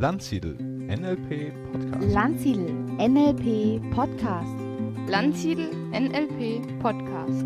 Landsiedel 0.00 0.54
NLP 0.54 1.52
Podcast. 1.72 2.12
Landsiedel 2.14 2.70
NLP 2.98 3.80
Podcast. 3.92 4.46
Landsiedel 5.08 5.72
NLP 5.90 6.78
Podcast. 6.78 7.44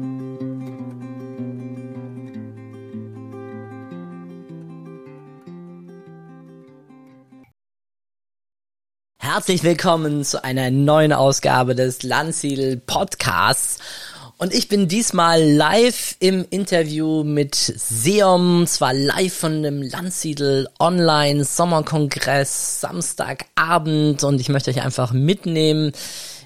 Herzlich 9.18 9.64
willkommen 9.64 10.22
zu 10.22 10.44
einer 10.44 10.70
neuen 10.70 11.14
Ausgabe 11.14 11.74
des 11.74 12.02
Landsiedel 12.02 12.76
Podcasts. 12.76 13.78
Und 14.42 14.52
ich 14.52 14.66
bin 14.66 14.88
diesmal 14.88 15.40
live 15.40 16.16
im 16.18 16.44
Interview 16.50 17.22
mit 17.22 17.54
Seom, 17.54 18.66
zwar 18.66 18.92
live 18.92 19.32
von 19.32 19.62
dem 19.62 19.82
Landsiedel 19.82 20.66
Online 20.80 21.44
Sommerkongress 21.44 22.80
Samstagabend 22.80 24.24
und 24.24 24.40
ich 24.40 24.48
möchte 24.48 24.72
euch 24.72 24.82
einfach 24.82 25.12
mitnehmen 25.12 25.92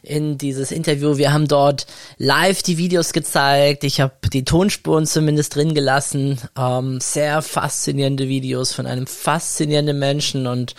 in 0.02 0.36
dieses 0.36 0.72
Interview. 0.72 1.16
Wir 1.16 1.32
haben 1.32 1.48
dort 1.48 1.86
live 2.18 2.62
die 2.62 2.76
Videos 2.76 3.14
gezeigt. 3.14 3.82
Ich 3.82 4.02
habe 4.02 4.12
die 4.30 4.44
Tonspuren 4.44 5.06
zumindest 5.06 5.54
drin 5.54 5.72
gelassen. 5.72 6.38
Ähm, 6.54 7.00
sehr 7.00 7.40
faszinierende 7.40 8.28
Videos 8.28 8.74
von 8.74 8.86
einem 8.86 9.06
faszinierenden 9.06 9.98
Menschen 9.98 10.46
und 10.46 10.74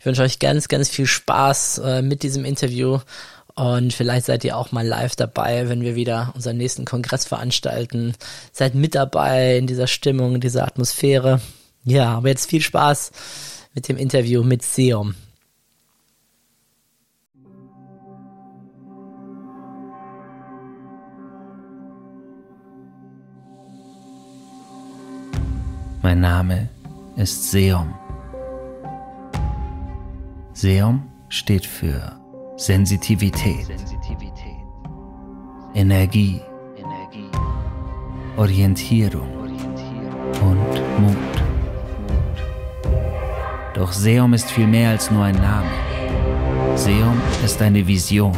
ich 0.00 0.06
wünsche 0.06 0.22
euch 0.22 0.38
ganz, 0.38 0.68
ganz 0.68 0.88
viel 0.88 1.06
Spaß 1.06 1.78
äh, 1.84 2.00
mit 2.00 2.22
diesem 2.22 2.46
Interview. 2.46 3.00
Und 3.56 3.92
vielleicht 3.92 4.26
seid 4.26 4.42
ihr 4.44 4.56
auch 4.56 4.72
mal 4.72 4.86
live 4.86 5.14
dabei, 5.14 5.68
wenn 5.68 5.82
wir 5.82 5.94
wieder 5.94 6.32
unseren 6.34 6.56
nächsten 6.56 6.84
Kongress 6.84 7.24
veranstalten. 7.24 8.14
Seid 8.52 8.74
mit 8.74 8.96
dabei 8.96 9.58
in 9.58 9.68
dieser 9.68 9.86
Stimmung, 9.86 10.34
in 10.34 10.40
dieser 10.40 10.66
Atmosphäre. 10.66 11.40
Ja, 11.84 12.16
aber 12.16 12.28
jetzt 12.28 12.50
viel 12.50 12.62
Spaß 12.62 13.12
mit 13.74 13.88
dem 13.88 13.96
Interview 13.96 14.42
mit 14.42 14.62
Seom. 14.62 15.14
Mein 26.02 26.20
Name 26.20 26.68
ist 27.16 27.50
Seom. 27.50 27.94
Seom 30.52 31.10
steht 31.28 31.64
für 31.64 32.23
Sensitivität, 32.56 33.66
Energie, 35.74 36.40
Orientierung 38.36 39.28
und 40.40 41.00
Mut. 41.00 41.16
Doch 43.74 43.90
Seom 43.90 44.34
ist 44.34 44.52
viel 44.52 44.68
mehr 44.68 44.90
als 44.90 45.10
nur 45.10 45.24
ein 45.24 45.34
Name. 45.34 45.66
Seom 46.76 47.20
ist 47.44 47.60
eine 47.60 47.84
Vision. 47.84 48.32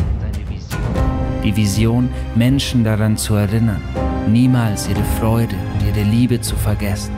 Die 1.45 1.55
Vision, 1.55 2.09
Menschen 2.35 2.85
daran 2.85 3.19
zu 3.19 3.35
erinnern, 3.35 3.83
niemals 4.27 4.89
ihre 4.89 5.05
Freude 5.21 5.57
und 5.75 5.87
ihre 5.87 6.09
Liebe 6.09 6.41
zu 6.41 6.57
vergessen. 6.57 7.15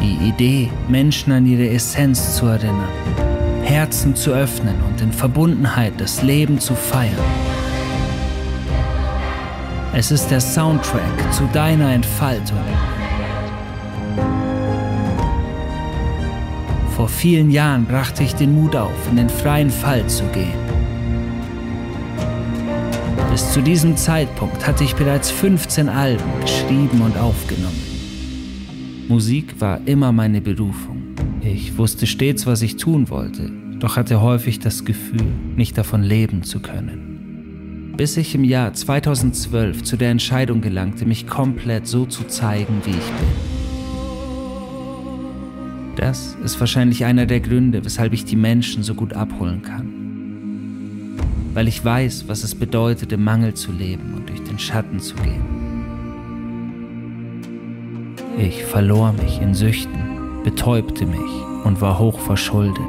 Die 0.00 0.28
Idee, 0.28 0.70
Menschen 0.88 1.32
an 1.32 1.44
ihre 1.44 1.68
Essenz 1.70 2.36
zu 2.36 2.46
erinnern, 2.46 2.88
Herzen 3.68 4.16
zu 4.16 4.32
öffnen 4.32 4.76
und 4.88 5.02
in 5.02 5.12
Verbundenheit 5.12 5.92
das 5.98 6.22
Leben 6.22 6.58
zu 6.58 6.74
feiern. 6.74 7.12
Es 9.92 10.10
ist 10.10 10.30
der 10.30 10.40
Soundtrack 10.40 11.32
zu 11.34 11.44
deiner 11.52 11.92
Entfaltung. 11.92 12.64
Vor 16.96 17.08
vielen 17.08 17.50
Jahren 17.50 17.84
brachte 17.84 18.22
ich 18.22 18.34
den 18.34 18.54
Mut 18.54 18.74
auf, 18.74 19.06
in 19.10 19.16
den 19.16 19.28
freien 19.28 19.70
Fall 19.70 20.06
zu 20.06 20.24
gehen. 20.28 20.58
Bis 23.30 23.52
zu 23.52 23.60
diesem 23.60 23.98
Zeitpunkt 23.98 24.66
hatte 24.66 24.82
ich 24.82 24.94
bereits 24.96 25.30
15 25.30 25.90
Alben 25.90 26.40
geschrieben 26.40 27.02
und 27.02 27.18
aufgenommen. 27.18 27.82
Musik 29.08 29.60
war 29.60 29.78
immer 29.84 30.10
meine 30.10 30.40
Berufung. 30.40 30.97
Ich 31.40 31.78
wusste 31.78 32.06
stets, 32.06 32.46
was 32.46 32.62
ich 32.62 32.76
tun 32.76 33.10
wollte, 33.10 33.50
doch 33.78 33.96
hatte 33.96 34.20
häufig 34.20 34.58
das 34.58 34.84
Gefühl, 34.84 35.32
nicht 35.56 35.78
davon 35.78 36.02
leben 36.02 36.42
zu 36.42 36.60
können. 36.60 37.94
Bis 37.96 38.16
ich 38.16 38.34
im 38.34 38.44
Jahr 38.44 38.72
2012 38.72 39.82
zu 39.82 39.96
der 39.96 40.10
Entscheidung 40.10 40.60
gelangte, 40.60 41.06
mich 41.06 41.26
komplett 41.26 41.86
so 41.86 42.06
zu 42.06 42.24
zeigen, 42.24 42.80
wie 42.84 42.90
ich 42.90 42.96
bin. 42.96 43.58
Das 45.96 46.36
ist 46.44 46.60
wahrscheinlich 46.60 47.04
einer 47.04 47.26
der 47.26 47.40
Gründe, 47.40 47.84
weshalb 47.84 48.12
ich 48.12 48.24
die 48.24 48.36
Menschen 48.36 48.84
so 48.84 48.94
gut 48.94 49.14
abholen 49.14 49.62
kann. 49.62 51.18
Weil 51.54 51.66
ich 51.66 51.84
weiß, 51.84 52.28
was 52.28 52.44
es 52.44 52.54
bedeutet, 52.54 53.12
im 53.12 53.24
Mangel 53.24 53.54
zu 53.54 53.72
leben 53.72 54.14
und 54.14 54.28
durch 54.28 54.44
den 54.44 54.60
Schatten 54.60 55.00
zu 55.00 55.16
gehen. 55.16 55.42
Ich 58.38 58.62
verlor 58.62 59.12
mich 59.12 59.40
in 59.40 59.54
Süchten, 59.54 60.07
betäubte 60.48 61.04
mich 61.04 61.44
und 61.64 61.78
war 61.82 61.98
hoch 61.98 62.18
verschuldet. 62.20 62.80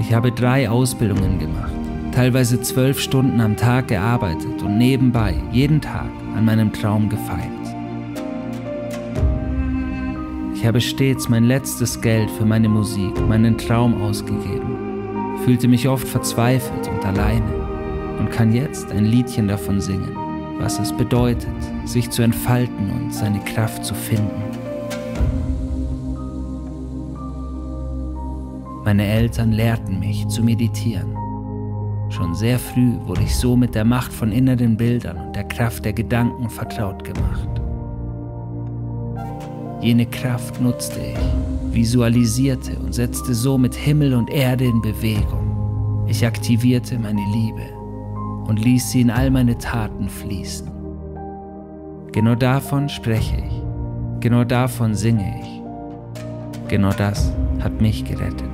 Ich 0.00 0.14
habe 0.14 0.30
drei 0.30 0.70
Ausbildungen 0.70 1.40
gemacht, 1.40 1.72
teilweise 2.12 2.60
zwölf 2.60 3.00
Stunden 3.00 3.40
am 3.40 3.56
Tag 3.56 3.88
gearbeitet 3.88 4.62
und 4.62 4.78
nebenbei 4.78 5.34
jeden 5.50 5.80
Tag 5.80 6.08
an 6.36 6.44
meinem 6.44 6.72
Traum 6.72 7.08
gefeilt. 7.08 7.50
Ich 10.54 10.64
habe 10.64 10.80
stets 10.80 11.28
mein 11.28 11.42
letztes 11.42 12.00
Geld 12.00 12.30
für 12.30 12.44
meine 12.44 12.68
Musik, 12.68 13.20
meinen 13.28 13.58
Traum 13.58 14.00
ausgegeben, 14.00 15.34
fühlte 15.44 15.66
mich 15.66 15.88
oft 15.88 16.06
verzweifelt 16.06 16.86
und 16.86 17.04
alleine 17.04 17.52
und 18.20 18.30
kann 18.30 18.52
jetzt 18.52 18.92
ein 18.92 19.06
Liedchen 19.06 19.48
davon 19.48 19.80
singen, 19.80 20.16
was 20.58 20.78
es 20.78 20.92
bedeutet, 20.92 21.48
sich 21.84 22.10
zu 22.10 22.22
entfalten 22.22 22.90
und 22.90 23.14
seine 23.14 23.40
Kraft 23.40 23.84
zu 23.84 23.94
finden. 23.94 24.42
Meine 28.84 29.06
Eltern 29.06 29.52
lehrten 29.52 29.98
mich 29.98 30.26
zu 30.28 30.42
meditieren. 30.42 31.16
Schon 32.08 32.34
sehr 32.34 32.58
früh 32.58 32.92
wurde 33.04 33.22
ich 33.22 33.34
so 33.34 33.56
mit 33.56 33.74
der 33.74 33.84
Macht 33.84 34.12
von 34.12 34.30
inneren 34.30 34.76
Bildern 34.76 35.18
und 35.18 35.36
der 35.36 35.44
Kraft 35.44 35.84
der 35.84 35.92
Gedanken 35.92 36.48
vertraut 36.48 37.02
gemacht. 37.02 37.48
Jene 39.80 40.06
Kraft 40.06 40.60
nutzte 40.60 41.00
ich, 41.00 41.74
visualisierte 41.74 42.78
und 42.78 42.94
setzte 42.94 43.34
so 43.34 43.58
mit 43.58 43.74
Himmel 43.74 44.14
und 44.14 44.30
Erde 44.30 44.64
in 44.64 44.80
Bewegung. 44.80 46.04
Ich 46.06 46.24
aktivierte 46.24 46.98
meine 46.98 47.24
Liebe 47.32 47.75
und 48.46 48.62
ließ 48.62 48.90
sie 48.90 49.00
in 49.00 49.10
all 49.10 49.30
meine 49.30 49.58
Taten 49.58 50.08
fließen. 50.08 50.70
Genau 52.12 52.34
davon 52.34 52.88
spreche 52.88 53.36
ich, 53.36 53.62
genau 54.20 54.44
davon 54.44 54.94
singe 54.94 55.40
ich. 55.40 55.62
Genau 56.68 56.90
das 56.90 57.32
hat 57.60 57.80
mich 57.80 58.04
gerettet. 58.04 58.50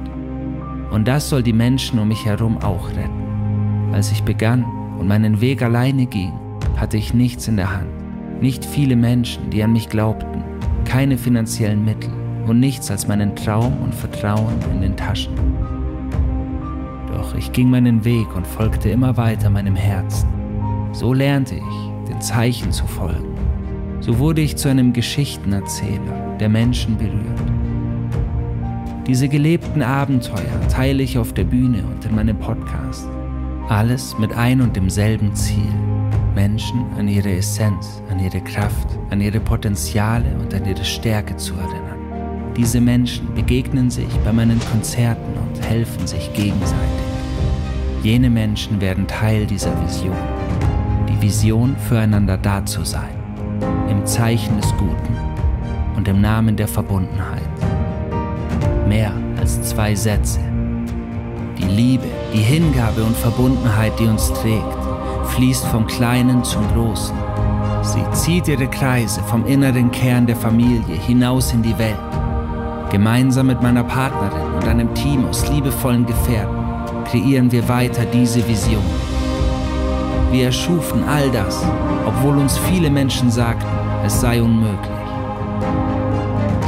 Und 0.91 1.09
das 1.09 1.29
soll 1.29 1.43
die 1.43 1.53
Menschen 1.53 1.99
um 1.99 2.09
mich 2.09 2.27
herum 2.27 2.59
auch 2.59 2.89
retten. 2.91 3.93
Als 3.93 4.13
ich 4.13 4.23
begann 4.23 4.65
und 4.99 5.09
meinen 5.09 5.41
Weg 5.41 5.63
alleine 5.63 6.07
ging, 6.07 6.33
hatte 6.77 6.97
ich 6.97 7.15
nichts 7.15 7.49
in 7.49 7.57
der 7.57 7.75
Hand. 7.75 7.89
Nicht 8.41 8.65
viele 8.65 8.97
Menschen, 8.97 9.51
die 9.51 9.63
an 9.63 9.73
mich 9.73 9.89
glaubten, 9.89 10.43
keine 10.85 11.17
finanziellen 11.17 11.85
Mittel 11.85 12.11
und 12.47 12.61
nichts 12.61 12.91
als 12.91 13.07
meinen 13.07 13.37
Traum 13.37 13.81
und 13.83 13.95
Vertrauen 13.95 14.55
in 14.73 14.83
den 14.83 14.97
Taschen. 14.97 15.33
Doch 17.23 17.37
ich 17.37 17.53
ging 17.53 17.71
meinen 17.71 18.05
Weg 18.05 18.35
und 18.35 18.45
folgte 18.45 18.89
immer 18.89 19.17
weiter 19.17 19.49
meinem 19.49 19.77
Herzen. 19.77 20.29
So 20.91 21.15
lernte 21.15 21.55
ich, 21.55 22.09
den 22.09 22.21
Zeichen 22.21 22.73
zu 22.73 22.85
folgen. 22.85 23.37
So 24.01 24.19
wurde 24.19 24.41
ich 24.41 24.57
zu 24.57 24.69
einem 24.69 24.93
Geschichtenerzähler, 24.93 26.37
der 26.41 26.49
Menschen 26.49 26.99
berührt. 26.99 27.23
Diese 29.07 29.29
gelebten 29.29 29.83
Abenteuer 29.83 30.67
teile 30.69 31.05
ich 31.05 31.17
auf 31.17 31.33
der 31.33 31.45
Bühne 31.45 31.85
und 31.85 32.05
in 32.05 32.17
meinem 32.17 32.37
Podcast. 32.41 33.07
Alles 33.69 34.19
mit 34.19 34.37
ein 34.37 34.61
und 34.61 34.75
demselben 34.75 35.33
Ziel. 35.37 35.73
Menschen 36.35 36.85
an 36.99 37.07
ihre 37.07 37.31
Essenz, 37.37 38.03
an 38.11 38.19
ihre 38.19 38.41
Kraft, 38.41 38.99
an 39.11 39.21
ihre 39.21 39.39
Potenziale 39.39 40.37
und 40.41 40.53
an 40.53 40.67
ihre 40.67 40.85
Stärke 40.85 41.37
zu 41.37 41.55
erinnern. 41.55 42.53
Diese 42.57 42.81
Menschen 42.81 43.33
begegnen 43.33 43.91
sich 43.91 44.13
bei 44.25 44.33
meinen 44.33 44.59
Konzerten 44.73 45.35
und 45.39 45.65
helfen 45.65 46.05
sich 46.05 46.33
gegenseitig. 46.33 47.02
Jene 48.03 48.31
Menschen 48.31 48.81
werden 48.81 49.07
Teil 49.07 49.47
dieser 49.47 49.71
Vision. 49.81 50.17
Die 51.09 51.23
Vision, 51.23 51.77
füreinander 51.89 52.37
da 52.37 52.67
zu 52.67 52.85
sein. 52.85 53.15
Im 53.89 54.05
Zeichen 54.05 54.57
des 54.57 54.73
Guten 54.77 55.17
und 55.97 56.09
im 56.09 56.21
Namen 56.21 56.57
der 56.57 56.67
Verbundenheit. 56.67 57.43
Mehr 58.89 59.13
als 59.39 59.63
zwei 59.63 59.95
Sätze. 59.95 60.41
Die 61.57 61.63
Liebe, 61.63 62.09
die 62.35 62.41
Hingabe 62.41 63.05
und 63.05 63.17
Verbundenheit, 63.17 63.93
die 64.01 64.07
uns 64.07 64.33
trägt, 64.33 64.79
fließt 65.27 65.67
vom 65.67 65.87
Kleinen 65.87 66.43
zum 66.43 66.67
Großen. 66.75 67.15
Sie 67.83 68.03
zieht 68.11 68.49
ihre 68.49 68.67
Kreise 68.67 69.23
vom 69.23 69.47
inneren 69.47 69.93
Kern 69.93 70.27
der 70.27 70.37
Familie 70.37 70.97
hinaus 71.07 71.53
in 71.53 71.63
die 71.63 71.79
Welt. 71.79 71.95
Gemeinsam 72.91 73.47
mit 73.47 73.63
meiner 73.63 73.85
Partnerin 73.85 74.55
und 74.57 74.67
einem 74.67 74.93
Team 74.93 75.25
aus 75.25 75.49
liebevollen 75.49 76.05
Gefährten 76.05 76.62
kreieren 77.05 77.51
wir 77.53 77.69
weiter 77.69 78.05
diese 78.05 78.47
Vision. 78.49 78.83
Wir 80.31 80.47
erschufen 80.47 81.05
all 81.05 81.31
das, 81.31 81.63
obwohl 82.07 82.39
uns 82.39 82.57
viele 82.59 82.91
Menschen 82.91 83.31
sagten, 83.31 83.67
es 84.05 84.21
sei 84.21 84.43
unmöglich. 84.43 84.91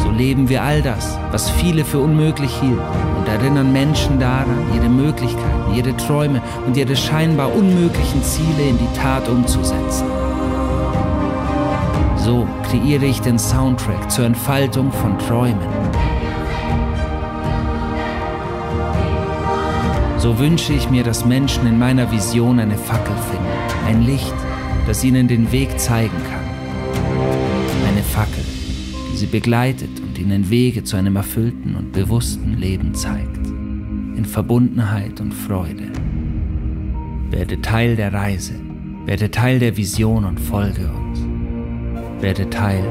So 0.02 0.10
leben 0.10 0.48
wir 0.48 0.62
all 0.62 0.82
das, 0.82 1.18
was 1.30 1.48
viele 1.50 1.84
für 1.84 1.98
unmöglich 1.98 2.54
hielten 2.60 2.82
und 3.18 3.26
erinnern 3.26 3.72
Menschen 3.72 4.20
daran, 4.20 4.66
ihre 4.74 4.88
Möglichkeiten, 4.88 5.74
ihre 5.74 5.96
Träume 5.96 6.42
und 6.66 6.76
ihre 6.76 6.94
scheinbar 6.94 7.54
unmöglichen 7.54 8.22
Ziele 8.22 8.68
in 8.68 8.78
die 8.78 8.98
Tat 9.00 9.28
umzusetzen. 9.28 10.06
So 12.16 12.46
kreiere 12.70 13.04
ich 13.04 13.20
den 13.20 13.38
Soundtrack 13.38 14.10
zur 14.10 14.26
Entfaltung 14.26 14.92
von 14.92 15.18
Träumen. 15.18 16.03
So 20.24 20.38
wünsche 20.38 20.72
ich 20.72 20.88
mir, 20.88 21.04
dass 21.04 21.26
Menschen 21.26 21.66
in 21.66 21.78
meiner 21.78 22.10
Vision 22.10 22.58
eine 22.58 22.78
Fackel 22.78 23.14
finden, 23.14 23.86
ein 23.86 24.06
Licht, 24.06 24.32
das 24.86 25.04
ihnen 25.04 25.28
den 25.28 25.52
Weg 25.52 25.78
zeigen 25.78 26.16
kann. 26.30 26.44
Eine 27.86 28.02
Fackel, 28.02 28.42
die 29.12 29.18
sie 29.18 29.26
begleitet 29.26 29.90
und 30.00 30.18
ihnen 30.18 30.48
Wege 30.48 30.82
zu 30.82 30.96
einem 30.96 31.16
erfüllten 31.16 31.76
und 31.76 31.92
bewussten 31.92 32.56
Leben 32.56 32.94
zeigt. 32.94 33.46
In 34.16 34.24
Verbundenheit 34.24 35.20
und 35.20 35.34
Freude. 35.34 35.92
Werde 37.28 37.60
Teil 37.60 37.94
der 37.94 38.14
Reise, 38.14 38.54
werde 39.04 39.30
Teil 39.30 39.58
der 39.58 39.76
Vision 39.76 40.24
und 40.24 40.40
folge 40.40 40.90
uns. 40.90 41.20
Werde 42.22 42.48
Teil 42.48 42.82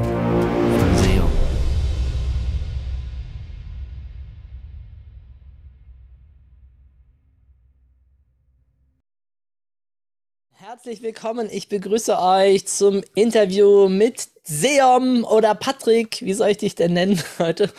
Herzlich 10.84 11.02
willkommen. 11.02 11.48
Ich 11.50 11.70
begrüße 11.70 12.18
euch 12.18 12.66
zum 12.66 13.00
Interview 13.14 13.88
mit 13.88 14.28
Seom 14.42 15.24
oder 15.24 15.54
Patrick. 15.54 16.20
Wie 16.20 16.34
soll 16.34 16.50
ich 16.50 16.58
dich 16.58 16.74
denn 16.74 16.92
nennen 16.92 17.22
heute? 17.38 17.72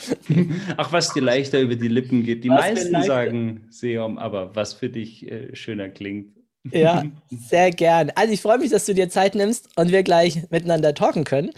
Ach, 0.76 0.92
was 0.92 1.14
dir 1.14 1.22
leichter 1.22 1.60
über 1.60 1.76
die 1.76 1.88
Lippen 1.88 2.24
geht. 2.24 2.44
Die 2.44 2.50
Was 2.50 2.62
meisten 2.62 3.04
sagen 3.04 3.68
Seom, 3.70 4.18
aber 4.18 4.56
was 4.56 4.74
für 4.74 4.90
dich 4.90 5.32
äh, 5.32 5.56
schöner 5.56 5.90
klingt. 5.90 6.36
Ja, 6.72 7.04
sehr 7.30 7.70
gern. 7.70 8.12
Also 8.16 8.34
ich 8.34 8.42
freue 8.42 8.58
mich, 8.58 8.72
dass 8.72 8.88
du 8.88 8.96
dir 8.96 9.08
Zeit 9.08 9.36
nimmst 9.36 9.70
und 9.76 9.92
wir 9.92 10.02
gleich 10.02 10.50
miteinander 10.50 10.96
talken 10.96 11.26
können. 11.26 11.52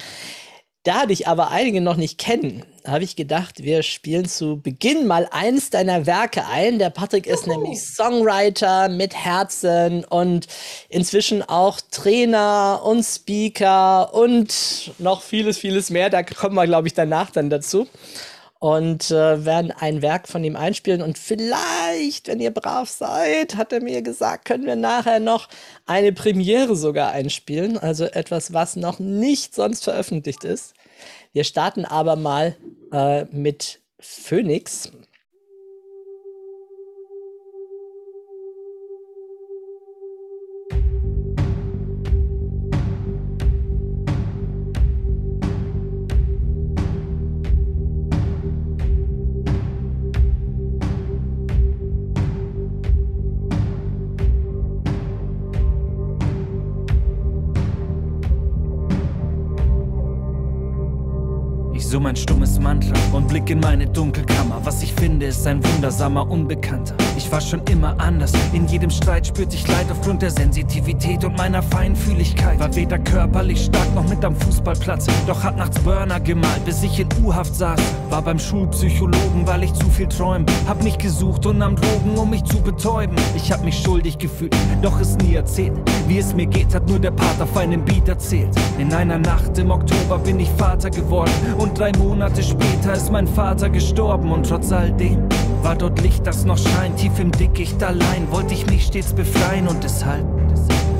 Da 0.88 1.06
dich 1.06 1.28
aber 1.28 1.52
einige 1.52 1.82
noch 1.82 1.98
nicht 1.98 2.18
kennen, 2.18 2.64
habe 2.86 3.04
ich 3.04 3.18
gedacht, 3.18 3.62
wir 3.62 3.84
spielen 3.84 4.24
zu 4.24 4.62
Beginn 4.62 5.06
mal 5.06 5.28
eins 5.32 5.70
deiner 5.70 6.06
Werke 6.06 6.46
ein. 6.48 6.80
Der 6.80 6.92
Patrick 6.92 7.28
ist 7.28 7.46
nämlich 7.46 7.82
Songwriter 7.82 8.88
mit 8.88 9.14
Herzen 9.14 10.06
und 10.06 10.48
inzwischen 10.88 11.44
auch 11.44 11.82
Trainer 11.92 12.84
und 12.86 13.04
Speaker 13.04 14.14
und 14.14 14.94
noch 14.98 15.24
vieles, 15.24 15.58
vieles 15.58 15.90
mehr. 15.90 16.10
Da 16.10 16.24
kommen 16.24 16.56
wir, 16.56 16.66
glaube 16.66 16.88
ich, 16.88 16.94
danach 16.94 17.32
dann 17.32 17.50
dazu 17.50 17.86
und 18.60 19.12
äh, 19.12 19.46
werden 19.46 19.74
ein 19.78 20.02
Werk 20.02 20.30
von 20.30 20.42
ihm 20.44 20.56
einspielen. 20.56 21.02
Und 21.02 21.18
vielleicht, 21.18 22.30
wenn 22.30 22.40
ihr 22.40 22.52
brav 22.52 22.90
seid, 22.90 23.58
hat 23.58 23.74
er 23.74 23.82
mir 23.82 24.02
gesagt, 24.02 24.46
können 24.46 24.66
wir 24.66 24.78
nachher 24.78 25.20
noch 25.20 25.50
eine 25.86 26.14
Premiere 26.14 26.78
sogar 26.78 27.12
einspielen. 27.12 27.78
Also 27.78 28.06
etwas, 28.06 28.54
was 28.54 28.78
noch 28.78 29.00
nicht 29.00 29.54
sonst 29.54 29.84
veröffentlicht 29.84 30.46
ist. 30.46 30.77
Wir 31.38 31.44
starten 31.44 31.86
aber 31.86 32.16
mal 32.16 32.56
äh, 32.92 33.26
mit 33.26 33.80
Phoenix. 34.00 34.92
Ich 61.88 61.92
summ 61.92 62.06
ein 62.06 62.18
stummes 62.18 62.60
Mantra 62.60 62.94
und 63.14 63.30
blick 63.30 63.50
in 63.50 63.62
meine 63.62 63.88
Dunkelkammer. 63.88 64.60
Was 64.66 64.84
ich 64.84 64.92
finde, 64.92 65.28
ist 65.28 65.48
ein 65.48 65.64
wundersamer 65.64 66.30
Unbekannter. 66.30 66.94
Ich 67.16 67.32
war 67.32 67.40
schon 67.40 67.62
immer 67.72 67.98
anders. 67.98 68.34
In 68.52 68.68
jedem 68.68 68.90
Streit 68.90 69.28
spürte 69.28 69.56
ich 69.56 69.66
Leid 69.70 69.86
aufgrund 69.90 70.22
der 70.22 70.32
Sensitivität 70.32 71.24
und 71.24 71.38
meiner 71.38 71.64
Feinfühligkeit. 71.64 72.60
War 72.60 72.76
weder 72.76 73.00
körperlich 73.00 73.64
stark 73.64 73.96
noch 73.96 74.06
mit 74.10 74.26
am 74.26 74.36
Fußballplatz. 74.36 75.08
Doch 75.28 75.42
hat 75.42 75.56
nachts 75.56 75.80
Burner 75.80 76.20
gemalt, 76.20 76.66
bis 76.66 76.84
ich 76.84 77.00
in 77.00 77.08
U-Haft 77.24 77.56
saß. 77.56 77.80
War 78.10 78.22
beim 78.22 78.38
Schulpsychologen, 78.38 79.48
weil 79.48 79.64
ich 79.64 79.74
zu 79.74 79.90
viel 79.90 80.10
träum. 80.10 80.46
Hab 80.68 80.84
mich 80.84 80.98
gesucht 80.98 81.46
und 81.46 81.60
nahm 81.60 81.78
Drogen, 81.78 82.18
um 82.18 82.30
mich 82.30 82.44
zu 82.44 82.62
betäuben. 82.62 83.16
Ich 83.34 83.50
hab 83.50 83.64
mich 83.64 83.80
schuldig 83.82 84.18
gefühlt, 84.18 84.54
doch 84.82 85.00
es 85.00 85.18
nie 85.18 85.36
erzählt. 85.36 85.74
Wie 86.08 86.20
es 86.20 86.34
mir 86.34 86.46
geht, 86.46 86.74
hat 86.74 86.88
nur 86.88 87.00
der 87.00 87.12
Part 87.12 87.42
auf 87.42 87.56
einem 87.58 87.84
Beat 87.84 88.08
erzählt. 88.08 88.50
In 88.78 88.94
einer 88.94 89.18
Nacht 89.18 89.58
im 89.58 89.72
Oktober 89.72 90.20
bin 90.20 90.40
ich 90.40 90.50
Vater 90.58 90.90
geworden 90.90 91.32
und 91.58 91.78
drei 91.78 91.92
Monate 91.98 92.44
später 92.44 92.94
ist 92.94 93.12
mein 93.12 93.28
Vater 93.28 93.70
gestorben 93.70 94.32
und 94.32 94.48
trotz 94.48 94.72
all 94.72 94.92
dem 94.92 95.28
war 95.64 95.76
dort 95.76 96.02
Licht, 96.02 96.26
das 96.26 96.46
noch 96.46 96.58
scheint. 96.58 96.98
Tief 96.98 97.20
im 97.20 97.32
Dickicht 97.32 97.82
allein 97.84 98.32
wollte 98.32 98.54
ich 98.54 98.68
mich 98.68 98.86
stets 98.86 99.14
befreien 99.14 99.68
und 99.68 99.84
deshalb 99.84 100.26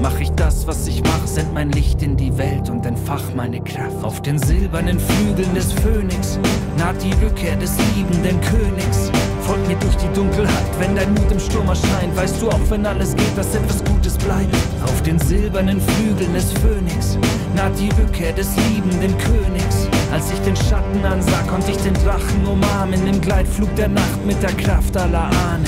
Mach 0.02 0.20
ich 0.20 0.30
das, 0.32 0.68
was 0.68 0.88
ich 0.88 1.02
mach, 1.04 1.26
send 1.26 1.54
mein 1.54 1.72
Licht 1.72 2.04
in 2.04 2.16
die 2.16 2.38
Welt 2.38 2.70
und 2.70 2.86
entfach 2.86 3.24
meine 3.36 3.62
Kraft. 3.62 4.04
Auf 4.04 4.22
den 4.22 4.38
silbernen 4.38 5.00
Flügeln 5.00 5.54
des 5.56 5.74
Phönix 5.74 6.40
naht 6.78 7.02
die 7.04 7.14
Rückkehr 7.26 7.56
des 7.56 7.76
liebenden 7.96 8.40
Königs. 8.42 9.12
Folg 9.48 9.66
mir 9.66 9.78
durch 9.78 9.96
die 9.96 10.14
Dunkelheit, 10.14 10.68
wenn 10.78 10.94
dein 10.94 11.14
Mut 11.14 11.32
im 11.32 11.40
Sturm 11.40 11.70
erscheint. 11.70 12.14
Weißt 12.18 12.42
du 12.42 12.50
auch, 12.50 12.60
wenn 12.70 12.86
alles 12.86 13.16
geht, 13.16 13.38
dass 13.38 13.56
etwas 13.56 13.82
Gutes 13.86 14.18
bleibt. 14.18 14.54
Auf 14.84 15.02
den 15.04 15.18
silbernen 15.20 15.80
Flügeln 15.80 16.34
des 16.34 16.52
Phönix 16.52 17.18
naht 17.56 17.72
die 17.80 17.88
Rückkehr 17.98 18.34
des 18.34 18.50
liebenden 18.68 19.18
Königs. 19.18 19.88
Als 20.12 20.30
ich 20.34 20.40
den 20.40 20.56
Schatten 20.58 21.04
ansah, 21.06 21.44
konnte 21.50 21.72
ich 21.72 21.78
den 21.78 21.94
Drachen 21.94 22.46
umarmen 22.46 23.08
im 23.08 23.22
Gleitflug 23.22 23.74
der 23.78 23.88
Nacht 23.88 24.26
mit 24.26 24.42
der 24.44 24.52
Kraft 24.52 24.98
aller 24.98 25.30
Ahnen. 25.30 25.66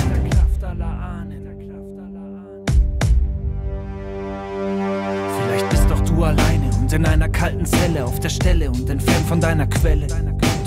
Vielleicht 5.41 5.69
bist 5.69 5.89
doch 5.89 6.01
du 6.01 6.25
alleine 6.25 6.69
und 6.81 6.91
in 6.91 7.05
einer 7.05 7.29
kalten 7.29 7.65
Zelle 7.65 8.03
auf 8.03 8.19
der 8.19 8.29
Stelle 8.29 8.69
und 8.69 8.89
entfernt 8.89 9.25
von 9.25 9.39
deiner 9.39 9.67
Quelle. 9.67 10.07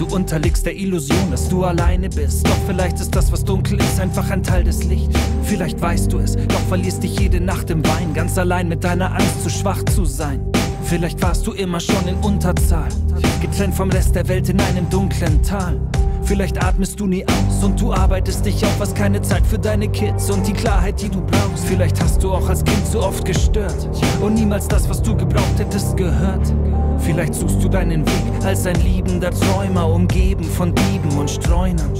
Du 0.03 0.17
unterliegst 0.17 0.67
der 0.67 0.75
Illusion, 0.75 1.31
dass 1.31 1.49
du 1.49 1.63
alleine 1.63 2.09
bist. 2.09 2.45
Doch 2.45 2.57
vielleicht 2.67 2.99
ist 2.99 3.15
das, 3.15 3.31
was 3.31 3.45
dunkel 3.45 3.79
ist, 3.79 4.01
einfach 4.01 4.29
ein 4.31 4.43
Teil 4.43 4.65
des 4.65 4.83
Lichts. 4.83 5.17
Vielleicht 5.45 5.81
weißt 5.81 6.13
du 6.13 6.19
es, 6.19 6.35
doch 6.35 6.61
verlierst 6.67 7.05
dich 7.05 7.21
jede 7.21 7.41
Nacht 7.41 7.71
im 7.71 7.87
Wein, 7.87 8.13
ganz 8.13 8.37
allein 8.37 8.67
mit 8.67 8.83
deiner 8.83 9.13
Angst, 9.13 9.45
zu 9.45 9.49
schwach 9.49 9.81
zu 9.85 10.05
sein. 10.05 10.45
Vielleicht 10.83 11.23
warst 11.23 11.47
du 11.47 11.53
immer 11.53 11.79
schon 11.79 12.09
in 12.09 12.17
Unterzahl, 12.17 12.89
getrennt 13.41 13.77
vom 13.77 13.91
Rest 13.91 14.17
der 14.17 14.27
Welt 14.27 14.49
in 14.49 14.61
einem 14.61 14.91
dunklen 14.91 15.41
Tal. 15.45 15.81
Vielleicht 16.25 16.61
atmest 16.61 16.99
du 16.99 17.07
nie 17.07 17.25
aus 17.25 17.63
und 17.63 17.81
du 17.81 17.93
arbeitest 17.93 18.45
dich 18.45 18.65
auf, 18.65 18.81
hast 18.81 18.97
keine 18.97 19.23
Zeit 19.23 19.47
für 19.47 19.61
deine 19.61 19.89
Kids 19.89 20.29
und 20.33 20.45
die 20.49 20.53
Klarheit, 20.53 21.01
die 21.01 21.11
du 21.11 21.21
brauchst. 21.21 21.65
Vielleicht 21.65 22.03
hast 22.03 22.25
du 22.25 22.33
auch 22.33 22.49
als 22.49 22.65
Kind 22.65 22.85
so 22.89 23.05
oft 23.05 23.25
gestört 23.25 23.89
und 24.21 24.35
niemals 24.35 24.67
das, 24.67 24.89
was 24.89 25.01
du 25.01 25.17
gebraucht 25.17 25.59
hättest, 25.59 25.97
gehört. 25.97 26.53
Vielleicht 27.05 27.35
suchst 27.35 27.63
du 27.63 27.69
deinen 27.69 28.07
Weg 28.07 28.45
als 28.45 28.67
ein 28.67 28.77
liebender 28.77 29.31
Träumer, 29.31 29.89
umgeben 29.89 30.45
von 30.45 30.75
Dieben 30.75 31.19
und 31.19 31.31
Streunern. 31.31 31.93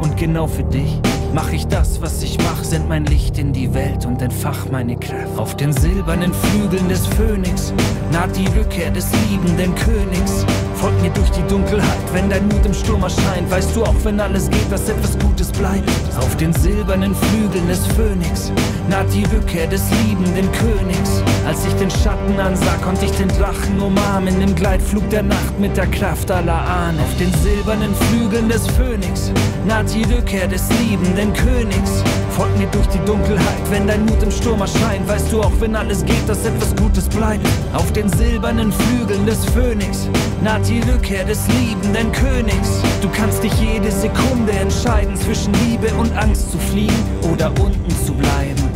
Und 0.00 0.16
genau 0.16 0.46
für 0.46 0.64
dich 0.64 0.98
mach 1.34 1.50
ich 1.52 1.66
das, 1.66 2.00
was 2.00 2.22
ich 2.22 2.38
mach, 2.38 2.62
send 2.62 2.88
mein 2.88 3.06
Licht 3.06 3.38
in 3.38 3.52
die 3.52 3.72
Welt 3.72 4.04
und 4.06 4.20
entfach 4.20 4.70
meine 4.70 4.96
Kraft. 4.96 5.38
Auf 5.38 5.56
den 5.56 5.72
silbernen 5.72 6.32
Flügeln 6.32 6.88
des 6.88 7.06
Phönix 7.06 7.72
naht 8.12 8.36
die 8.36 8.46
Rückkehr 8.58 8.90
des 8.90 9.08
liebenden 9.30 9.74
Königs. 9.74 10.44
Folg 10.80 10.98
mir 11.02 11.10
durch 11.10 11.30
die 11.32 11.42
Dunkelheit, 11.42 12.12
wenn 12.14 12.30
dein 12.30 12.48
Mut 12.48 12.64
im 12.64 12.72
Sturm 12.72 13.02
erscheint. 13.02 13.50
Weißt 13.50 13.76
du 13.76 13.84
auch, 13.84 13.94
wenn 14.02 14.18
alles 14.18 14.48
geht, 14.48 14.72
dass 14.72 14.88
etwas 14.88 15.18
Gutes 15.18 15.52
bleibt. 15.52 15.90
Auf 16.16 16.34
den 16.38 16.54
silbernen 16.54 17.14
Flügeln 17.14 17.68
des 17.68 17.86
Phönix 17.88 18.50
naht 18.88 19.12
die 19.12 19.24
Rückkehr 19.24 19.66
des 19.66 19.82
liebenden 20.02 20.50
Königs. 20.52 21.22
Als 21.46 21.66
ich 21.66 21.74
den 21.74 21.90
Schatten 21.90 22.40
ansah, 22.40 22.76
konnte 22.82 23.04
ich 23.04 23.12
den 23.12 23.28
Drachen 23.28 23.78
umarmen 23.78 24.40
im 24.40 24.54
Gleitflug 24.54 25.06
der 25.10 25.22
Nacht 25.22 25.60
mit 25.60 25.76
der 25.76 25.86
Kraft 25.86 26.30
aller 26.30 26.66
Ahnen. 26.66 26.98
Auf 27.00 27.14
den 27.18 27.32
silbernen 27.34 27.94
Flügeln 27.94 28.48
des 28.48 28.66
Phönix 28.68 29.30
naht 29.66 29.92
die 29.92 30.04
Rückkehr 30.04 30.48
des 30.48 30.62
liebenden 30.80 31.34
Königs. 31.34 32.02
Folg 32.30 32.56
mir 32.56 32.66
durch 32.68 32.86
die 32.88 32.98
Dunkelheit, 33.04 33.70
wenn 33.70 33.86
dein 33.86 34.04
Mut 34.06 34.22
im 34.22 34.30
Sturm 34.30 34.60
erscheint. 34.60 35.06
Weißt 35.08 35.32
du 35.32 35.42
auch, 35.42 35.52
wenn 35.60 35.74
alles 35.76 36.04
geht, 36.04 36.28
dass 36.28 36.44
etwas 36.44 36.74
Gutes 36.76 37.08
bleibt. 37.08 37.46
Auf 37.74 37.92
den 37.92 38.08
silbernen 38.08 38.72
Flügeln 38.72 39.26
des 39.26 39.44
Phönix 39.46 40.08
naht 40.42 40.66
die 40.68 40.80
Rückkehr 40.80 41.24
des 41.24 41.46
liebenden 41.48 42.12
Königs. 42.12 42.80
Du 43.02 43.08
kannst 43.10 43.42
dich 43.42 43.52
jede 43.54 43.90
Sekunde 43.90 44.52
entscheiden, 44.52 45.16
zwischen 45.16 45.52
Liebe 45.64 45.92
und 45.94 46.16
Angst 46.16 46.50
zu 46.50 46.58
fliehen 46.58 47.04
oder 47.32 47.48
unten 47.60 47.90
zu 48.04 48.14
bleiben. 48.14 48.68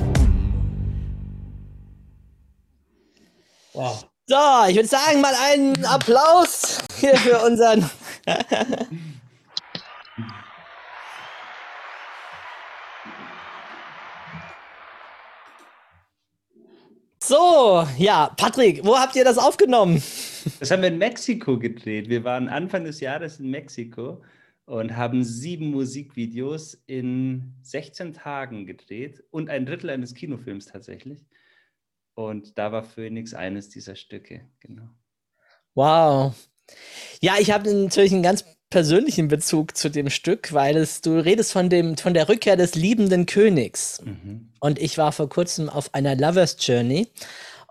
Wow. 3.73 4.05
So, 4.27 4.37
ich 4.69 4.77
würde 4.77 4.89
sagen, 4.89 5.21
mal 5.21 5.35
einen 5.53 5.85
Applaus 5.85 6.79
hier 6.99 7.17
für 7.17 7.39
unseren. 7.41 7.91
so, 17.28 17.87
ja, 17.97 18.35
Patrick, 18.37 18.85
wo 18.85 18.99
habt 18.99 19.16
ihr 19.16 19.25
das 19.25 19.38
aufgenommen? 19.38 20.02
Das 20.61 20.71
haben 20.71 20.83
wir 20.83 20.88
in 20.88 20.99
Mexiko 20.99 21.59
gedreht. 21.59 22.09
Wir 22.09 22.23
waren 22.25 22.49
Anfang 22.49 22.85
des 22.85 23.00
Jahres 23.00 23.40
in 23.40 23.50
Mexiko 23.50 24.23
und 24.66 24.97
haben 24.97 25.25
sieben 25.25 25.71
Musikvideos 25.71 26.83
in 26.87 27.54
16 27.62 28.12
Tagen 28.12 28.66
gedreht 28.66 29.25
und 29.31 29.49
ein 29.49 29.66
Drittel 29.66 29.90
eines 29.90 30.14
Kinofilms 30.14 30.66
tatsächlich. 30.66 31.25
Und 32.14 32.59
da 32.59 32.73
war 32.73 32.83
Phoenix 32.83 33.35
eines 33.35 33.71
dieser 33.71 33.97
Stücke, 33.97 34.43
genau. 34.61 34.88
Wow. 35.75 36.35
Ja, 37.21 37.35
ich 37.38 37.50
habe 37.50 37.73
natürlich 37.73 38.12
einen 38.12 38.23
ganz 38.23 38.45
persönlichen 38.75 39.28
Bezug 39.28 39.76
zu 39.76 39.88
dem 39.88 40.11
Stück, 40.11 40.52
weil 40.52 40.76
es, 40.76 41.00
du 41.00 41.16
redest 41.16 41.52
von 41.52 41.71
dem, 41.71 41.97
von 41.97 42.12
der 42.12 42.28
Rückkehr 42.28 42.57
des 42.57 42.75
liebenden 42.75 43.25
Königs. 43.25 44.00
Mhm. 44.04 44.49
Und 44.59 44.81
ich 44.81 44.99
war 44.99 45.12
vor 45.12 45.28
kurzem 45.28 45.69
auf 45.69 45.95
einer 45.95 46.16
Lovers 46.16 46.57
Journey 46.59 47.07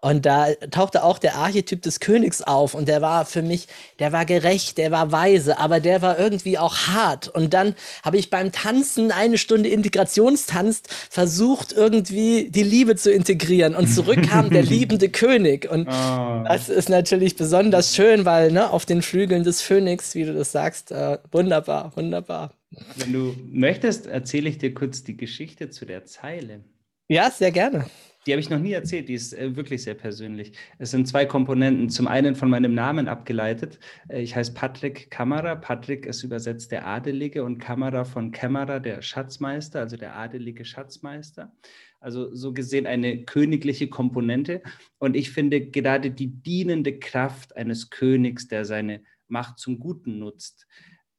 und 0.03 0.25
da 0.25 0.53
tauchte 0.69 1.05
auch 1.05 1.17
der 1.17 1.35
Archetyp 1.35 1.81
des 1.81 2.01
Königs 2.01 2.41
auf 2.41 2.73
und 2.73 2.89
der 2.89 3.01
war 3.01 3.25
für 3.25 3.41
mich, 3.41 3.69
der 3.99 4.11
war 4.11 4.25
gerecht, 4.25 4.77
der 4.77 4.91
war 4.91 5.13
weise, 5.13 5.59
aber 5.59 5.79
der 5.79 6.01
war 6.01 6.19
irgendwie 6.19 6.57
auch 6.57 6.75
hart. 6.87 7.29
Und 7.29 7.53
dann 7.53 7.73
habe 8.03 8.17
ich 8.17 8.29
beim 8.29 8.51
Tanzen 8.51 9.13
eine 9.13 9.37
Stunde 9.37 9.69
Integrationstanz 9.69 10.83
versucht, 11.09 11.71
irgendwie 11.71 12.49
die 12.51 12.63
Liebe 12.63 12.97
zu 12.97 13.13
integrieren. 13.13 13.75
Und 13.75 13.87
zurück 13.87 14.21
kam 14.27 14.49
der 14.49 14.63
liebende 14.73 15.07
König. 15.07 15.71
Und 15.71 15.87
oh. 15.87 16.43
das 16.49 16.67
ist 16.67 16.89
natürlich 16.89 17.37
besonders 17.37 17.95
schön, 17.95 18.25
weil 18.25 18.51
ne, 18.51 18.71
auf 18.71 18.85
den 18.85 19.03
Flügeln 19.03 19.45
des 19.45 19.61
Phönix, 19.61 20.15
wie 20.15 20.25
du 20.25 20.33
das 20.33 20.51
sagst, 20.51 20.91
äh, 20.91 21.17
wunderbar, 21.31 21.93
wunderbar. 21.95 22.51
Wenn 22.97 23.13
du 23.13 23.37
möchtest, 23.49 24.07
erzähle 24.07 24.49
ich 24.49 24.57
dir 24.57 24.73
kurz 24.73 25.05
die 25.05 25.15
Geschichte 25.15 25.69
zu 25.69 25.85
der 25.85 26.03
Zeile. 26.03 26.65
Ja, 27.07 27.31
sehr 27.31 27.53
gerne. 27.53 27.85
Die 28.25 28.31
habe 28.31 28.39
ich 28.39 28.49
noch 28.49 28.59
nie 28.59 28.71
erzählt, 28.71 29.09
die 29.09 29.15
ist 29.15 29.33
äh, 29.33 29.55
wirklich 29.55 29.83
sehr 29.83 29.95
persönlich. 29.95 30.53
Es 30.77 30.91
sind 30.91 31.07
zwei 31.07 31.25
Komponenten. 31.25 31.89
Zum 31.89 32.07
einen 32.07 32.35
von 32.35 32.49
meinem 32.49 32.73
Namen 32.73 33.07
abgeleitet. 33.07 33.79
Äh, 34.07 34.21
ich 34.21 34.35
heiße 34.35 34.53
Patrick 34.53 35.11
Kamera. 35.11 35.55
Patrick 35.55 36.05
ist 36.05 36.23
übersetzt 36.23 36.71
der 36.71 36.87
Adelige 36.87 37.43
und 37.43 37.59
Kamera 37.59 38.05
von 38.05 38.31
Kämmerer, 38.31 38.79
der 38.79 39.01
Schatzmeister, 39.01 39.81
also 39.81 39.97
der 39.97 40.15
adelige 40.15 40.63
Schatzmeister. 40.63 41.53
Also 41.99 42.33
so 42.33 42.53
gesehen 42.53 42.87
eine 42.87 43.23
königliche 43.25 43.89
Komponente. 43.89 44.61
Und 44.99 45.15
ich 45.15 45.31
finde 45.31 45.61
gerade 45.61 46.11
die 46.11 46.27
dienende 46.27 46.99
Kraft 46.99 47.55
eines 47.57 47.89
Königs, 47.89 48.47
der 48.47 48.65
seine 48.65 49.03
Macht 49.27 49.59
zum 49.59 49.79
Guten 49.79 50.19
nutzt, 50.19 50.67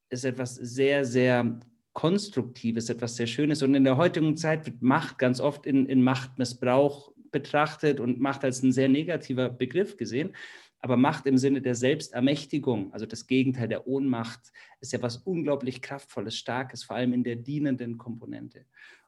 ist 0.08 0.24
etwas 0.24 0.54
sehr, 0.54 1.04
sehr 1.04 1.58
Konstruktives, 1.94 2.90
etwas 2.90 3.16
sehr 3.16 3.26
Schönes. 3.26 3.62
Und 3.62 3.74
in 3.74 3.84
der 3.84 3.96
heutigen 3.96 4.36
Zeit 4.36 4.66
wird 4.66 4.82
Macht 4.82 5.16
ganz 5.18 5.40
oft 5.40 5.64
in, 5.64 5.86
in 5.86 6.02
Machtmissbrauch 6.02 7.12
betrachtet 7.30 8.00
und 8.00 8.20
Macht 8.20 8.44
als 8.44 8.62
ein 8.62 8.72
sehr 8.72 8.88
negativer 8.88 9.48
Begriff 9.48 9.96
gesehen. 9.96 10.34
Aber 10.80 10.98
Macht 10.98 11.24
im 11.26 11.38
Sinne 11.38 11.62
der 11.62 11.74
Selbstermächtigung, 11.74 12.92
also 12.92 13.06
das 13.06 13.26
Gegenteil 13.26 13.68
der 13.68 13.86
Ohnmacht, 13.86 14.52
ist 14.80 14.92
ja 14.92 15.00
was 15.00 15.16
unglaublich 15.16 15.80
Kraftvolles, 15.80 16.36
Starkes, 16.36 16.84
vor 16.84 16.96
allem 16.96 17.14
in 17.14 17.24
der 17.24 17.36
dienenden 17.36 17.96
Komponente. 17.96 18.66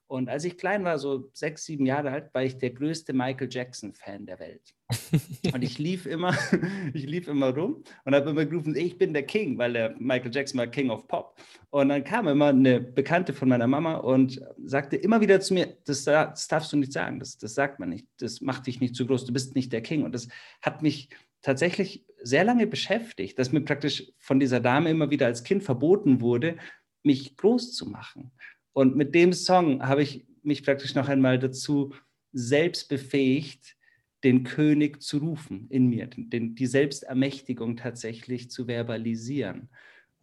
Und 0.09 0.29
als 0.29 0.45
ich 0.45 0.57
klein 0.57 0.85
war, 0.85 0.99
so 0.99 1.31
sechs, 1.33 1.65
sieben 1.65 1.85
Jahre 1.85 2.11
alt, 2.11 2.33
war 2.33 2.45
ich 2.45 2.59
der 2.59 2.71
größte 2.71 3.13
Michael 3.13 3.49
Jackson-Fan 3.51 4.27
der 4.27 4.39
Welt. 4.39 4.75
und 5.53 5.63
ich 5.63 5.79
lief 5.79 6.07
immer, 6.07 6.37
ich 6.95 7.07
lief 7.07 7.27
immer 7.27 7.53
rum 7.53 7.83
und 8.05 8.15
habe 8.15 8.31
immer 8.31 8.47
gerufen, 8.47 8.77
ich 8.77 8.99
bin 8.99 9.13
der 9.13 9.25
King, 9.25 9.59
weil 9.59 9.73
der 9.73 9.97
Michael 9.99 10.33
Jackson 10.33 10.59
war 10.59 10.69
King 10.69 10.91
of 10.91 11.09
Pop. 11.09 11.37
Und 11.71 11.89
dann 11.89 12.05
kam 12.05 12.29
immer 12.29 12.49
eine 12.49 12.81
Bekannte 12.81 13.33
von 13.33 13.49
meiner 13.49 13.67
Mama 13.67 13.97
und 13.97 14.41
sagte 14.65 14.95
immer 14.97 15.21
wieder 15.21 15.41
zu 15.41 15.55
mir, 15.55 15.77
das, 15.85 16.05
das 16.05 16.47
darfst 16.47 16.73
du 16.73 16.77
nicht 16.77 16.93
sagen, 16.93 17.19
das, 17.19 17.37
das 17.37 17.55
sagt 17.55 17.81
man 17.81 17.89
nicht, 17.89 18.07
das 18.19 18.41
macht 18.41 18.69
dich 18.69 18.81
nicht 18.81 18.95
zu 18.95 19.07
groß, 19.07 19.25
du 19.25 19.33
bist 19.33 19.57
nicht 19.57 19.73
der 19.73 19.83
King. 19.83 20.05
Und 20.05 20.15
das 20.15 20.29
hat 20.63 20.83
mich 20.83 21.09
tatsächlich 21.43 22.05
sehr 22.23 22.45
lange 22.45 22.69
beschäftigt, 22.69 23.39
dass 23.39 23.53
mir 23.53 23.63
praktisch 23.63 24.13
von 24.19 24.39
dieser 24.39 24.61
Dame 24.61 24.91
immer 24.91 25.11
wieder 25.11 25.27
als 25.27 25.43
Kind 25.43 25.65
verboten 25.65 26.21
wurde, 26.21 26.59
mich 27.03 27.37
groß 27.37 27.75
zu 27.75 27.87
machen. 27.87 28.33
Und 28.77 28.95
mit 28.95 29.15
dem 29.15 29.33
Song 29.33 29.83
habe 29.89 30.03
ich 30.03 30.27
mich 30.43 30.63
praktisch 30.63 30.95
noch 30.95 31.09
einmal 31.09 31.39
dazu 31.39 31.95
selbst 32.35 32.91
befähigt, 32.91 33.75
den 34.23 34.45
König 34.45 35.03
zu 35.03 35.17
rufen 35.17 35.67
in 35.71 35.87
mir, 35.87 36.09
den, 36.09 36.55
die 36.55 36.67
Selbstermächtigung 36.67 37.79
tatsächlich 37.79 38.51
zu 38.51 38.67
verbalisieren, 38.67 39.71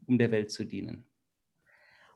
um 0.06 0.20
der 0.20 0.30
Welt 0.30 0.52
zu 0.52 0.66
dienen. 0.66 1.04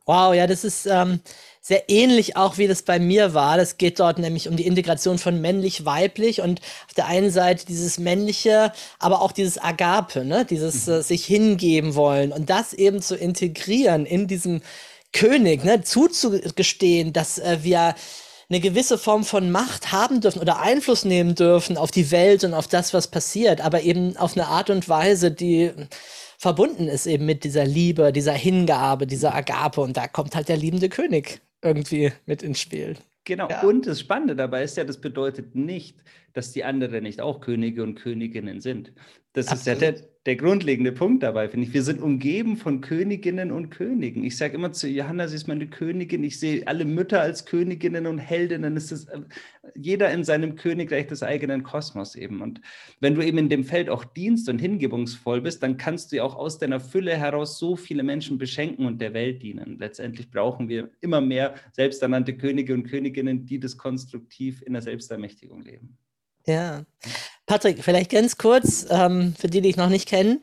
Wow, 0.06 0.36
ja, 0.36 0.46
das 0.46 0.64
ist 0.64 0.86
ähm, 0.86 1.22
sehr 1.60 1.90
ähnlich 1.90 2.38
auch, 2.38 2.60
wie 2.60 2.68
das 2.68 2.84
bei 2.84 3.00
mir 3.00 3.34
war. 3.34 3.58
Das 3.58 3.80
geht 3.80 4.00
dort 4.00 4.20
nämlich 4.20 4.48
um 4.48 4.56
die 4.56 4.68
Integration 4.68 5.18
von 5.18 5.42
männlich-weiblich 5.42 6.42
und 6.42 6.62
auf 6.86 6.94
der 6.94 7.08
einen 7.08 7.32
Seite 7.32 7.66
dieses 7.66 7.98
männliche, 7.98 8.72
aber 9.00 9.24
auch 9.24 9.32
dieses 9.32 9.58
Agape, 9.58 10.24
ne? 10.24 10.46
dieses 10.46 10.86
mhm. 10.86 10.94
äh, 10.94 11.02
sich 11.02 11.26
hingeben 11.26 11.96
wollen 11.96 12.32
und 12.32 12.52
das 12.52 12.74
eben 12.74 13.02
zu 13.02 13.16
integrieren 13.16 14.06
in 14.06 14.28
diesem 14.28 14.62
König, 15.18 15.64
ne, 15.64 15.82
zuzugestehen, 15.82 17.12
dass 17.12 17.40
äh, 17.40 17.60
wir 17.62 17.96
eine 18.50 18.60
gewisse 18.60 18.98
Form 18.98 19.24
von 19.24 19.52
Macht 19.52 19.92
haben 19.92 20.22
dürfen 20.22 20.40
oder 20.40 20.62
Einfluss 20.62 21.06
nehmen 21.06 21.36
dürfen 21.36 21.76
auf 21.76 21.92
die 21.92 22.12
Welt 22.12 22.44
und 22.44 22.54
auf 22.54 22.68
das, 22.68 22.94
was 22.94 23.10
passiert, 23.10 23.60
aber 23.60 23.82
eben 23.82 24.16
auf 24.16 24.38
eine 24.38 24.48
Art 24.48 24.70
und 24.70 24.88
Weise, 24.88 25.32
die 25.32 25.72
verbunden 26.38 26.88
ist 26.88 27.08
eben 27.08 27.26
mit 27.26 27.44
dieser 27.44 27.66
Liebe, 27.66 28.14
dieser 28.14 28.34
Hingabe, 28.34 29.08
dieser 29.08 29.34
Agape 29.34 29.82
und 29.82 29.98
da 29.98 30.08
kommt 30.08 30.36
halt 30.36 30.50
der 30.50 30.58
liebende 30.58 30.88
König 30.88 31.42
irgendwie 31.62 32.14
mit 32.26 32.44
ins 32.44 32.62
Spiel. 32.62 32.96
Genau, 33.26 33.50
ja. 33.50 33.62
und 33.64 33.88
das 33.88 34.00
Spannende 34.00 34.36
dabei 34.36 34.64
ist 34.64 34.78
ja, 34.78 34.86
das 34.86 35.02
bedeutet 35.02 35.56
nicht, 35.56 35.98
dass 36.34 36.54
die 36.54 36.64
anderen 36.64 37.04
nicht 37.04 37.20
auch 37.20 37.42
Könige 37.42 37.84
und 37.84 37.96
Königinnen 37.96 38.62
sind. 38.62 38.94
Das 39.34 39.48
Absolut. 39.48 39.82
ist 39.82 39.82
ja 39.82 39.92
der, 39.92 40.02
der 40.28 40.36
grundlegende 40.36 40.92
Punkt 40.92 41.24
dabei, 41.24 41.48
finde 41.48 41.66
ich. 41.66 41.74
Wir 41.74 41.84
sind 41.84 42.02
umgeben 42.02 42.58
von 42.58 42.82
Königinnen 42.82 43.50
und 43.50 43.70
Königen. 43.70 44.26
Ich 44.26 44.36
sage 44.36 44.56
immer 44.56 44.74
zu 44.74 44.90
Johanna, 44.90 45.30
sie 45.30 45.38
ist 45.38 45.48
meine 45.48 45.68
Königin. 45.68 46.22
Ich 46.26 46.38
sehe 46.38 46.68
alle 46.68 46.84
Mütter 46.84 47.22
als 47.22 47.46
Königinnen 47.46 48.06
und 48.06 48.18
Heldinnen. 48.18 48.76
Es 48.76 48.92
ist 48.92 49.08
äh, 49.08 49.22
jeder 49.74 50.12
in 50.12 50.26
seinem 50.26 50.58
Königreich 50.58 51.08
des 51.08 51.24
eigenen 51.24 51.64
Kosmos 51.64 52.16
eben. 52.16 52.42
Und 52.42 52.60
wenn 53.00 53.16
du 53.16 53.26
eben 53.26 53.38
in 53.38 53.48
dem 53.48 53.64
Feld 53.64 53.90
auch 53.90 54.04
dienst 54.04 54.50
und 54.50 54.60
hingebungsvoll 54.60 55.40
bist, 55.40 55.64
dann 55.64 55.78
kannst 55.78 56.12
du 56.12 56.18
ja 56.18 56.24
auch 56.24 56.36
aus 56.36 56.60
deiner 56.60 56.82
Fülle 56.82 57.16
heraus 57.16 57.58
so 57.58 57.78
viele 57.78 58.04
Menschen 58.04 58.38
beschenken 58.38 58.86
und 58.86 59.00
der 59.00 59.14
Welt 59.14 59.42
dienen. 59.42 59.78
Letztendlich 59.80 60.30
brauchen 60.30 60.68
wir 60.68 60.90
immer 61.00 61.22
mehr 61.22 61.56
selbsternannte 61.72 62.36
Könige 62.36 62.74
und 62.74 62.84
Königinnen, 62.84 63.46
die 63.46 63.62
das 63.62 63.78
konstruktiv 63.78 64.62
in 64.62 64.74
der 64.74 64.82
Selbstermächtigung 64.82 65.62
leben. 65.62 65.98
Ja. 66.46 66.86
Patrick, 67.48 67.84
vielleicht 67.84 68.12
ganz 68.12 68.38
kurz, 68.38 68.86
ähm, 68.90 69.34
für 69.40 69.48
die, 69.48 69.62
die 69.62 69.70
ich 69.70 69.78
noch 69.78 69.90
nicht 69.90 70.08
kenne. 70.08 70.42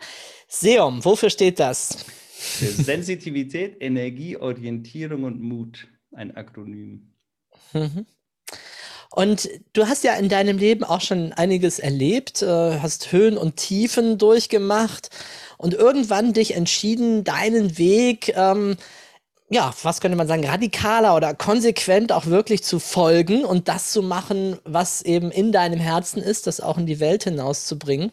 SEOM, 0.49 1.05
wofür 1.05 1.31
steht 1.31 1.61
das? 1.61 2.05
Für 2.33 2.67
Sensitivität, 2.67 3.77
Energie, 3.81 4.37
Orientierung 4.37 5.25
und 5.25 5.41
Mut. 5.41 5.87
Ein 6.13 6.35
Akronym. 6.37 7.13
Mhm. 7.73 8.07
Und 9.11 9.49
du 9.75 9.87
hast 9.87 10.03
ja 10.03 10.15
in 10.15 10.29
deinem 10.29 10.59
Leben 10.59 10.83
auch 10.83 11.01
schon 11.01 11.33
einiges 11.33 11.79
erlebt, 11.79 12.43
äh, 12.43 12.81
hast 12.81 13.13
Höhen 13.13 13.37
und 13.37 13.57
Tiefen 13.57 14.19
durchgemacht 14.19 15.11
und 15.59 15.75
irgendwann 15.75 16.33
dich 16.33 16.55
entschieden, 16.55 17.23
deinen 17.23 17.79
Weg 17.79 18.33
ähm, 18.37 18.77
ja, 19.51 19.75
was 19.83 20.01
könnte 20.01 20.17
man 20.17 20.27
sagen, 20.27 20.45
radikaler 20.47 21.15
oder 21.15 21.35
konsequent 21.35 22.13
auch 22.13 22.27
wirklich 22.27 22.65
zu 22.65 22.79
folgen 22.79 23.45
und 23.45 23.69
das 23.69 23.93
zu 23.93 24.03
machen, 24.03 24.59
was 24.65 25.03
eben 25.03 25.31
in 25.31 25.53
deinem 25.53 25.79
Herzen 25.79 26.23
ist, 26.23 26.47
das 26.47 26.61
auch 26.61 26.79
in 26.79 26.87
die 26.87 26.99
Welt 26.99 27.25
hinauszubringen. 27.25 28.11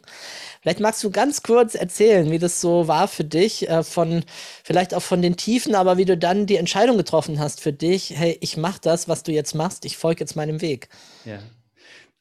Vielleicht 0.60 0.80
magst 0.80 1.02
du 1.02 1.10
ganz 1.10 1.42
kurz 1.42 1.74
erzählen, 1.74 2.30
wie 2.30 2.38
das 2.38 2.60
so 2.60 2.86
war 2.86 3.08
für 3.08 3.24
dich, 3.24 3.68
äh, 3.68 3.82
von 3.82 4.24
vielleicht 4.62 4.94
auch 4.94 5.02
von 5.02 5.22
den 5.22 5.36
Tiefen, 5.36 5.74
aber 5.74 5.96
wie 5.96 6.04
du 6.04 6.18
dann 6.18 6.46
die 6.46 6.56
Entscheidung 6.56 6.98
getroffen 6.98 7.40
hast 7.40 7.60
für 7.62 7.72
dich, 7.72 8.10
hey, 8.14 8.36
ich 8.40 8.58
mache 8.58 8.80
das, 8.82 9.08
was 9.08 9.22
du 9.22 9.32
jetzt 9.32 9.54
machst, 9.54 9.86
ich 9.86 9.96
folge 9.96 10.20
jetzt 10.20 10.36
meinem 10.36 10.60
Weg. 10.60 10.88
Ja. 11.24 11.38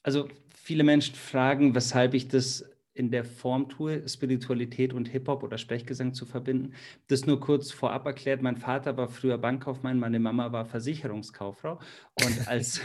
Also 0.03 0.29
viele 0.63 0.83
Menschen 0.83 1.15
fragen, 1.15 1.75
weshalb 1.75 2.13
ich 2.13 2.29
das 2.29 2.65
in 2.93 3.09
der 3.09 3.23
Form 3.23 3.69
tue, 3.69 4.07
Spiritualität 4.07 4.93
und 4.93 5.07
Hip-Hop 5.07 5.43
oder 5.43 5.57
Sprechgesang 5.57 6.13
zu 6.13 6.25
verbinden. 6.25 6.73
Das 7.07 7.25
nur 7.25 7.39
kurz 7.39 7.71
vorab 7.71 8.05
erklärt. 8.05 8.41
Mein 8.41 8.57
Vater 8.57 8.97
war 8.97 9.07
früher 9.07 9.37
Bankkaufmann, 9.37 9.97
meine 9.97 10.19
Mama 10.19 10.51
war 10.51 10.65
Versicherungskauffrau 10.65 11.79
und 12.23 12.47
als 12.47 12.81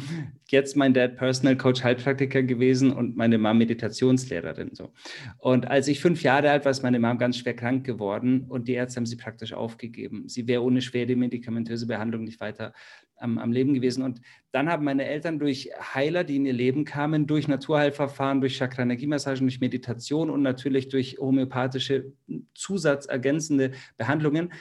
jetzt 0.48 0.76
mein 0.76 0.94
Dad 0.94 1.16
Personal 1.16 1.56
Coach 1.56 1.82
Heilpraktiker 1.82 2.42
gewesen 2.42 2.92
und 2.92 3.16
meine 3.16 3.38
Mom 3.38 3.58
Meditationslehrerin. 3.58 4.74
So. 4.74 4.92
Und 5.38 5.66
als 5.66 5.88
ich 5.88 6.00
fünf 6.00 6.22
Jahre 6.22 6.50
alt 6.50 6.64
war, 6.64 6.70
ist 6.70 6.82
meine 6.82 7.00
Mom 7.00 7.18
ganz 7.18 7.38
schwer 7.38 7.54
krank 7.54 7.84
geworden 7.84 8.44
und 8.48 8.68
die 8.68 8.74
Ärzte 8.74 8.98
haben 8.98 9.06
sie 9.06 9.16
praktisch 9.16 9.52
aufgegeben. 9.52 10.28
Sie 10.28 10.46
wäre 10.46 10.62
ohne 10.62 10.82
schwere 10.82 11.16
medikamentöse 11.16 11.86
Behandlung 11.86 12.24
nicht 12.24 12.40
weiter 12.40 12.72
am, 13.18 13.38
am, 13.38 13.52
Leben 13.52 13.74
gewesen. 13.74 14.02
Und 14.02 14.20
dann 14.52 14.68
haben 14.68 14.84
meine 14.84 15.04
Eltern 15.04 15.38
durch 15.38 15.70
Heiler, 15.94 16.24
die 16.24 16.36
in 16.36 16.46
ihr 16.46 16.52
Leben 16.52 16.84
kamen, 16.84 17.26
durch 17.26 17.48
Naturheilverfahren, 17.48 18.40
durch 18.40 18.56
Chakra-Energiemassagen, 18.56 19.46
durch 19.46 19.60
Meditation 19.60 20.30
und 20.30 20.42
natürlich 20.42 20.88
durch 20.88 21.18
homöopathische 21.18 22.12
zusatzergänzende 22.54 23.72
Behandlungen, 23.96 24.52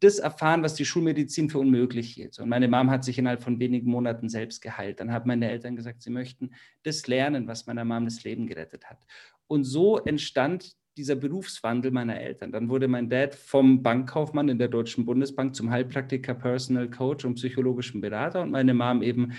das 0.00 0.18
erfahren, 0.18 0.62
was 0.62 0.74
die 0.74 0.84
Schulmedizin 0.84 1.50
für 1.50 1.58
unmöglich 1.58 2.10
hielt. 2.10 2.38
Und 2.38 2.48
meine 2.48 2.68
Mom 2.68 2.90
hat 2.90 3.04
sich 3.04 3.18
innerhalb 3.18 3.42
von 3.42 3.58
wenigen 3.60 3.90
Monaten 3.90 4.28
selbst 4.28 4.60
geheilt. 4.62 5.00
Dann 5.00 5.12
haben 5.12 5.28
meine 5.28 5.50
Eltern 5.50 5.76
gesagt, 5.76 6.02
sie 6.02 6.10
möchten 6.10 6.50
das 6.82 7.06
lernen, 7.06 7.46
was 7.46 7.66
meiner 7.66 7.84
Mom 7.84 8.04
das 8.04 8.24
Leben 8.24 8.46
gerettet 8.46 8.84
hat. 8.86 9.06
Und 9.46 9.64
so 9.64 9.98
entstand 9.98 10.76
dieser 10.96 11.16
Berufswandel 11.16 11.90
meiner 11.90 12.20
Eltern. 12.20 12.52
Dann 12.52 12.68
wurde 12.68 12.88
mein 12.88 13.08
Dad 13.08 13.34
vom 13.34 13.82
Bankkaufmann 13.82 14.48
in 14.48 14.58
der 14.58 14.68
Deutschen 14.68 15.04
Bundesbank 15.04 15.54
zum 15.54 15.70
Heilpraktiker, 15.70 16.34
Personal 16.34 16.88
Coach 16.88 17.24
und 17.24 17.34
psychologischen 17.34 18.00
Berater 18.00 18.42
und 18.42 18.50
meine 18.50 18.74
Mom 18.74 19.02
eben 19.02 19.32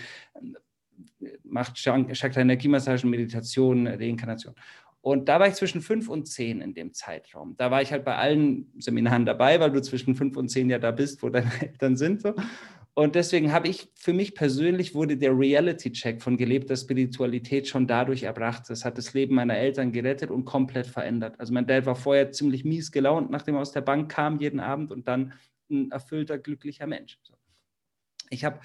äh, 1.21 1.29
macht 1.43 1.75
Chakra-Energiemassagen, 1.75 3.09
Meditation, 3.09 3.87
Reinkarnation. 3.87 4.55
Und 5.05 5.29
da 5.29 5.39
war 5.39 5.47
ich 5.47 5.53
zwischen 5.53 5.81
fünf 5.81 6.09
und 6.09 6.27
zehn 6.27 6.61
in 6.61 6.73
dem 6.73 6.91
Zeitraum. 6.91 7.55
Da 7.57 7.69
war 7.69 7.81
ich 7.83 7.91
halt 7.91 8.03
bei 8.03 8.15
allen 8.15 8.71
Seminaren 8.79 9.23
dabei, 9.23 9.59
weil 9.59 9.71
du 9.71 9.79
zwischen 9.79 10.15
fünf 10.15 10.35
und 10.35 10.49
zehn 10.49 10.67
ja 10.67 10.79
da 10.79 10.89
bist, 10.89 11.21
wo 11.21 11.29
deine 11.29 11.51
Eltern 11.61 11.95
sind. 11.95 12.23
So. 12.23 12.33
Und 12.97 13.15
deswegen 13.15 13.51
habe 13.51 13.67
ich 13.67 13.89
für 13.93 14.13
mich 14.13 14.35
persönlich 14.35 14.95
wurde 14.95 15.17
der 15.17 15.37
Reality-Check 15.37 16.21
von 16.21 16.37
gelebter 16.37 16.77
Spiritualität 16.77 17.67
schon 17.67 17.87
dadurch 17.87 18.23
erbracht. 18.23 18.69
Das 18.69 18.85
hat 18.85 18.97
das 18.97 19.13
Leben 19.13 19.35
meiner 19.35 19.57
Eltern 19.57 19.91
gerettet 19.91 20.31
und 20.31 20.45
komplett 20.45 20.87
verändert. 20.87 21.37
Also 21.37 21.53
mein 21.53 21.67
Dad 21.67 21.85
war 21.85 21.97
vorher 21.97 22.31
ziemlich 22.31 22.63
mies 22.63 22.93
gelaunt, 22.93 23.29
nachdem 23.31 23.55
er 23.55 23.61
aus 23.61 23.73
der 23.73 23.81
Bank 23.81 24.09
kam 24.09 24.39
jeden 24.39 24.61
Abend 24.61 24.93
und 24.93 25.09
dann 25.09 25.33
ein 25.69 25.91
erfüllter, 25.91 26.37
glücklicher 26.37 26.87
Mensch. 26.87 27.19
Ich 28.29 28.45
habe 28.45 28.61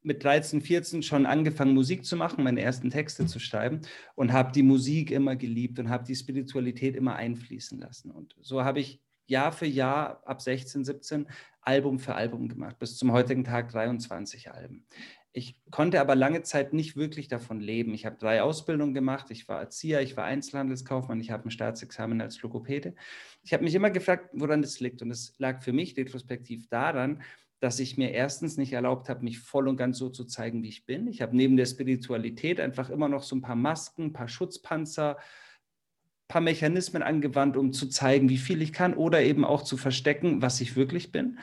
mit 0.00 0.24
13, 0.24 0.62
14 0.62 1.02
schon 1.02 1.26
angefangen, 1.26 1.74
Musik 1.74 2.06
zu 2.06 2.16
machen, 2.16 2.42
meine 2.42 2.62
ersten 2.62 2.88
Texte 2.88 3.26
zu 3.26 3.38
schreiben 3.38 3.82
und 4.14 4.32
habe 4.32 4.52
die 4.52 4.62
Musik 4.62 5.10
immer 5.10 5.36
geliebt 5.36 5.78
und 5.78 5.90
habe 5.90 6.04
die 6.04 6.16
Spiritualität 6.16 6.96
immer 6.96 7.16
einfließen 7.16 7.78
lassen. 7.78 8.10
Und 8.10 8.34
so 8.40 8.64
habe 8.64 8.80
ich 8.80 9.03
Jahr 9.26 9.52
für 9.52 9.66
Jahr 9.66 10.22
ab 10.26 10.40
16, 10.40 10.84
17 10.84 11.26
Album 11.60 11.98
für 11.98 12.14
Album 12.14 12.48
gemacht, 12.48 12.78
bis 12.78 12.96
zum 12.96 13.12
heutigen 13.12 13.44
Tag 13.44 13.70
23 13.70 14.52
Alben. 14.52 14.86
Ich 15.36 15.56
konnte 15.72 16.00
aber 16.00 16.14
lange 16.14 16.42
Zeit 16.42 16.72
nicht 16.72 16.94
wirklich 16.94 17.26
davon 17.26 17.58
leben. 17.58 17.92
Ich 17.92 18.06
habe 18.06 18.16
drei 18.16 18.40
Ausbildungen 18.40 18.94
gemacht. 18.94 19.32
Ich 19.32 19.48
war 19.48 19.60
Erzieher, 19.60 20.00
ich 20.00 20.16
war 20.16 20.24
Einzelhandelskaufmann, 20.24 21.20
ich 21.20 21.32
habe 21.32 21.48
ein 21.48 21.50
Staatsexamen 21.50 22.20
als 22.20 22.40
Logopäde. 22.42 22.94
Ich 23.42 23.52
habe 23.52 23.64
mich 23.64 23.74
immer 23.74 23.90
gefragt, 23.90 24.30
woran 24.32 24.62
das 24.62 24.78
liegt. 24.78 25.02
Und 25.02 25.10
es 25.10 25.34
lag 25.38 25.60
für 25.62 25.72
mich 25.72 25.96
retrospektiv 25.96 26.68
daran, 26.68 27.20
dass 27.58 27.80
ich 27.80 27.96
mir 27.96 28.12
erstens 28.12 28.58
nicht 28.58 28.74
erlaubt 28.74 29.08
habe, 29.08 29.24
mich 29.24 29.40
voll 29.40 29.66
und 29.66 29.76
ganz 29.76 29.98
so 29.98 30.08
zu 30.08 30.24
zeigen, 30.24 30.62
wie 30.62 30.68
ich 30.68 30.86
bin. 30.86 31.08
Ich 31.08 31.20
habe 31.20 31.36
neben 31.36 31.56
der 31.56 31.66
Spiritualität 31.66 32.60
einfach 32.60 32.88
immer 32.88 33.08
noch 33.08 33.24
so 33.24 33.34
ein 33.34 33.42
paar 33.42 33.56
Masken, 33.56 34.04
ein 34.04 34.12
paar 34.12 34.28
Schutzpanzer, 34.28 35.16
paar 36.28 36.40
Mechanismen 36.40 37.02
angewandt, 37.02 37.56
um 37.56 37.72
zu 37.72 37.88
zeigen, 37.88 38.28
wie 38.28 38.38
viel 38.38 38.62
ich 38.62 38.72
kann 38.72 38.94
oder 38.94 39.22
eben 39.22 39.44
auch 39.44 39.62
zu 39.62 39.76
verstecken, 39.76 40.42
was 40.42 40.60
ich 40.60 40.76
wirklich 40.76 41.12
bin. 41.12 41.38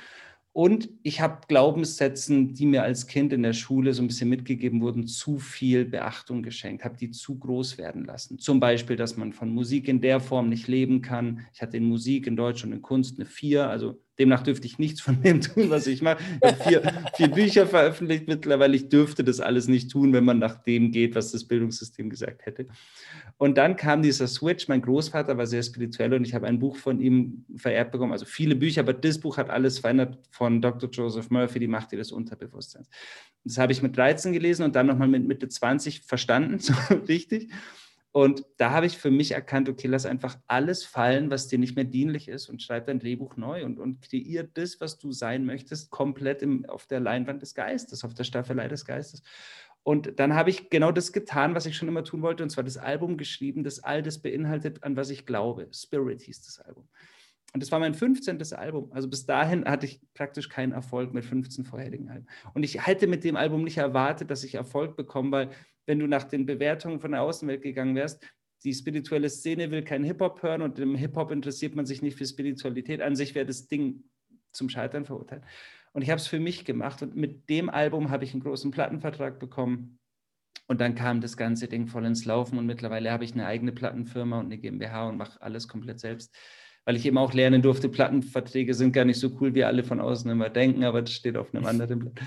Und 0.54 0.90
ich 1.02 1.22
habe 1.22 1.48
Glaubenssätzen, 1.48 2.54
die 2.54 2.66
mir 2.66 2.84
als 2.84 3.08
Kind 3.08 3.32
in 3.32 3.42
der 3.42 3.54
Schule 3.54 3.94
so 3.94 4.04
ein 4.04 4.08
bisschen 4.08 4.28
mitgegeben 4.28 4.82
wurden, 4.82 5.08
zu 5.08 5.40
viel 5.40 5.86
Beachtung 5.86 6.44
geschenkt, 6.44 6.84
habe 6.84 6.98
die 6.98 7.12
zu 7.12 7.40
groß 7.40 7.78
werden 7.78 8.04
lassen. 8.04 8.38
Zum 8.38 8.60
Beispiel, 8.60 8.98
dass 8.98 9.16
man 9.16 9.32
von 9.32 9.50
Musik 9.50 9.88
in 9.88 10.02
der 10.02 10.20
Form 10.20 10.50
nicht 10.50 10.68
leben 10.68 11.02
kann. 11.02 11.46
Ich 11.54 11.62
hatte 11.62 11.78
in 11.78 11.86
Musik, 11.86 12.28
in 12.28 12.36
Deutsch 12.36 12.66
und 12.66 12.74
in 12.74 12.82
Kunst 12.82 13.18
eine 13.18 13.26
Vier, 13.26 13.70
also 13.70 14.02
Demnach 14.22 14.44
dürfte 14.44 14.68
ich 14.68 14.78
nichts 14.78 15.02
von 15.02 15.20
dem 15.24 15.42
tun, 15.42 15.72
was 15.72 15.88
ich 15.88 16.04
mache. 16.04 16.20
Ich 16.44 16.52
habe 16.52 16.64
vier, 16.64 17.04
vier 17.16 17.28
Bücher 17.28 17.66
veröffentlicht 17.66 18.28
mittlerweile. 18.28 18.76
Ich 18.76 18.88
dürfte 18.88 19.24
das 19.24 19.40
alles 19.40 19.68
nicht 19.68 19.90
tun, 19.90 20.14
wenn 20.14 20.24
man 20.24 20.38
nach 20.38 20.62
dem 20.62 20.92
geht, 20.92 21.16
was 21.16 21.32
das 21.32 21.46
Bildungssystem 21.46 22.08
gesagt 22.08 22.46
hätte. 22.46 22.68
Und 23.38 23.58
dann 23.58 23.76
kam 23.76 24.04
dieser 24.04 24.28
Switch. 24.28 24.68
Mein 24.68 24.84
Großvater 24.84 25.36
war 25.40 25.48
sehr 25.48 25.64
spirituell 25.64 26.14
und 26.14 26.24
ich 26.24 26.36
habe 26.36 26.46
ein 26.46 26.60
Buch 26.60 26.78
von 26.78 27.02
ihm 27.02 27.46
vererbt 27.56 27.94
bekommen. 27.94 28.12
Also 28.12 28.26
viele 28.26 28.56
Bücher, 28.56 28.82
aber 28.82 28.94
das 28.94 29.18
Buch 29.18 29.38
hat 29.38 29.50
alles 29.50 29.80
verändert 29.80 30.20
von 30.30 30.62
Dr. 30.62 30.88
Joseph 30.92 31.32
Murphy, 31.32 31.58
die 31.58 31.68
Macht 31.68 31.92
ihres 31.94 32.12
Unterbewusstseins. 32.12 32.88
Das 33.44 33.58
habe 33.58 33.72
ich 33.72 33.82
mit 33.82 33.98
13 33.98 34.34
gelesen 34.34 34.64
und 34.64 34.76
dann 34.76 34.86
nochmal 34.86 35.08
mit 35.08 35.28
Mitte 35.28 35.48
20 35.48 36.02
verstanden, 36.02 36.60
so 36.60 36.74
richtig. 37.08 37.50
Und 38.14 38.44
da 38.58 38.72
habe 38.72 38.88
ich 38.88 38.98
für 38.98 39.10
mich 39.10 39.32
erkannt, 39.32 39.70
okay, 39.70 39.88
lass 39.88 40.06
einfach 40.06 40.38
alles 40.48 40.84
fallen, 40.84 41.32
was 41.32 41.48
dir 41.48 41.58
nicht 41.58 41.76
mehr 41.78 41.86
dienlich 41.86 42.28
ist 42.28 42.50
und 42.50 42.62
schreib 42.62 42.88
dein 42.88 43.00
Drehbuch 43.00 43.38
neu 43.38 43.64
und, 43.64 43.80
und 43.80 44.02
kreier 44.02 44.44
das, 44.44 44.82
was 44.82 45.00
du 45.00 45.14
sein 45.14 45.46
möchtest, 45.46 45.92
komplett 45.92 46.42
im, 46.42 46.66
auf 46.66 46.88
der 46.88 47.00
Leinwand 47.00 47.42
des 47.42 47.56
Geistes, 47.56 48.04
auf 48.04 48.14
der 48.14 48.26
Staffelei 48.26 48.68
des 48.68 48.84
Geistes. 48.84 49.24
Und 49.84 50.20
dann 50.20 50.36
habe 50.36 50.50
ich 50.50 50.70
genau 50.70 50.92
das 50.92 51.14
getan, 51.14 51.56
was 51.56 51.66
ich 51.66 51.78
schon 51.78 51.88
immer 51.88 52.04
tun 52.04 52.22
wollte, 52.22 52.44
und 52.44 52.50
zwar 52.50 52.66
das 52.66 52.78
Album 52.78 53.18
geschrieben, 53.18 53.64
das 53.64 53.80
all 53.80 54.04
das 54.04 54.20
beinhaltet, 54.22 54.84
an 54.84 54.98
was 54.98 55.10
ich 55.10 55.26
glaube. 55.26 55.70
Spirit 55.72 56.22
hieß 56.22 56.44
das 56.44 56.60
Album. 56.60 56.88
Und 57.54 57.62
das 57.62 57.72
war 57.72 57.80
mein 57.80 57.94
15. 57.94 58.42
Album. 58.54 58.92
Also 58.94 59.10
bis 59.10 59.26
dahin 59.26 59.66
hatte 59.66 59.86
ich 59.86 60.02
praktisch 60.14 60.48
keinen 60.48 60.72
Erfolg 60.72 61.14
mit 61.14 61.26
15 61.26 61.66
vorherigen 61.66 62.10
Alben. 62.10 62.28
Und 62.54 62.64
ich 62.64 62.86
hätte 62.86 63.08
mit 63.08 63.24
dem 63.24 63.36
Album 63.36 63.64
nicht 63.64 63.78
erwartet, 63.78 64.32
dass 64.32 64.44
ich 64.44 64.56
Erfolg 64.56 64.96
bekomme, 64.96 65.32
weil 65.32 65.50
wenn 65.86 66.00
du 66.00 66.08
nach 66.08 66.24
den 66.24 66.46
Bewertungen 66.46 67.00
von 67.00 67.12
der 67.12 67.22
Außenwelt 67.22 67.62
gegangen 67.62 67.96
wärst, 67.96 68.24
die 68.64 68.74
spirituelle 68.74 69.30
Szene 69.30 69.72
will 69.72 69.84
keinen 69.84 70.06
Hip-Hop 70.06 70.44
hören 70.44 70.62
und 70.62 70.80
im 70.80 70.96
Hip-Hop 70.96 71.32
interessiert 71.32 71.76
man 71.76 71.86
sich 71.86 72.02
nicht 72.02 72.18
für 72.18 72.26
Spiritualität. 72.26 73.02
An 73.02 73.16
sich 73.16 73.36
wäre 73.36 73.46
das 73.46 73.68
Ding 73.68 74.04
zum 74.54 74.70
Scheitern 74.70 75.06
verurteilt. 75.06 75.44
Und 75.94 76.04
ich 76.04 76.10
habe 76.10 76.22
es 76.22 76.28
für 76.28 76.40
mich 76.40 76.64
gemacht 76.64 77.02
und 77.02 77.16
mit 77.16 77.50
dem 77.50 77.70
Album 77.70 78.12
habe 78.12 78.24
ich 78.24 78.34
einen 78.34 78.44
großen 78.44 78.72
Plattenvertrag 78.72 79.40
bekommen. 79.40 80.00
Und 80.68 80.80
dann 80.80 80.96
kam 80.96 81.20
das 81.20 81.36
ganze 81.36 81.68
Ding 81.68 81.88
voll 81.88 82.06
ins 82.06 82.24
Laufen 82.24 82.58
und 82.58 82.66
mittlerweile 82.66 83.12
habe 83.12 83.26
ich 83.26 83.34
eine 83.34 83.46
eigene 83.46 83.74
Plattenfirma 83.74 84.40
und 84.40 84.46
eine 84.46 84.58
GmbH 84.58 85.10
und 85.10 85.18
mache 85.18 85.42
alles 85.42 85.68
komplett 85.68 86.00
selbst. 86.00 86.34
Weil 86.86 86.96
ich 86.96 87.06
eben 87.06 87.18
auch 87.18 87.34
lernen 87.34 87.62
durfte, 87.62 87.90
Plattenverträge 87.90 88.74
sind 88.74 88.92
gar 88.92 89.06
nicht 89.06 89.20
so 89.20 89.32
cool, 89.40 89.54
wie 89.54 89.64
alle 89.64 89.84
von 89.84 90.00
außen 90.00 90.30
immer 90.32 90.50
denken, 90.50 90.84
aber 90.84 91.02
das 91.02 91.14
steht 91.14 91.38
auf 91.38 91.54
einem 91.54 91.66
anderen 91.68 92.00
Blatt. 92.00 92.20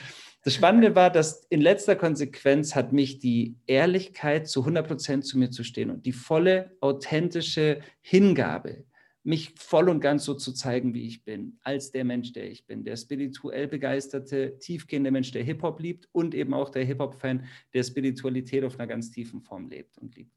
Das 0.45 0.55
Spannende 0.55 0.95
war, 0.95 1.11
dass 1.11 1.47
in 1.49 1.63
letzter 1.63 1.97
Konsequenz 1.97 2.75
hat 2.75 2.93
mich 2.93 3.19
die 3.19 3.57
Ehrlichkeit 3.67 4.47
zu 4.47 4.61
100 4.61 4.87
Prozent 4.87 5.25
zu 5.25 5.39
mir 5.39 5.51
zu 5.51 5.65
stehen 5.65 5.91
und 5.91 6.05
die 6.05 6.13
volle, 6.13 6.77
authentische 6.81 7.81
Hingabe, 8.03 8.85
mich 9.23 9.55
voll 9.57 9.89
und 9.89 10.01
ganz 10.01 10.27
so 10.27 10.35
zu 10.35 10.53
zeigen, 10.53 10.93
wie 10.93 11.07
ich 11.07 11.25
bin, 11.25 11.59
als 11.63 11.93
der 11.93 12.05
Mensch, 12.05 12.33
der 12.33 12.51
ich 12.51 12.67
bin, 12.67 12.85
der 12.85 12.97
spirituell 12.97 13.69
begeisterte, 13.69 14.59
tiefgehende 14.59 15.11
Mensch, 15.11 15.33
der 15.33 15.43
Hip-Hop 15.43 15.81
liebt 15.81 16.11
und 16.13 16.35
eben 16.35 16.53
auch 16.53 16.69
der 16.69 16.85
Hip-Hop-Fan, 16.85 17.47
der 17.73 17.83
Spiritualität 17.83 18.65
auf 18.65 18.79
einer 18.79 18.87
ganz 18.87 19.11
tiefen 19.11 19.41
Form 19.41 19.71
lebt 19.71 19.97
und 19.97 20.15
liebt. 20.15 20.37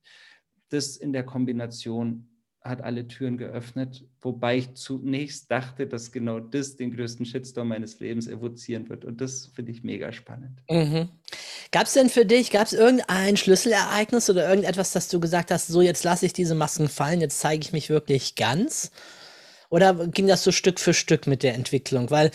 Das 0.69 0.95
in 0.95 1.11
der 1.11 1.25
Kombination 1.25 2.29
hat 2.67 2.81
alle 2.81 3.07
Türen 3.07 3.37
geöffnet, 3.37 4.03
wobei 4.21 4.57
ich 4.57 4.73
zunächst 4.75 5.49
dachte, 5.51 5.87
dass 5.87 6.11
genau 6.11 6.39
das 6.39 6.75
den 6.75 6.95
größten 6.95 7.25
Shitstorm 7.25 7.69
meines 7.69 7.99
Lebens 7.99 8.27
evozieren 8.27 8.89
wird. 8.89 9.05
Und 9.05 9.21
das 9.21 9.51
finde 9.53 9.71
ich 9.71 9.83
mega 9.83 10.11
spannend. 10.11 10.61
Mhm. 10.69 11.09
Gab 11.71 11.83
es 11.83 11.93
denn 11.93 12.09
für 12.09 12.25
dich, 12.25 12.51
gab 12.51 12.67
es 12.67 12.73
irgendein 12.73 13.37
Schlüsselereignis 13.37 14.29
oder 14.29 14.49
irgendetwas, 14.49 14.91
dass 14.91 15.09
du 15.09 15.19
gesagt 15.19 15.51
hast, 15.51 15.67
so 15.67 15.81
jetzt 15.81 16.03
lasse 16.03 16.25
ich 16.25 16.33
diese 16.33 16.55
Masken 16.55 16.87
fallen, 16.89 17.21
jetzt 17.21 17.39
zeige 17.39 17.61
ich 17.61 17.73
mich 17.73 17.89
wirklich 17.89 18.35
ganz? 18.35 18.91
Oder 19.69 19.93
ging 20.07 20.27
das 20.27 20.43
so 20.43 20.53
Stück 20.53 20.79
für 20.79 20.93
Stück 20.93 21.27
mit 21.27 21.43
der 21.43 21.53
Entwicklung? 21.53 22.09
Weil 22.09 22.31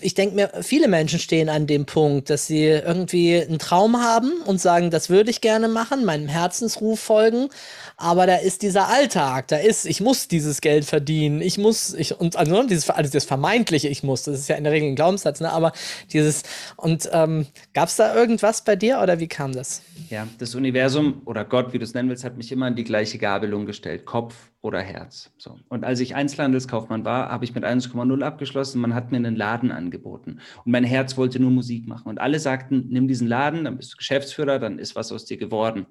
ich 0.00 0.14
denke 0.14 0.34
mir, 0.34 0.50
viele 0.62 0.88
Menschen 0.88 1.20
stehen 1.20 1.48
an 1.48 1.68
dem 1.68 1.86
Punkt, 1.86 2.30
dass 2.30 2.48
sie 2.48 2.64
irgendwie 2.64 3.40
einen 3.40 3.60
Traum 3.60 4.02
haben 4.02 4.32
und 4.44 4.60
sagen, 4.60 4.90
das 4.90 5.08
würde 5.08 5.30
ich 5.30 5.40
gerne 5.40 5.68
machen, 5.68 6.04
meinem 6.04 6.26
Herzensruf 6.26 6.98
folgen. 6.98 7.48
Aber 7.96 8.26
da 8.26 8.36
ist 8.36 8.62
dieser 8.62 8.88
Alltag, 8.88 9.48
da 9.48 9.56
ist, 9.56 9.86
ich 9.86 10.00
muss 10.00 10.28
dieses 10.28 10.60
Geld 10.60 10.84
verdienen, 10.84 11.40
ich 11.40 11.58
muss, 11.58 11.94
ich, 11.94 12.18
und 12.18 12.36
also 12.36 12.62
dieses, 12.64 12.90
also 12.90 13.12
das 13.12 13.24
vermeintliche, 13.24 13.88
ich 13.88 14.02
muss, 14.02 14.24
das 14.24 14.40
ist 14.40 14.48
ja 14.48 14.56
in 14.56 14.64
der 14.64 14.72
Regel 14.72 14.88
ein 14.88 14.96
Glaubenssatz, 14.96 15.40
ne? 15.40 15.52
aber 15.52 15.72
dieses, 16.12 16.42
und 16.76 17.08
ähm, 17.12 17.46
gab 17.72 17.88
es 17.88 17.96
da 17.96 18.14
irgendwas 18.14 18.64
bei 18.64 18.74
dir 18.74 19.00
oder 19.00 19.20
wie 19.20 19.28
kam 19.28 19.52
das? 19.52 19.82
Ja, 20.10 20.26
das 20.38 20.54
Universum 20.54 21.22
oder 21.24 21.44
Gott, 21.44 21.72
wie 21.72 21.78
du 21.78 21.84
es 21.84 21.94
nennen 21.94 22.08
willst, 22.08 22.24
hat 22.24 22.36
mich 22.36 22.50
immer 22.50 22.68
in 22.68 22.74
die 22.74 22.84
gleiche 22.84 23.18
Gabelung 23.18 23.66
gestellt, 23.66 24.04
Kopf 24.04 24.34
oder 24.64 24.80
Herz. 24.80 25.30
So. 25.36 25.58
Und 25.68 25.84
als 25.84 26.00
ich 26.00 26.14
Einzelhandel 26.14 26.54
Handelskaufmann 26.54 27.04
war, 27.04 27.28
habe 27.30 27.44
ich 27.44 27.54
mit 27.54 27.64
1,0 27.64 28.22
abgeschlossen. 28.22 28.80
Man 28.80 28.94
hat 28.94 29.10
mir 29.10 29.18
einen 29.18 29.36
Laden 29.36 29.70
angeboten. 29.70 30.40
Und 30.64 30.72
mein 30.72 30.84
Herz 30.84 31.18
wollte 31.18 31.38
nur 31.38 31.50
Musik 31.50 31.86
machen. 31.86 32.08
Und 32.08 32.18
alle 32.18 32.40
sagten, 32.40 32.86
nimm 32.88 33.06
diesen 33.06 33.28
Laden, 33.28 33.64
dann 33.64 33.76
bist 33.76 33.92
du 33.92 33.96
Geschäftsführer, 33.98 34.58
dann 34.58 34.78
ist 34.78 34.96
was 34.96 35.12
aus 35.12 35.26
dir 35.26 35.36
geworden. 35.36 35.86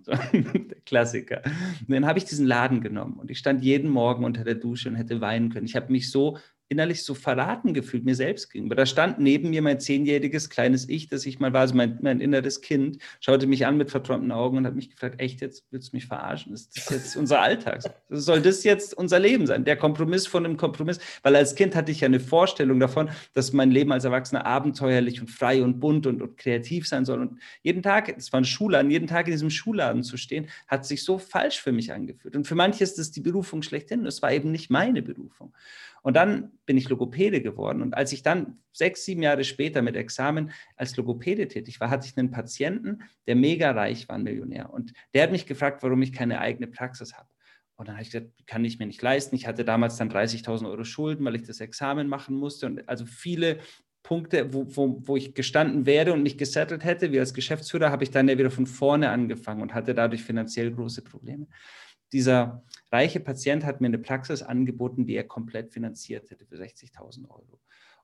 Klassiker. 0.93 1.41
Und 1.43 1.89
dann 1.89 2.05
habe 2.05 2.19
ich 2.19 2.25
diesen 2.25 2.45
Laden 2.45 2.81
genommen. 2.81 3.17
Und 3.19 3.31
ich 3.31 3.39
stand 3.39 3.63
jeden 3.63 3.89
Morgen 3.89 4.23
unter 4.23 4.43
der 4.43 4.55
Dusche 4.55 4.89
und 4.89 4.95
hätte 4.95 5.21
weinen 5.21 5.49
können. 5.49 5.65
Ich 5.65 5.75
habe 5.75 5.91
mich 5.91 6.11
so 6.11 6.37
innerlich 6.73 7.03
so 7.03 7.13
verraten 7.13 7.75
gefühlt 7.75 8.03
mir 8.03 8.15
selbst 8.15 8.51
gegenüber. 8.51 8.73
Da 8.75 8.87
stand 8.87 9.19
neben 9.19 9.51
mir 9.51 9.61
mein 9.61 9.79
zehnjähriges 9.79 10.49
kleines 10.49 10.89
Ich, 10.89 11.07
das 11.07 11.25
ich 11.27 11.39
mal 11.39 11.53
war, 11.53 11.61
also 11.61 11.75
mein, 11.75 11.99
mein 12.01 12.19
inneres 12.19 12.61
Kind, 12.61 12.97
schaute 13.19 13.45
mich 13.45 13.67
an 13.67 13.77
mit 13.77 13.91
verträumten 13.91 14.31
Augen 14.31 14.57
und 14.57 14.65
hat 14.65 14.73
mich 14.73 14.89
gefragt, 14.89 15.21
echt, 15.21 15.41
jetzt 15.41 15.65
willst 15.69 15.93
du 15.93 15.97
mich 15.97 16.07
verarschen? 16.07 16.51
Ist 16.51 16.75
das 16.75 16.89
jetzt 16.89 17.15
unser 17.15 17.41
Alltag? 17.41 17.83
Soll 18.09 18.41
das 18.41 18.63
jetzt 18.63 18.97
unser 18.97 19.19
Leben 19.19 19.45
sein? 19.45 19.65
Der 19.65 19.77
Kompromiss 19.77 20.25
von 20.25 20.45
einem 20.45 20.57
Kompromiss? 20.57 20.99
Weil 21.21 21.35
als 21.35 21.53
Kind 21.53 21.75
hatte 21.75 21.91
ich 21.91 22.01
ja 22.01 22.07
eine 22.07 22.19
Vorstellung 22.19 22.79
davon, 22.79 23.11
dass 23.33 23.53
mein 23.53 23.69
Leben 23.69 23.91
als 23.91 24.03
Erwachsener 24.03 24.47
abenteuerlich 24.47 25.21
und 25.21 25.29
frei 25.29 25.61
und 25.61 25.79
bunt 25.79 26.07
und, 26.07 26.23
und 26.23 26.37
kreativ 26.37 26.87
sein 26.87 27.05
soll. 27.05 27.21
Und 27.21 27.39
jeden 27.61 27.83
Tag, 27.83 28.11
es 28.17 28.33
war 28.33 28.41
ein 28.41 28.45
Schulladen, 28.45 28.89
jeden 28.89 29.07
Tag 29.07 29.27
in 29.27 29.33
diesem 29.33 29.51
Schulladen 29.51 30.01
zu 30.01 30.17
stehen, 30.17 30.47
hat 30.67 30.87
sich 30.87 31.03
so 31.03 31.19
falsch 31.19 31.61
für 31.61 31.71
mich 31.71 31.93
angefühlt. 31.93 32.35
Und 32.35 32.47
für 32.47 32.55
manche 32.55 32.83
ist 32.83 32.97
es 32.97 33.11
die 33.11 33.21
Berufung 33.21 33.61
schlechthin. 33.61 34.07
Es 34.07 34.23
war 34.23 34.31
eben 34.31 34.51
nicht 34.51 34.71
meine 34.71 35.03
Berufung. 35.03 35.53
Und 36.03 36.15
dann 36.15 36.51
bin 36.65 36.77
ich 36.77 36.89
Logopäde 36.89 37.41
geworden. 37.41 37.81
Und 37.81 37.95
als 37.95 38.11
ich 38.11 38.21
dann 38.23 38.59
sechs, 38.73 39.05
sieben 39.05 39.23
Jahre 39.23 39.45
später 39.45 39.81
mit 39.81 39.95
Examen 39.95 40.51
als 40.75 40.95
Logopäde 40.97 41.47
tätig 41.47 41.79
war, 41.79 41.89
hatte 41.89 42.05
ich 42.05 42.17
einen 42.17 42.29
Patienten, 42.29 43.03
der 43.25 43.35
mega 43.35 43.71
reich 43.71 44.07
war, 44.09 44.17
ein 44.17 44.23
Millionär. 44.23 44.71
Und 44.71 44.93
der 45.13 45.23
hat 45.23 45.31
mich 45.31 45.45
gefragt, 45.45 45.81
warum 45.81 46.01
ich 46.01 46.11
keine 46.11 46.39
eigene 46.39 46.67
Praxis 46.67 47.13
habe. 47.13 47.29
Und 47.77 47.87
dann 47.87 47.95
habe 47.95 48.03
ich 48.03 48.11
gesagt, 48.11 48.31
kann 48.45 48.65
ich 48.65 48.79
mir 48.79 48.85
nicht 48.85 49.01
leisten. 49.01 49.35
Ich 49.35 49.47
hatte 49.47 49.63
damals 49.63 49.95
dann 49.95 50.11
30.000 50.11 50.69
Euro 50.69 50.83
Schulden, 50.83 51.25
weil 51.25 51.35
ich 51.35 51.43
das 51.43 51.61
Examen 51.61 52.07
machen 52.07 52.35
musste. 52.35 52.65
Und 52.65 52.87
also 52.87 53.05
viele 53.05 53.59
Punkte, 54.03 54.53
wo, 54.53 54.67
wo, 54.75 55.01
wo 55.07 55.15
ich 55.15 55.33
gestanden 55.33 55.85
wäre 55.85 56.11
und 56.11 56.21
mich 56.21 56.37
gesettelt 56.37 56.83
hätte, 56.83 57.13
wie 57.13 57.19
als 57.19 57.33
Geschäftsführer, 57.33 57.91
habe 57.91 58.03
ich 58.03 58.11
dann 58.11 58.27
ja 58.27 58.37
wieder 58.37 58.51
von 58.51 58.67
vorne 58.67 59.09
angefangen 59.09 59.61
und 59.61 59.73
hatte 59.73 59.95
dadurch 59.95 60.23
finanziell 60.23 60.71
große 60.71 61.01
Probleme 61.01 61.47
dieser 62.13 62.63
reiche 62.91 63.19
Patient 63.19 63.65
hat 63.65 63.81
mir 63.81 63.87
eine 63.87 63.97
Praxis 63.97 64.41
angeboten, 64.43 65.05
die 65.05 65.15
er 65.15 65.23
komplett 65.23 65.73
finanziert 65.73 66.29
hätte 66.29 66.45
für 66.45 66.55
60.000 66.55 67.29
Euro. 67.29 67.59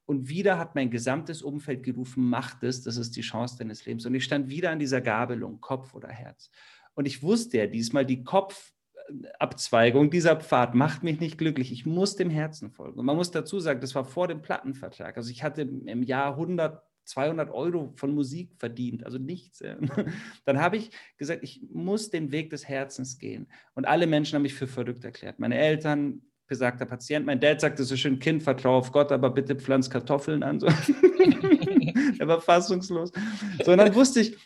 Und 0.06 0.28
wieder 0.28 0.58
hat 0.58 0.74
mein 0.74 0.90
gesamtes 0.90 1.44
Umfeld 1.44 1.84
gerufen, 1.84 2.28
mach 2.28 2.60
das, 2.60 2.82
das 2.82 2.98
ist 2.98 3.16
die 3.16 3.22
Chance 3.22 3.60
deines 3.60 3.86
Lebens. 3.86 4.08
Und 4.08 4.16
ich 4.16 4.24
stand 4.24 4.50
wieder 4.50 4.72
an 4.72 4.80
dieser 4.80 5.02
Gabelung, 5.02 5.62
Kopf 5.62 5.94
oder 5.94 6.10
Herz. 6.10 6.50
Und 6.96 7.06
ich 7.06 7.22
wusste 7.22 7.60
ja 7.60 7.68
diesmal, 7.68 8.08
die 8.08 8.24
Kopfabzweigung 8.24 10.10
dieser 10.10 10.36
Pfad 10.36 10.74
macht 10.74 11.04
mich 11.04 11.20
nicht 11.20 11.38
glücklich. 11.38 11.72
Ich 11.72 11.86
muss 11.86 12.16
dem 12.16 12.32
Herzen 12.32 12.72
folgen. 12.72 13.00
Und 13.00 13.06
man 13.06 13.16
muss 13.16 13.30
dazu 13.30 13.60
sagen, 13.60 13.82
das 13.82 13.94
war 13.94 14.04
vor 14.04 14.28
dem 14.28 14.42
Plattenvertrag. 14.42 15.16
Also 15.16 15.30
ich 15.30 15.44
hatte 15.44 15.62
im 15.62 16.02
Jahr 16.02 16.32
100 16.32 16.82
200 17.10 17.50
Euro 17.50 17.92
von 17.96 18.14
Musik 18.14 18.52
verdient, 18.58 19.04
also 19.04 19.18
nichts. 19.18 19.64
Dann 20.46 20.60
habe 20.60 20.78
ich 20.78 20.92
gesagt, 21.18 21.44
ich 21.44 21.62
muss 21.72 22.12
den 22.12 22.32
Weg 22.32 22.52
des 22.52 22.68
Herzens 22.68 23.18
gehen. 23.18 23.48
Und 23.74 23.86
alle 23.86 24.06
Menschen 24.06 24.36
haben 24.36 24.44
mich 24.44 24.54
für 24.54 24.68
verrückt 24.68 25.04
erklärt. 25.04 25.40
Meine 25.40 25.58
Eltern, 25.58 26.22
besagter 26.48 26.86
Patient, 26.86 27.26
mein 27.26 27.40
Dad 27.40 27.62
sagte 27.62 27.84
so 27.84 27.96
schön, 27.96 28.20
Kind, 28.20 28.44
vertraue 28.44 28.78
auf 28.78 28.92
Gott, 28.92 29.12
aber 29.12 29.32
bitte 29.32 29.56
pflanz 29.56 29.90
Kartoffeln 29.90 30.44
an. 30.44 30.60
So. 30.60 30.68
er 32.20 32.28
war 32.28 32.42
fassungslos. 32.42 33.12
So, 33.64 33.72
und 33.72 33.80
dann 33.80 33.96
wusste 33.96 34.22
ich, 34.22 34.38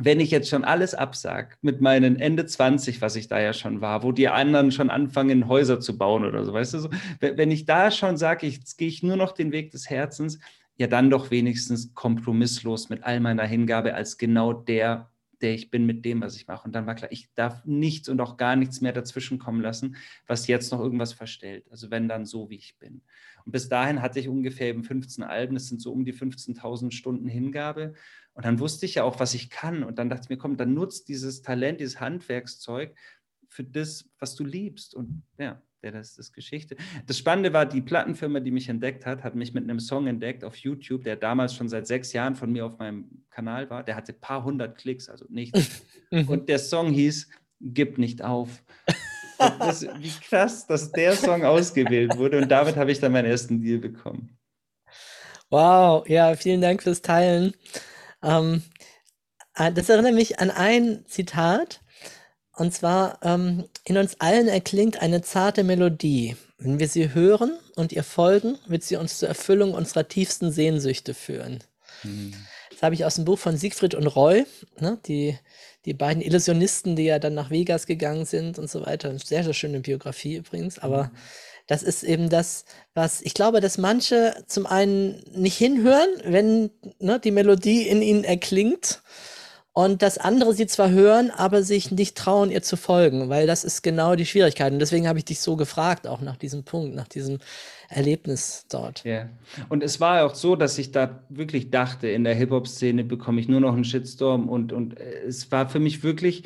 wenn 0.00 0.18
ich 0.18 0.32
jetzt 0.32 0.48
schon 0.48 0.64
alles 0.64 0.94
absag 0.94 1.58
mit 1.62 1.80
meinen 1.80 2.18
Ende 2.18 2.46
20, 2.46 3.00
was 3.00 3.14
ich 3.14 3.28
da 3.28 3.40
ja 3.40 3.52
schon 3.52 3.80
war, 3.80 4.02
wo 4.02 4.10
die 4.10 4.28
anderen 4.28 4.72
schon 4.72 4.90
anfangen, 4.90 5.46
Häuser 5.46 5.78
zu 5.78 5.96
bauen 5.96 6.24
oder 6.24 6.44
so, 6.44 6.52
weißt 6.52 6.74
du, 6.74 6.78
so, 6.80 6.90
wenn 7.20 7.52
ich 7.52 7.64
da 7.64 7.92
schon 7.92 8.16
sage, 8.16 8.48
jetzt 8.48 8.76
gehe 8.76 8.88
ich 8.88 9.04
nur 9.04 9.16
noch 9.16 9.32
den 9.32 9.52
Weg 9.52 9.70
des 9.70 9.88
Herzens, 9.88 10.40
ja 10.76 10.86
dann 10.86 11.10
doch 11.10 11.30
wenigstens 11.30 11.94
kompromisslos 11.94 12.88
mit 12.88 13.04
all 13.04 13.20
meiner 13.20 13.44
Hingabe 13.44 13.94
als 13.94 14.18
genau 14.18 14.52
der, 14.52 15.10
der 15.40 15.54
ich 15.54 15.70
bin 15.70 15.86
mit 15.86 16.04
dem, 16.04 16.20
was 16.20 16.36
ich 16.36 16.46
mache. 16.46 16.66
Und 16.66 16.74
dann 16.74 16.86
war 16.86 16.94
klar, 16.94 17.12
ich 17.12 17.32
darf 17.34 17.64
nichts 17.64 18.08
und 18.08 18.20
auch 18.20 18.36
gar 18.36 18.56
nichts 18.56 18.80
mehr 18.80 18.92
dazwischen 18.92 19.38
kommen 19.38 19.60
lassen, 19.60 19.96
was 20.26 20.46
jetzt 20.46 20.72
noch 20.72 20.80
irgendwas 20.80 21.12
verstellt. 21.12 21.66
Also 21.70 21.90
wenn 21.90 22.08
dann 22.08 22.26
so, 22.26 22.50
wie 22.50 22.56
ich 22.56 22.78
bin. 22.78 23.02
Und 23.44 23.52
bis 23.52 23.68
dahin 23.68 24.02
hatte 24.02 24.18
ich 24.18 24.28
ungefähr 24.28 24.68
eben 24.68 24.84
15 24.84 25.22
Alben, 25.22 25.54
das 25.54 25.68
sind 25.68 25.80
so 25.80 25.92
um 25.92 26.04
die 26.04 26.14
15.000 26.14 26.92
Stunden 26.92 27.28
Hingabe. 27.28 27.94
Und 28.32 28.44
dann 28.44 28.58
wusste 28.58 28.86
ich 28.86 28.96
ja 28.96 29.04
auch, 29.04 29.20
was 29.20 29.34
ich 29.34 29.50
kann. 29.50 29.84
Und 29.84 29.98
dann 29.98 30.08
dachte 30.08 30.24
ich 30.24 30.30
mir, 30.30 30.38
komm, 30.38 30.56
dann 30.56 30.74
nutzt 30.74 31.08
dieses 31.08 31.42
Talent, 31.42 31.80
dieses 31.80 32.00
Handwerkszeug 32.00 32.96
für 33.48 33.64
das, 33.64 34.08
was 34.18 34.34
du 34.34 34.44
liebst. 34.44 34.94
Und 34.94 35.22
ja, 35.38 35.62
der 35.84 35.92
das 35.92 36.18
ist 36.18 36.32
Geschichte. 36.32 36.76
Das 37.06 37.18
Spannende 37.18 37.52
war, 37.52 37.66
die 37.66 37.80
Plattenfirma, 37.80 38.40
die 38.40 38.50
mich 38.50 38.68
entdeckt 38.68 39.06
hat, 39.06 39.22
hat 39.22 39.34
mich 39.34 39.54
mit 39.54 39.64
einem 39.64 39.80
Song 39.80 40.06
entdeckt 40.06 40.44
auf 40.44 40.56
YouTube, 40.56 41.04
der 41.04 41.16
damals 41.16 41.54
schon 41.54 41.68
seit 41.68 41.86
sechs 41.86 42.12
Jahren 42.12 42.34
von 42.34 42.50
mir 42.50 42.66
auf 42.66 42.78
meinem 42.78 43.24
Kanal 43.30 43.70
war. 43.70 43.84
Der 43.84 43.96
hatte 43.96 44.12
ein 44.12 44.20
paar 44.20 44.44
hundert 44.44 44.78
Klicks, 44.78 45.08
also 45.08 45.26
nichts. 45.28 45.82
Und 46.10 46.48
der 46.48 46.58
Song 46.58 46.92
hieß 46.92 47.28
Gib 47.60 47.98
nicht 47.98 48.22
auf. 48.22 48.62
Das, 49.38 49.82
wie 49.98 50.10
krass, 50.10 50.66
dass 50.66 50.92
der 50.92 51.16
Song 51.16 51.44
ausgewählt 51.44 52.16
wurde. 52.18 52.38
Und 52.38 52.48
damit 52.48 52.76
habe 52.76 52.92
ich 52.92 53.00
dann 53.00 53.12
meinen 53.12 53.26
ersten 53.26 53.60
Deal 53.60 53.78
bekommen. 53.78 54.36
Wow, 55.50 56.06
ja, 56.08 56.34
vielen 56.36 56.60
Dank 56.60 56.82
fürs 56.82 57.00
Teilen. 57.00 57.54
Ähm, 58.22 58.62
äh, 59.54 59.72
das 59.72 59.88
erinnert 59.88 60.14
mich 60.14 60.40
an 60.40 60.50
ein 60.50 61.04
Zitat, 61.06 61.80
und 62.56 62.72
zwar, 62.72 63.18
ähm, 63.22 63.64
in 63.84 63.98
uns 63.98 64.20
allen 64.20 64.48
erklingt 64.48 65.00
eine 65.02 65.22
zarte 65.22 65.62
Melodie. 65.62 66.36
Wenn 66.58 66.78
wir 66.78 66.88
sie 66.88 67.12
hören 67.12 67.58
und 67.76 67.92
ihr 67.92 68.04
folgen, 68.04 68.58
wird 68.66 68.82
sie 68.82 68.96
uns 68.96 69.18
zur 69.18 69.28
Erfüllung 69.28 69.74
unserer 69.74 70.08
tiefsten 70.08 70.50
Sehnsüchte 70.50 71.12
führen. 71.12 71.62
Mhm. 72.02 72.34
Das 72.70 72.82
habe 72.82 72.94
ich 72.94 73.04
aus 73.04 73.16
dem 73.16 73.24
Buch 73.24 73.38
von 73.38 73.56
Siegfried 73.56 73.94
und 73.94 74.06
Roy, 74.06 74.46
ne, 74.80 74.98
die, 75.06 75.38
die 75.84 75.94
beiden 75.94 76.22
Illusionisten, 76.22 76.96
die 76.96 77.04
ja 77.04 77.18
dann 77.18 77.34
nach 77.34 77.50
Vegas 77.50 77.86
gegangen 77.86 78.24
sind 78.24 78.58
und 78.58 78.70
so 78.70 78.84
weiter. 78.84 79.16
Sehr, 79.18 79.44
sehr 79.44 79.54
schöne 79.54 79.80
Biografie 79.80 80.36
übrigens, 80.36 80.78
aber 80.78 81.04
mhm. 81.04 81.10
das 81.66 81.82
ist 81.82 82.02
eben 82.02 82.30
das, 82.30 82.64
was 82.94 83.20
ich 83.20 83.34
glaube, 83.34 83.60
dass 83.60 83.76
manche 83.76 84.44
zum 84.46 84.66
einen 84.66 85.22
nicht 85.34 85.58
hinhören, 85.58 86.08
wenn 86.24 86.70
ne, 86.98 87.20
die 87.20 87.30
Melodie 87.30 87.86
in 87.86 88.00
ihnen 88.00 88.24
erklingt 88.24 89.02
und 89.74 90.02
das 90.02 90.18
andere 90.18 90.54
sie 90.54 90.68
zwar 90.68 90.90
hören, 90.90 91.32
aber 91.32 91.64
sich 91.64 91.90
nicht 91.90 92.16
trauen, 92.16 92.52
ihr 92.52 92.62
zu 92.62 92.76
folgen, 92.76 93.28
weil 93.28 93.48
das 93.48 93.64
ist 93.64 93.82
genau 93.82 94.14
die 94.14 94.24
Schwierigkeit. 94.24 94.72
Und 94.72 94.78
deswegen 94.78 95.08
habe 95.08 95.18
ich 95.18 95.24
dich 95.24 95.40
so 95.40 95.56
gefragt, 95.56 96.06
auch 96.06 96.20
nach 96.20 96.36
diesem 96.36 96.62
Punkt, 96.62 96.94
nach 96.94 97.08
diesem 97.08 97.40
Erlebnis 97.88 98.66
dort. 98.70 99.02
Ja, 99.04 99.28
und 99.68 99.82
es 99.82 100.00
war 100.00 100.24
auch 100.24 100.36
so, 100.36 100.54
dass 100.54 100.78
ich 100.78 100.92
da 100.92 101.24
wirklich 101.28 101.70
dachte, 101.70 102.06
in 102.06 102.22
der 102.22 102.36
Hip-Hop-Szene 102.36 103.02
bekomme 103.02 103.40
ich 103.40 103.48
nur 103.48 103.60
noch 103.60 103.74
einen 103.74 103.84
Shitstorm 103.84 104.48
und, 104.48 104.72
und 104.72 104.96
äh, 104.96 105.24
es 105.26 105.50
war 105.50 105.68
für 105.68 105.80
mich 105.80 106.04
wirklich 106.04 106.44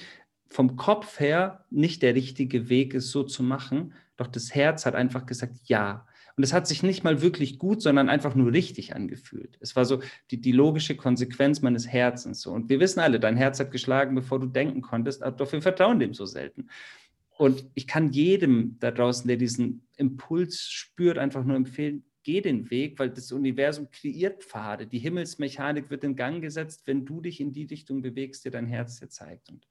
vom 0.48 0.76
Kopf 0.76 1.20
her 1.20 1.66
nicht 1.68 2.00
der 2.00 2.14
richtige 2.14 2.70
Weg, 2.70 2.94
es 2.94 3.10
so 3.10 3.24
zu 3.24 3.42
machen. 3.42 3.92
Doch 4.16 4.26
das 4.26 4.54
Herz 4.54 4.86
hat 4.86 4.94
einfach 4.94 5.26
gesagt, 5.26 5.52
ja, 5.64 6.06
und 6.38 6.44
es 6.44 6.53
hat 6.53 6.68
sich 6.68 6.85
nicht 6.85 7.03
mal 7.03 7.20
wirklich 7.20 7.59
gut, 7.59 7.83
sondern 7.83 8.09
einfach 8.09 8.37
nur 8.37 8.53
richtig 8.53 8.94
angefühlt. 8.94 9.59
Es 9.61 9.74
war 9.74 9.85
so 9.85 10.01
die, 10.31 10.40
die 10.40 10.53
logische 10.53 10.94
Konsequenz 10.96 11.62
meines 11.62 11.88
Herzens. 11.88 12.40
So. 12.40 12.53
Und 12.53 12.68
wir 12.68 12.79
wissen 12.79 13.01
alle, 13.01 13.18
dein 13.18 13.37
Herz 13.37 13.59
hat 13.59 13.72
geschlagen, 13.72 14.14
bevor 14.14 14.38
du 14.38 14.46
denken 14.46 14.81
konntest, 14.81 15.20
doch 15.37 15.51
wir 15.51 15.61
vertrauen 15.61 15.98
dem 15.98 16.14
so 16.14 16.27
selten. 16.27 16.68
Und 17.37 17.64
ich 17.74 17.88
kann 17.88 18.12
jedem 18.12 18.77
da 18.79 18.92
draußen, 18.92 19.27
der 19.27 19.37
diesen 19.37 19.88
Impuls 19.96 20.61
spürt, 20.61 21.18
einfach 21.18 21.42
nur 21.42 21.57
empfehlen, 21.57 22.05
geh 22.22 22.40
den 22.40 22.70
Weg, 22.70 23.01
weil 23.01 23.11
das 23.11 23.33
Universum 23.33 23.90
kreiert 23.90 24.44
Pfade. 24.44 24.87
Die 24.87 25.01
Himmelsmechanik 25.01 25.90
wird 25.90 26.05
in 26.05 26.14
Gang 26.14 26.40
gesetzt, 26.40 26.83
wenn 26.87 27.05
du 27.05 27.20
dich 27.20 27.40
in 27.40 27.51
die 27.51 27.64
Richtung 27.64 28.01
bewegst, 28.01 28.44
dir 28.44 28.53
dein 28.53 28.66
Herz 28.66 29.01
dir 29.01 29.09
zeigt. 29.09 29.48
Und 29.48 29.66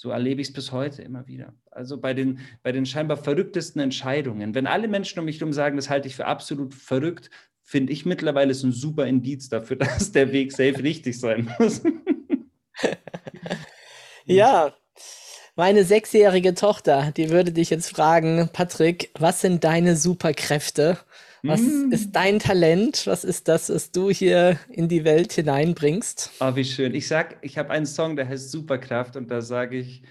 so 0.00 0.08
erlebe 0.08 0.40
ich 0.40 0.48
es 0.48 0.54
bis 0.54 0.72
heute 0.72 1.02
immer 1.02 1.26
wieder. 1.26 1.52
Also 1.70 2.00
bei 2.00 2.14
den, 2.14 2.38
bei 2.62 2.72
den 2.72 2.86
scheinbar 2.86 3.18
verrücktesten 3.18 3.82
Entscheidungen. 3.82 4.54
Wenn 4.54 4.66
alle 4.66 4.88
Menschen 4.88 5.18
um 5.18 5.26
mich 5.26 5.38
herum 5.38 5.52
sagen, 5.52 5.76
das 5.76 5.90
halte 5.90 6.08
ich 6.08 6.16
für 6.16 6.24
absolut 6.24 6.72
verrückt, 6.72 7.28
finde 7.62 7.92
ich 7.92 8.06
mittlerweile 8.06 8.52
ist 8.52 8.62
ein 8.62 8.72
super 8.72 9.06
Indiz 9.06 9.50
dafür, 9.50 9.76
dass 9.76 10.10
der 10.10 10.32
Weg 10.32 10.52
safe 10.52 10.82
richtig 10.82 11.20
sein 11.20 11.54
muss. 11.58 11.82
ja, 14.24 14.74
meine 15.54 15.84
sechsjährige 15.84 16.54
Tochter, 16.54 17.12
die 17.14 17.28
würde 17.28 17.52
dich 17.52 17.68
jetzt 17.68 17.90
fragen, 17.90 18.48
Patrick, 18.54 19.10
was 19.18 19.42
sind 19.42 19.64
deine 19.64 19.96
Superkräfte? 19.96 20.96
Was 21.42 21.62
mm. 21.62 21.92
ist 21.92 22.12
dein 22.12 22.38
Talent? 22.38 23.06
Was 23.06 23.24
ist 23.24 23.48
das, 23.48 23.70
was 23.70 23.90
du 23.90 24.10
hier 24.10 24.58
in 24.68 24.88
die 24.88 25.04
Welt 25.04 25.32
hineinbringst? 25.32 26.30
Oh, 26.40 26.54
wie 26.54 26.64
schön. 26.64 26.94
Ich 26.94 27.08
sag, 27.08 27.38
ich 27.42 27.58
habe 27.58 27.70
einen 27.70 27.86
Song, 27.86 28.16
der 28.16 28.28
heißt 28.28 28.50
Superkraft 28.50 29.16
und 29.16 29.30
da 29.30 29.40
sage 29.40 29.78
ich, 29.78 30.02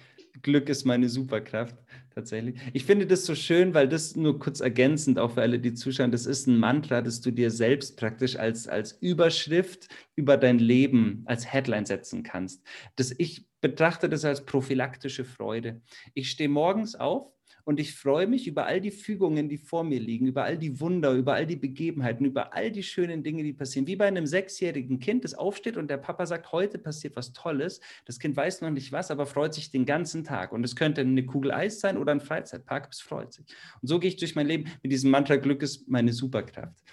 Glück 0.42 0.70
ist 0.70 0.86
meine 0.86 1.10
Superkraft 1.10 1.76
tatsächlich. 2.14 2.56
Ich 2.74 2.86
finde 2.86 3.06
das 3.06 3.26
so 3.26 3.36
schön, 3.36 3.74
weil 3.74 3.88
das 3.88 4.16
nur 4.16 4.40
kurz 4.40 4.60
ergänzend 4.60 5.20
auch 5.20 5.32
für 5.32 5.42
alle, 5.42 5.60
die 5.60 5.74
zuschauen, 5.74 6.12
das 6.12 6.26
ist 6.26 6.48
ein 6.48 6.58
Mantra, 6.58 7.02
das 7.02 7.22
du 7.22 7.32
dir 7.32 7.52
selbst 7.52 7.98
praktisch 7.98 8.36
als, 8.36 8.68
als 8.68 8.94
Überschrift 8.94 9.88
über 10.16 10.38
dein 10.38 10.60
Leben 10.60 11.24
als 11.26 11.52
Headline 11.52 11.86
setzen 11.86 12.24
kannst. 12.24 12.62
Das 12.96 13.14
ich 13.18 13.48
betrachte 13.62 14.10
das 14.10 14.26
als 14.26 14.46
prophylaktische 14.46 15.26
Freude. 15.26 15.82
Ich 16.14 16.32
stehe 16.32 16.50
morgens 16.50 16.96
auf 16.96 17.32
und 17.70 17.80
ich 17.80 17.94
freue 17.94 18.26
mich 18.26 18.48
über 18.48 18.66
all 18.66 18.82
die 18.82 18.90
Fügungen, 18.90 19.48
die 19.48 19.60
vor 19.60 19.84
mir 19.84 20.00
liegen, 20.00 20.26
über 20.26 20.44
all 20.44 20.58
die 20.58 20.80
Wunder, 20.80 21.14
über 21.14 21.36
all 21.36 21.46
die 21.46 21.56
Begebenheiten, 21.56 22.26
über 22.26 22.52
all 22.56 22.72
die 22.72 22.82
schönen 22.82 23.22
Dinge, 23.22 23.44
die 23.44 23.54
passieren. 23.54 23.86
Wie 23.86 23.96
bei 23.96 24.08
einem 24.08 24.26
sechsjährigen 24.26 25.00
Kind, 25.00 25.24
das 25.24 25.36
aufsteht 25.36 25.78
und 25.78 25.88
der 25.88 25.98
Papa 25.98 26.26
sagt, 26.26 26.52
heute 26.52 26.80
passiert 26.80 27.16
was 27.16 27.32
Tolles. 27.32 27.80
Das 28.06 28.18
Kind 28.18 28.36
weiß 28.36 28.62
noch 28.62 28.72
nicht 28.72 28.92
was, 28.92 29.12
aber 29.12 29.28
freut 29.28 29.54
sich 29.54 29.70
den 29.70 29.86
ganzen 29.86 30.24
Tag. 30.24 30.52
Und 30.52 30.64
es 30.64 30.76
könnte 30.76 31.02
eine 31.02 31.24
Kugel 31.28 31.52
Eis 31.52 31.80
sein 31.80 32.00
oder 32.00 32.12
ein 32.12 32.22
Freizeitpark, 32.22 32.90
es 32.92 33.02
freut 33.02 33.34
sich. 33.34 33.46
Und 33.84 33.88
so 33.88 34.00
gehe 34.00 34.10
ich 34.10 34.18
durch 34.18 34.34
mein 34.34 34.48
Leben 34.48 34.64
mit 34.82 34.92
diesem 34.92 35.12
Mantra, 35.12 35.36
Glück 35.36 35.62
ist 35.62 35.88
meine 35.88 36.12
Superkraft. 36.12 36.84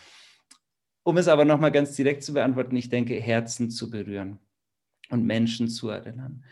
Um 1.05 1.17
es 1.17 1.27
aber 1.27 1.47
nochmal 1.47 1.73
ganz 1.73 1.97
direkt 1.97 2.23
zu 2.23 2.35
beantworten, 2.35 2.77
ich 2.77 2.91
denke, 2.91 3.15
Herzen 3.15 3.71
zu 3.71 3.89
berühren 3.89 4.41
und 5.09 5.25
Menschen 5.25 5.69
zu 5.69 5.89
erinnern 5.89 6.45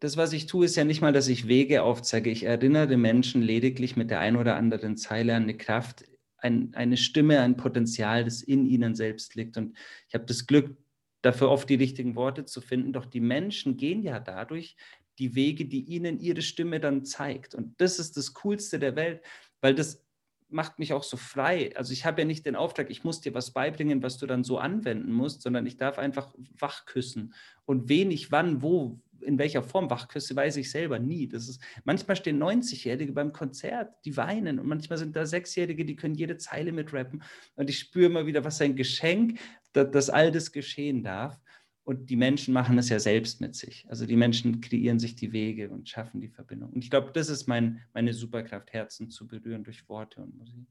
das, 0.00 0.16
was 0.16 0.32
ich 0.32 0.46
tue, 0.46 0.64
ist 0.64 0.76
ja 0.76 0.84
nicht 0.84 1.00
mal, 1.00 1.12
dass 1.12 1.28
ich 1.28 1.48
Wege 1.48 1.82
aufzeige. 1.82 2.30
Ich 2.30 2.44
erinnere 2.44 2.96
Menschen 2.96 3.42
lediglich 3.42 3.96
mit 3.96 4.10
der 4.10 4.20
ein 4.20 4.36
oder 4.36 4.56
anderen 4.56 4.96
Zeile 4.96 5.34
an 5.34 5.44
eine 5.44 5.56
Kraft, 5.56 6.04
ein, 6.38 6.72
eine 6.74 6.96
Stimme, 6.96 7.40
ein 7.40 7.56
Potenzial, 7.56 8.24
das 8.24 8.42
in 8.42 8.66
ihnen 8.66 8.94
selbst 8.94 9.34
liegt. 9.34 9.56
Und 9.56 9.76
ich 10.08 10.14
habe 10.14 10.26
das 10.26 10.46
Glück, 10.46 10.76
dafür 11.22 11.50
oft 11.50 11.68
die 11.68 11.74
richtigen 11.74 12.14
Worte 12.14 12.44
zu 12.44 12.60
finden. 12.60 12.92
Doch 12.92 13.04
die 13.04 13.20
Menschen 13.20 13.76
gehen 13.76 14.02
ja 14.02 14.20
dadurch 14.20 14.76
die 15.18 15.34
Wege, 15.34 15.64
die 15.64 15.82
ihnen 15.82 16.20
ihre 16.20 16.42
Stimme 16.42 16.80
dann 16.80 17.04
zeigt. 17.04 17.54
Und 17.54 17.80
das 17.80 17.98
ist 17.98 18.16
das 18.16 18.34
Coolste 18.34 18.78
der 18.78 18.94
Welt, 18.94 19.22
weil 19.60 19.74
das 19.74 20.04
macht 20.50 20.78
mich 20.78 20.92
auch 20.92 21.02
so 21.02 21.16
frei. 21.16 21.76
Also 21.76 21.92
ich 21.92 22.04
habe 22.06 22.22
ja 22.22 22.26
nicht 22.26 22.46
den 22.46 22.56
Auftrag, 22.56 22.90
ich 22.90 23.04
muss 23.04 23.20
dir 23.20 23.34
was 23.34 23.50
beibringen, 23.50 24.02
was 24.02 24.18
du 24.18 24.26
dann 24.26 24.44
so 24.44 24.58
anwenden 24.58 25.12
musst, 25.12 25.42
sondern 25.42 25.66
ich 25.66 25.76
darf 25.76 25.98
einfach 25.98 26.34
wach 26.58 26.86
küssen. 26.86 27.34
Und 27.66 27.88
wenig, 27.88 28.32
wann, 28.32 28.62
wo, 28.62 28.98
in 29.22 29.38
welcher 29.38 29.62
Form 29.62 29.90
Wachküsse, 29.90 30.34
weiß 30.34 30.56
ich 30.56 30.70
selber 30.70 30.98
nie. 30.98 31.28
Das 31.28 31.48
ist, 31.48 31.62
manchmal 31.84 32.16
stehen 32.16 32.42
90-Jährige 32.42 33.12
beim 33.12 33.32
Konzert, 33.32 33.94
die 34.04 34.16
weinen 34.16 34.58
und 34.58 34.66
manchmal 34.66 34.98
sind 34.98 35.16
da 35.16 35.26
Sechsjährige, 35.26 35.84
die 35.84 35.96
können 35.96 36.14
jede 36.14 36.38
Zeile 36.38 36.72
mitrappen. 36.72 37.22
Und 37.56 37.70
ich 37.70 37.78
spüre 37.78 38.06
immer 38.06 38.26
wieder, 38.26 38.44
was 38.44 38.60
ein 38.60 38.76
Geschenk, 38.76 39.38
dass, 39.72 39.90
dass 39.90 40.10
all 40.10 40.32
das 40.32 40.52
geschehen 40.52 41.02
darf. 41.02 41.40
Und 41.84 42.10
die 42.10 42.16
Menschen 42.16 42.52
machen 42.52 42.76
es 42.76 42.90
ja 42.90 43.00
selbst 43.00 43.40
mit 43.40 43.54
sich. 43.54 43.86
Also 43.88 44.04
die 44.04 44.16
Menschen 44.16 44.60
kreieren 44.60 44.98
sich 44.98 45.16
die 45.16 45.32
Wege 45.32 45.70
und 45.70 45.88
schaffen 45.88 46.20
die 46.20 46.28
Verbindung. 46.28 46.70
Und 46.70 46.84
ich 46.84 46.90
glaube, 46.90 47.12
das 47.14 47.30
ist 47.30 47.46
mein, 47.46 47.80
meine 47.94 48.12
Superkraft, 48.12 48.74
Herzen 48.74 49.08
zu 49.08 49.26
berühren 49.26 49.64
durch 49.64 49.88
Worte 49.88 50.20
und 50.20 50.36
Musik. 50.36 50.66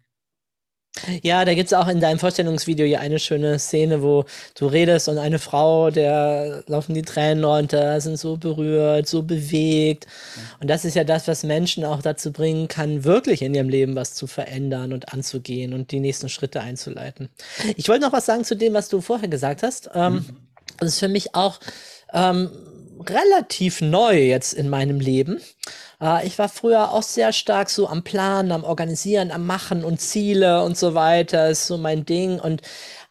Ja, 1.23 1.45
da 1.45 1.53
gibt 1.53 1.67
es 1.67 1.73
auch 1.73 1.87
in 1.87 1.99
deinem 1.99 2.19
Vorstellungsvideo 2.19 2.85
hier 2.85 2.99
eine 2.99 3.19
schöne 3.19 3.59
Szene, 3.59 4.01
wo 4.01 4.25
du 4.55 4.67
redest 4.67 5.07
und 5.09 5.17
eine 5.17 5.39
Frau, 5.39 5.89
der 5.89 6.63
laufen 6.67 6.93
die 6.93 7.01
Tränen 7.01 7.43
runter, 7.43 7.99
sind 8.01 8.17
so 8.17 8.37
berührt, 8.37 9.07
so 9.07 9.23
bewegt. 9.23 10.07
Und 10.59 10.69
das 10.69 10.85
ist 10.85 10.95
ja 10.95 11.03
das, 11.03 11.27
was 11.27 11.43
Menschen 11.43 11.85
auch 11.85 12.01
dazu 12.01 12.31
bringen 12.31 12.67
kann, 12.67 13.03
wirklich 13.03 13.41
in 13.41 13.53
ihrem 13.53 13.69
Leben 13.69 13.95
was 13.95 14.13
zu 14.13 14.27
verändern 14.27 14.93
und 14.93 15.13
anzugehen 15.13 15.73
und 15.73 15.91
die 15.91 15.99
nächsten 15.99 16.29
Schritte 16.29 16.61
einzuleiten. 16.61 17.29
Ich 17.75 17.87
wollte 17.89 18.05
noch 18.05 18.13
was 18.13 18.25
sagen 18.25 18.43
zu 18.43 18.55
dem, 18.55 18.73
was 18.73 18.89
du 18.89 19.01
vorher 19.01 19.29
gesagt 19.29 19.63
hast. 19.63 19.89
Ähm, 19.93 20.13
mhm. 20.13 20.25
Das 20.79 20.89
ist 20.89 20.99
für 20.99 21.07
mich 21.07 21.33
auch 21.33 21.59
ähm, 22.13 22.49
relativ 23.05 23.81
neu 23.81 24.17
jetzt 24.17 24.53
in 24.53 24.69
meinem 24.69 24.99
Leben. 24.99 25.41
Äh, 26.01 26.25
ich 26.27 26.37
war 26.39 26.49
früher 26.49 26.91
auch 26.91 27.03
sehr 27.03 27.33
stark 27.33 27.69
so 27.69 27.87
am 27.87 28.03
Planen, 28.03 28.51
am 28.51 28.63
Organisieren, 28.63 29.31
am 29.31 29.45
Machen 29.45 29.83
und 29.83 30.01
Ziele 30.01 30.63
und 30.63 30.77
so 30.77 30.93
weiter, 30.93 31.49
ist 31.49 31.67
so 31.67 31.77
mein 31.77 32.05
Ding. 32.05 32.39
Und 32.39 32.61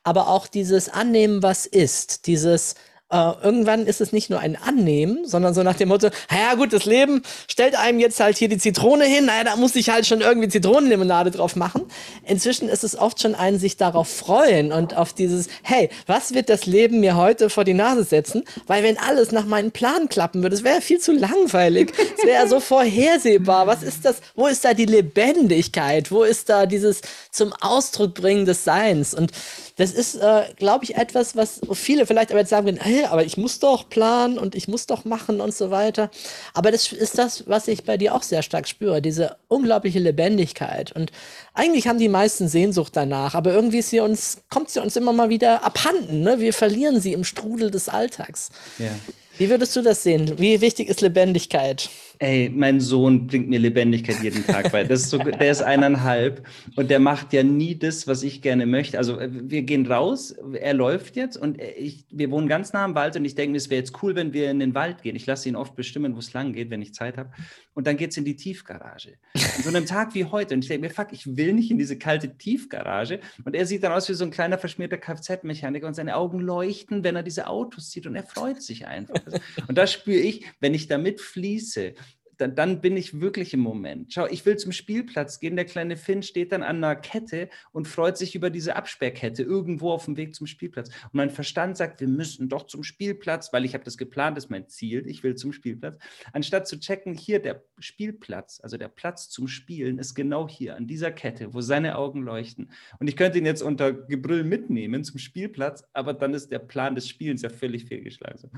aber 0.03 0.29
auch 0.29 0.47
dieses 0.47 0.89
Annehmen, 0.89 1.43
was 1.43 1.67
ist, 1.67 2.27
dieses 2.27 2.75
äh, 3.09 3.33
irgendwann 3.43 3.87
ist 3.87 4.01
es 4.01 4.13
nicht 4.13 4.31
nur 4.31 4.41
ein 4.41 4.57
Annehmen, 4.57 5.27
sondern 5.27 5.55
so 5.55 5.63
nach 5.63 5.77
dem 5.77 5.89
Motto, 5.91 6.09
ja 6.31 6.55
gut, 6.55 6.73
das 6.73 6.87
Leben 6.87 7.23
stellt 7.49 7.79
einem 7.79 8.01
jetzt 8.01 8.19
halt 8.19 8.37
hier 8.37 8.49
die 8.49 8.59
Zitrone 8.59 9.05
hin, 9.05 9.27
naja, 9.27 9.45
da 9.45 9.57
muss 9.57 9.77
ich 9.77 9.91
halt 9.91 10.07
schon 10.07 10.23
irgendwie 10.23 10.49
Zitronenlimonade 10.49 11.31
drauf 11.31 11.55
machen. 11.55 11.83
Inzwischen 12.25 12.69
ist 12.69 12.83
es 12.83 12.99
oft 12.99 13.23
schon 13.23 13.37
ein 13.37 13.61
sich 13.61 13.77
darauf 13.77 14.09
freuen 14.09 14.73
und 14.73 14.97
auf 14.97 15.13
dieses, 15.13 15.47
hey, 15.63 15.89
was 16.07 16.35
wird 16.35 16.49
das 16.49 16.67
Leben 16.67 16.99
mir 16.99 17.17
heute 17.17 17.49
vor 17.49 17.63
die 17.63 17.75
Nase 17.75 18.03
setzen? 18.03 18.43
Weil 18.67 18.83
wenn 18.83 18.99
alles 18.99 19.31
nach 19.31 19.47
meinem 19.47 19.71
Plan 19.71 20.09
klappen 20.09 20.43
würde, 20.43 20.57
es 20.57 20.65
wäre 20.65 20.81
viel 20.81 20.99
zu 20.99 21.13
langweilig. 21.13 21.93
Es 22.19 22.27
wäre 22.27 22.49
so 22.49 22.59
vorhersehbar. 22.59 23.69
Was 23.69 23.83
ist 23.83 24.05
das? 24.05 24.17
Wo 24.35 24.49
ist 24.49 24.65
da 24.65 24.75
die 24.75 24.87
Lebendigkeit? 24.87 26.11
Wo 26.11 26.25
ist 26.25 26.49
da 26.49 26.67
dieses 26.67 27.03
zum 27.31 27.53
Ausdruck 27.61 28.15
bringen 28.15 28.47
des 28.47 28.65
Seins? 28.65 29.15
Und 29.15 29.31
das 29.77 29.93
ist, 29.93 30.17
äh, 30.17 30.45
glaube 30.57 30.85
ich, 30.85 30.97
etwas, 30.97 31.37
was 31.37 31.61
viele 31.75 32.07
vielleicht 32.07 32.31
aber 32.31 32.41
jetzt 32.41 32.51
sagen, 32.51 32.79
hey, 32.97 33.07
aber 33.07 33.25
ich 33.25 33.37
muss 33.37 33.59
doch 33.59 33.89
planen 33.89 34.39
und 34.39 34.55
ich 34.55 34.69
muss 34.69 34.87
doch 34.87 35.05
machen 35.05 35.41
und 35.41 35.55
so 35.55 35.71
weiter. 35.71 36.11
Aber 36.55 36.71
das 36.71 36.93
ist 36.93 37.19
das, 37.19 37.47
was 37.47 37.69
ich 37.69 37.85
bei 37.85 37.97
dir 37.97 38.15
auch 38.15 38.23
sehr 38.23 38.43
stark 38.43 38.69
spüre, 38.69 39.03
diese 39.03 39.37
unglaubliche 39.49 39.99
Lebendigkeit. 39.99 40.93
Und 40.93 41.13
eigentlich 41.55 41.89
haben 41.89 41.99
die 41.99 42.09
meisten 42.09 42.49
Sehnsucht 42.49 42.97
danach, 42.97 43.35
aber 43.35 43.53
irgendwie 43.53 43.79
ist 43.79 43.91
sie 43.91 44.01
uns, 44.01 44.43
kommt 44.51 44.71
sie 44.71 44.81
uns 44.81 44.97
immer 44.97 45.13
mal 45.13 45.29
wieder 45.29 45.65
abhanden. 45.65 46.23
Ne? 46.23 46.41
Wir 46.41 46.53
verlieren 46.53 47.01
sie 47.01 47.13
im 47.13 47.25
Strudel 47.25 47.71
des 47.71 47.89
Alltags. 47.89 48.51
Ja. 48.79 48.91
Wie 49.39 49.51
würdest 49.51 49.77
du 49.77 49.83
das 49.83 50.03
sehen? 50.03 50.39
Wie 50.39 50.61
wichtig 50.61 50.89
ist 50.89 51.03
Lebendigkeit? 51.03 51.91
Ey, 52.19 52.51
mein 52.55 52.81
Sohn 52.81 53.27
bringt 53.27 53.49
mir 53.49 53.59
Lebendigkeit 53.59 54.23
jeden 54.23 54.47
Tag, 54.47 54.73
weil 54.73 54.87
das 54.87 55.03
ist 55.03 55.11
so, 55.11 55.19
der 55.19 55.51
ist 55.51 55.63
eineinhalb 55.63 56.47
und 56.75 56.91
der 56.91 56.99
macht 56.99 57.33
ja 57.33 57.43
nie 57.43 57.79
das, 57.79 58.07
was 58.07 58.23
ich 58.23 58.41
gerne 58.41 58.65
möchte. 58.65 58.97
Also 58.97 59.19
äh, 59.19 59.29
wir 59.31 59.63
gehen 59.63 59.87
raus, 59.87 60.35
er 60.55 60.75
läuft 60.75 61.17
jetzt 61.17 61.37
und 61.37 61.61
ich, 61.61 62.07
wir 62.11 62.31
wohnen 62.31 62.49
ganz 62.49 62.73
nah 62.73 62.85
am 62.85 62.95
Wald 62.95 63.17
und 63.17 63.25
ich 63.25 63.35
denke, 63.35 63.57
es 63.57 63.69
wäre 63.69 63.81
jetzt 63.81 64.03
cool, 64.03 64.15
wenn 64.15 64.33
wir 64.33 64.51
in 64.51 64.61
den 64.61 64.75
Wald 64.75 65.03
gehen. 65.03 65.17
Ich 65.17 65.27
lasse 65.27 65.49
ihn 65.49 65.57
oft 65.57 65.77
bestimmen, 65.77 66.15
wo 66.15 66.21
es 66.21 66.33
lang 66.33 66.53
geht, 66.53 66.71
wenn 66.71 66.81
ich 66.81 66.95
Zeit 66.95 67.19
habe. 67.19 67.31
Und 67.75 67.87
dann 67.87 67.99
geht 67.99 68.13
es 68.13 68.17
in 68.17 68.25
die 68.25 68.37
Tiefgarage. 68.37 69.19
An 69.35 69.63
so 69.63 69.69
einem 69.69 69.85
Tag 69.85 70.15
wie 70.15 70.25
heute. 70.25 70.55
Und 70.55 70.65
ich 70.65 70.69
denke 70.69 70.87
mir, 70.89 70.95
fuck, 70.95 71.09
ich 71.13 71.37
will 71.37 71.53
nicht 71.53 71.71
in 71.71 71.77
diese 71.77 71.99
kalte 71.99 72.39
Tiefgarage. 72.39 73.21
Und 73.45 73.55
er 73.55 73.67
sieht 73.67 73.83
dann 73.83 73.93
aus 73.93 74.09
wie 74.09 74.15
so 74.15 74.25
ein 74.25 74.31
kleiner 74.31 74.57
verschmierter 74.57 74.97
Kfz-Mechaniker 74.97 75.87
und 75.87 75.93
seine 75.93 76.17
Augen 76.17 76.41
leuchten, 76.41 77.05
wenn 77.05 77.17
er 77.17 77.23
diese 77.23 77.49
Autos 77.49 77.91
sieht 77.91 78.07
und 78.07 78.17
er 78.17 78.23
freut 78.23 78.63
sich 78.63 78.87
einfach. 78.87 79.21
Und 79.69 79.77
da 79.77 79.87
spüre 79.87 80.21
ich, 80.21 80.47
wenn 80.61 80.73
ich 80.73 80.87
damit 80.87 81.21
fließe, 81.21 81.95
dann, 82.39 82.55
dann, 82.55 82.81
bin 82.81 82.97
ich 82.97 83.21
wirklich 83.21 83.55
im 83.55 83.61
Moment. 83.61 84.13
Schau, 84.13 84.27
ich 84.27 84.45
will 84.45 84.57
zum 84.57 84.73
Spielplatz 84.73 85.41
gehen. 85.41 85.57
Der 85.57 85.65
kleine 85.65 85.97
Finn 85.97 86.23
steht 86.23 86.53
dann 86.53 86.63
an 86.63 86.77
einer 86.77 86.97
Kette 86.97 87.49
und 87.73 87.89
freut 87.89 88.19
sich 88.19 88.35
über 88.35 88.51
diese 88.51 88.77
Absperrkette 88.77 89.43
irgendwo 89.43 89.91
auf 89.91 90.05
dem 90.05 90.17
Weg 90.17 90.35
zum 90.35 90.47
Spielplatz. 90.47 90.89
Und 91.05 91.15
mein 91.15 91.31
Verstand 91.31 91.77
sagt, 91.77 92.01
wir 92.01 92.09
müssen 92.09 92.49
doch 92.49 92.67
zum 92.67 92.85
Spielplatz, 92.85 93.53
weil 93.53 93.65
ich 93.65 93.75
habe 93.75 93.85
das 93.85 93.97
geplant, 93.97 94.37
das 94.37 94.45
ist 94.45 94.51
mein 94.51 94.69
Ziel. 94.69 95.07
Ich 95.07 95.23
will 95.23 95.35
zum 95.35 95.53
Spielplatz. 95.53 95.99
Anstatt 96.33 96.69
zu 96.69 96.79
checken, 96.79 97.15
hier 97.15 97.41
der 97.41 97.63
Spielplatz, 97.79 98.61
also 98.63 98.77
der 98.77 98.89
Platz 98.89 99.29
zum 99.31 99.49
Spielen, 99.49 99.99
ist 99.99 100.15
genau 100.15 100.49
hier 100.49 100.77
an 100.77 100.87
dieser 100.87 101.13
Kette, 101.13 101.55
wo 101.55 101.61
seine 101.61 101.97
Augen 101.97 102.23
leuchten. 102.23 102.71
Und 102.99 103.09
ich 103.09 103.17
könnte 103.17 103.39
ihn 103.39 103.47
jetzt 103.47 103.63
unter 103.63 103.93
Gebrüll 103.93 104.45
mitnehmen 104.45 105.05
zum 105.05 105.19
Spielplatz, 105.19 105.85
aber 105.93 106.13
dann 106.13 106.35
ist 106.35 106.53
der 106.53 106.59
Plan 106.59 106.95
des 106.95 107.09
Spielens 107.09 107.43
ja 107.43 107.49
völlig 107.49 107.87
fehlgeschlagen. 107.87 108.51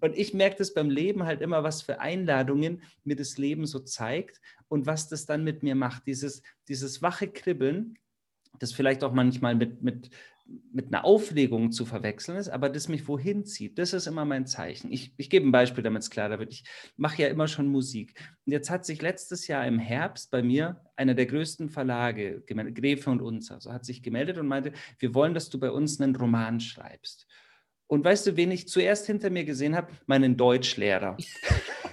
Und 0.00 0.16
ich 0.16 0.34
merke 0.34 0.56
das 0.58 0.74
beim 0.74 0.90
Leben 0.90 1.24
halt 1.24 1.40
immer, 1.40 1.62
was 1.62 1.82
für 1.82 2.00
Einladungen 2.00 2.82
mir 3.04 3.16
das 3.16 3.23
das 3.24 3.38
Leben 3.38 3.66
so 3.66 3.78
zeigt 3.78 4.40
und 4.68 4.86
was 4.86 5.08
das 5.08 5.26
dann 5.26 5.44
mit 5.44 5.62
mir 5.62 5.74
macht. 5.74 6.06
Dieses, 6.06 6.42
dieses 6.68 7.02
wache 7.02 7.28
Kribbeln, 7.28 7.98
das 8.58 8.72
vielleicht 8.72 9.02
auch 9.02 9.12
manchmal 9.12 9.54
mit, 9.54 9.82
mit, 9.82 10.10
mit 10.72 10.88
einer 10.88 11.04
Auflegung 11.04 11.72
zu 11.72 11.86
verwechseln 11.86 12.36
ist, 12.36 12.48
aber 12.48 12.68
das 12.68 12.88
mich 12.88 13.08
wohin 13.08 13.44
zieht, 13.44 13.78
das 13.78 13.92
ist 13.92 14.06
immer 14.06 14.24
mein 14.24 14.46
Zeichen. 14.46 14.92
Ich, 14.92 15.14
ich 15.16 15.30
gebe 15.30 15.46
ein 15.46 15.52
Beispiel, 15.52 15.82
damit 15.82 16.02
es 16.02 16.10
klarer 16.10 16.38
wird. 16.38 16.52
Ich 16.52 16.64
mache 16.96 17.22
ja 17.22 17.28
immer 17.28 17.48
schon 17.48 17.66
Musik. 17.68 18.14
Und 18.44 18.52
jetzt 18.52 18.70
hat 18.70 18.84
sich 18.84 19.00
letztes 19.00 19.46
Jahr 19.46 19.66
im 19.66 19.78
Herbst 19.78 20.30
bei 20.30 20.42
mir 20.42 20.80
einer 20.96 21.14
der 21.14 21.26
größten 21.26 21.70
Verlage, 21.70 22.42
Gräfe 22.42 23.10
und 23.10 23.22
Unzer, 23.22 23.60
so 23.60 23.72
hat 23.72 23.84
sich 23.84 24.02
gemeldet 24.02 24.38
und 24.38 24.46
meinte, 24.46 24.72
wir 24.98 25.14
wollen, 25.14 25.34
dass 25.34 25.48
du 25.48 25.58
bei 25.58 25.70
uns 25.70 26.00
einen 26.00 26.14
Roman 26.14 26.60
schreibst. 26.60 27.26
Und 27.94 28.04
weißt 28.04 28.26
du, 28.26 28.36
wen 28.36 28.50
ich 28.50 28.66
zuerst 28.68 29.06
hinter 29.06 29.30
mir 29.30 29.44
gesehen 29.44 29.76
habe? 29.76 29.86
Meinen 30.06 30.36
Deutschlehrer. 30.36 31.16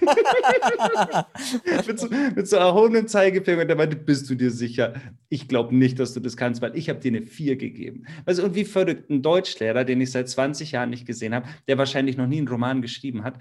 mit, 1.86 2.00
so, 2.00 2.08
mit 2.34 2.48
so 2.48 2.56
erhobenem 2.56 3.06
Zeigefinger 3.06 3.62
und 3.62 3.68
der 3.68 3.76
meinte, 3.76 3.96
bist 3.96 4.28
du 4.28 4.34
dir 4.34 4.50
sicher? 4.50 4.94
Ich 5.28 5.46
glaube 5.48 5.74
nicht, 5.76 6.00
dass 6.00 6.12
du 6.12 6.20
das 6.20 6.36
kannst, 6.36 6.60
weil 6.60 6.76
ich 6.76 6.88
habe 6.88 6.98
dir 6.98 7.12
eine 7.12 7.22
4 7.22 7.56
gegeben. 7.56 8.06
Weißt 8.24 8.40
du, 8.40 8.44
und 8.44 8.54
wie 8.54 8.64
verrückt, 8.64 9.10
ein 9.10 9.22
Deutschlehrer, 9.22 9.84
den 9.84 10.00
ich 10.00 10.10
seit 10.10 10.28
20 10.28 10.72
Jahren 10.72 10.90
nicht 10.90 11.06
gesehen 11.06 11.34
habe, 11.34 11.48
der 11.68 11.78
wahrscheinlich 11.78 12.16
noch 12.16 12.26
nie 12.26 12.38
einen 12.38 12.48
Roman 12.48 12.82
geschrieben 12.82 13.22
hat, 13.22 13.38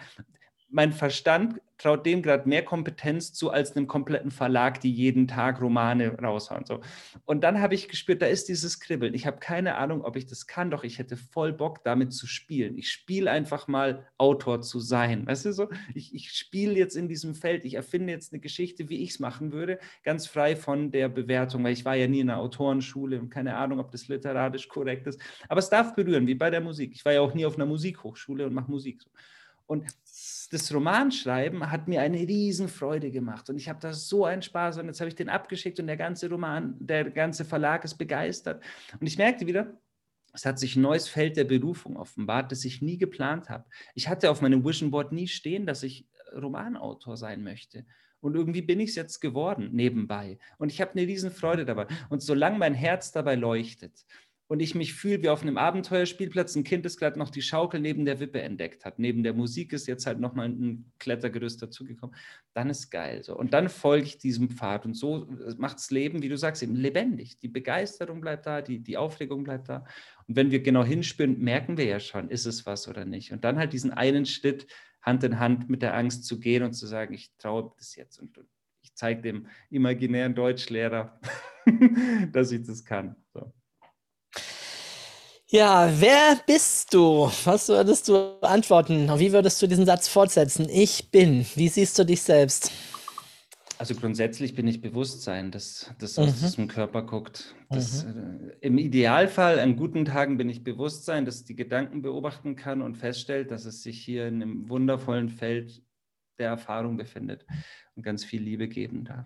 mein 0.72 0.94
Verstand 0.94 1.62
traut 1.78 2.06
dem 2.06 2.22
gerade 2.22 2.48
mehr 2.48 2.64
Kompetenz 2.64 3.34
zu 3.34 3.50
als 3.50 3.76
einem 3.76 3.88
kompletten 3.88 4.30
Verlag, 4.30 4.80
die 4.82 4.92
jeden 4.92 5.28
Tag 5.28 5.60
Romane 5.62 6.16
raushauen. 6.20 6.64
So. 6.66 6.80
Und 7.26 7.44
dann 7.44 7.60
habe 7.60 7.74
ich 7.74 7.90
gespürt, 7.90 8.22
da 8.22 8.28
ist 8.28 8.48
dieses 8.50 8.80
Kribbeln. 8.80 9.16
Ich 9.16 9.26
habe 9.26 9.40
keine 9.40 9.76
Ahnung, 9.76 10.04
ob 10.04 10.16
ich 10.16 10.28
das 10.28 10.46
kann, 10.46 10.70
doch 10.70 10.84
ich 10.84 11.00
hätte 11.00 11.18
voll 11.18 11.54
Bock, 11.54 11.84
damit 11.84 12.14
zu 12.14 12.28
spielen. 12.28 12.78
Ich 12.78 12.90
spiele 12.90 13.32
einfach 13.32 13.68
mal 13.68 14.06
Autor 14.18 14.62
zu 14.62 14.80
sein. 14.80 15.26
Weißt 15.26 15.46
du 15.46 15.54
so? 15.54 15.70
Ich, 15.96 16.14
ich 16.14 16.32
spiele 16.32 16.76
jetzt 16.76 16.96
in 16.96 17.08
diesem 17.08 17.34
Feld, 17.34 17.66
ich 17.66 17.74
erfinde 17.74 18.14
jetzt 18.14 18.32
eine 18.32 18.40
Geschichte, 18.40 18.88
wie 18.90 19.02
ich 19.02 19.12
es 19.12 19.20
machen 19.20 19.52
würde, 19.52 19.80
ganz 20.04 20.28
frei 20.28 20.56
von 20.56 20.92
der 20.92 21.10
Bewertung, 21.10 21.64
weil 21.64 21.74
ich 21.74 21.84
war 21.84 21.96
ja 21.96 22.08
nie 22.08 22.20
in 22.20 22.30
einer 22.30 22.40
Autorenschule 22.40 23.20
und 23.20 23.30
keine 23.30 23.58
Ahnung, 23.58 23.80
ob 23.80 23.92
das 23.92 24.08
literarisch 24.08 24.68
korrekt 24.68 25.08
ist. 25.08 25.20
Aber 25.50 25.60
es 25.60 25.70
darf 25.70 25.96
berühren, 25.96 26.28
wie 26.28 26.36
bei 26.36 26.52
der 26.52 26.62
Musik. 26.62 26.92
Ich 26.94 27.04
war 27.04 27.14
ja 27.14 27.22
auch 27.22 27.34
nie 27.34 27.46
auf 27.46 27.56
einer 27.56 27.66
Musikhochschule 27.66 28.46
und 28.46 28.54
mache 28.54 28.70
Musik. 28.70 29.02
Und 29.72 29.86
das 30.52 30.74
Romanschreiben 30.74 31.72
hat 31.72 31.88
mir 31.88 32.02
eine 32.02 32.20
Riesenfreude 32.20 33.10
gemacht 33.10 33.50
und 33.50 33.58
ich 33.58 33.70
habe 33.70 33.80
da 33.80 33.94
so 33.94 34.26
einen 34.26 34.42
Spaß 34.42 34.78
und 34.78 34.88
jetzt 34.88 35.00
habe 35.00 35.08
ich 35.08 35.16
den 35.16 35.30
abgeschickt 35.30 35.80
und 35.80 35.88
der 35.88 35.98
ganze 35.98 36.30
Roman, 36.30 36.76
der 36.80 37.10
ganze 37.10 37.46
Verlag 37.46 37.86
ist 37.86 37.96
begeistert 37.96 38.62
und 39.00 39.08
ich 39.08 39.18
merkte 39.18 39.48
wieder, 39.48 39.80
es 40.34 40.46
hat 40.46 40.60
sich 40.60 40.76
ein 40.76 40.82
neues 40.82 41.08
Feld 41.08 41.38
der 41.38 41.46
Berufung 41.46 41.98
offenbart, 41.98 42.52
das 42.52 42.66
ich 42.66 42.82
nie 42.82 42.98
geplant 42.98 43.50
habe. 43.50 43.66
Ich 43.96 44.08
hatte 44.08 44.30
auf 44.30 44.42
meinem 44.42 44.64
Vision 44.66 44.92
Board 44.92 45.12
nie 45.12 45.28
stehen, 45.28 45.66
dass 45.66 45.84
ich 45.84 46.08
Romanautor 46.34 47.18
sein 47.18 47.44
möchte. 47.44 47.86
Und 48.22 48.36
irgendwie 48.36 48.62
bin 48.62 48.80
ich 48.80 48.92
es 48.92 48.96
jetzt 48.96 49.20
geworden, 49.20 49.72
nebenbei. 49.74 50.38
Und 50.58 50.72
ich 50.72 50.80
habe 50.80 50.92
eine 50.92 51.02
Riesenfreude 51.02 51.66
dabei. 51.66 51.88
Und 52.10 52.22
solange 52.22 52.60
mein 52.60 52.76
Herz 52.76 53.12
dabei 53.12 53.36
leuchtet 53.36 54.06
und 54.52 54.60
ich 54.60 54.76
mich 54.76 54.94
fühle 54.94 55.24
wie 55.24 55.30
auf 55.30 55.44
einem 55.44 55.58
Abenteuerspielplatz, 55.58 56.58
ein 56.58 56.66
Kind, 56.66 56.84
das 56.84 56.98
gerade 56.98 57.18
noch 57.18 57.30
die 57.30 57.42
Schaukel 57.42 57.80
neben 57.80 58.04
der 58.04 58.20
Wippe 58.20 58.42
entdeckt 58.42 58.84
hat, 58.84 59.00
neben 59.00 59.24
der 59.24 59.34
Musik 59.34 59.72
ist 59.72 59.88
jetzt 59.88 60.06
halt 60.06 60.20
nochmal 60.20 60.50
ein 60.50 60.92
Klettergerüst 61.00 61.62
dazugekommen, 61.62 62.14
dann 62.54 62.70
ist 62.70 62.90
geil. 62.90 63.24
So. 63.24 63.38
Und 63.38 63.54
dann 63.54 63.70
folge 63.70 64.08
ich 64.08 64.18
diesem 64.18 64.50
Pfad. 64.50 64.86
Und 64.86 64.96
so 64.96 65.26
macht 65.58 65.78
das 65.78 65.90
Leben, 65.90 66.22
wie 66.22 66.28
du 66.28 66.38
sagst, 66.38 66.64
eben 66.64 66.76
lebendig. 66.76 67.40
Die 67.40 67.48
Begeisterung 67.48 68.20
bleibt 68.20 68.46
da, 68.46 68.62
die, 68.62 68.80
die 68.80 68.98
Aufregung 68.98 69.46
bleibt 69.46 69.70
da. 69.70 69.86
Und 70.28 70.36
wenn 70.36 70.52
wir 70.52 70.62
genau 70.62 70.84
hinspüren, 70.84 71.40
merken 71.40 71.78
wir 71.78 71.86
ja 71.86 72.02
schon, 72.02 72.30
ist 72.30 72.46
es 72.46 72.66
was 72.66 72.90
oder 72.90 73.06
nicht. 73.06 73.32
Und 73.32 73.46
dann 73.46 73.58
halt 73.58 73.72
diesen 73.72 73.92
einen 73.92 74.26
Schritt 74.26 74.68
Hand 75.02 75.24
in 75.24 75.40
Hand 75.40 75.70
mit 75.70 75.82
der 75.82 75.96
Angst 75.96 76.26
zu 76.26 76.42
gehen 76.42 76.64
und 76.64 76.74
zu 76.74 76.88
sagen, 76.88 77.14
ich 77.14 77.32
traue 77.38 77.72
das 77.78 77.96
jetzt 77.96 78.20
und 78.20 78.38
ich 78.82 78.94
zeige 78.96 79.22
dem 79.22 79.48
imaginären 79.70 80.36
Deutschlehrer, 80.36 81.22
dass 82.34 82.52
ich 82.52 82.64
das 82.64 82.84
kann. 82.84 83.16
So. 83.34 83.54
Ja, 85.54 85.92
wer 86.00 86.40
bist 86.48 86.94
du? 86.94 87.30
Was 87.44 87.68
würdest 87.68 88.08
du 88.08 88.38
antworten? 88.42 89.10
Wie 89.20 89.34
würdest 89.34 89.62
du 89.62 89.68
diesen 89.68 89.86
Satz 89.86 90.08
fortsetzen? 90.08 90.70
Ich 90.70 91.12
bin. 91.12 91.46
Wie 91.56 91.68
siehst 91.68 92.00
du 92.00 92.06
dich 92.06 92.22
selbst? 92.22 92.72
Also 93.78 93.94
grundsätzlich 93.96 94.56
bin 94.56 94.66
ich 94.66 94.80
Bewusstsein, 94.80 95.52
das, 95.52 95.94
das 96.00 96.18
aus 96.18 96.38
mhm. 96.38 96.40
diesem 96.40 96.68
Körper 96.70 97.02
guckt. 97.02 97.54
Das, 97.70 98.06
mhm. 98.06 98.52
äh, 98.62 98.66
Im 98.66 98.78
Idealfall, 98.78 99.60
an 99.60 99.76
guten 99.76 100.06
Tagen 100.06 100.38
bin 100.38 100.48
ich 100.48 100.64
Bewusstsein, 100.64 101.26
das 101.26 101.44
die 101.44 101.56
Gedanken 101.56 102.02
beobachten 102.02 102.56
kann 102.56 102.82
und 102.82 102.96
feststellt, 102.96 103.52
dass 103.52 103.66
es 103.66 103.84
sich 103.84 104.02
hier 104.02 104.28
in 104.28 104.42
einem 104.42 104.70
wundervollen 104.70 105.28
Feld 105.28 105.84
der 106.40 106.48
Erfahrung 106.48 106.96
befindet 106.96 107.46
und 107.96 108.04
ganz 108.04 108.24
viel 108.24 108.42
Liebe 108.42 108.70
geben 108.70 109.04
darf. 109.04 109.26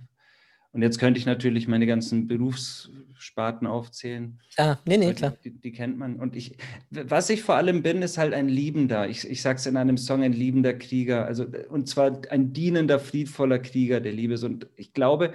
Und 0.75 0.81
jetzt 0.81 0.99
könnte 0.99 1.17
ich 1.17 1.25
natürlich 1.25 1.69
meine 1.69 1.87
ganzen 1.87 2.27
Berufssparten 2.27 3.65
aufzählen. 3.65 4.41
Ah, 4.57 4.75
nee, 4.85 4.97
nee, 4.97 5.13
klar. 5.13 5.37
Die, 5.41 5.51
die, 5.51 5.71
kennt 5.71 5.97
man. 5.97 6.17
Und 6.17 6.35
ich, 6.35 6.57
was 6.89 7.29
ich 7.29 7.43
vor 7.43 7.55
allem 7.55 7.81
bin, 7.81 8.01
ist 8.01 8.17
halt 8.17 8.33
ein 8.33 8.49
Liebender. 8.49 9.07
Ich, 9.07 9.25
ich 9.25 9.41
sage 9.41 9.57
es 9.57 9.65
in 9.67 9.77
einem 9.77 9.97
Song, 9.97 10.21
ein 10.21 10.33
liebender 10.33 10.73
Krieger. 10.73 11.25
Also, 11.25 11.45
und 11.69 11.87
zwar 11.87 12.19
ein 12.29 12.51
dienender, 12.51 12.99
friedvoller 12.99 13.59
Krieger 13.59 14.01
der 14.01 14.11
Liebe. 14.11 14.37
Und 14.45 14.67
ich 14.75 14.91
glaube, 14.91 15.31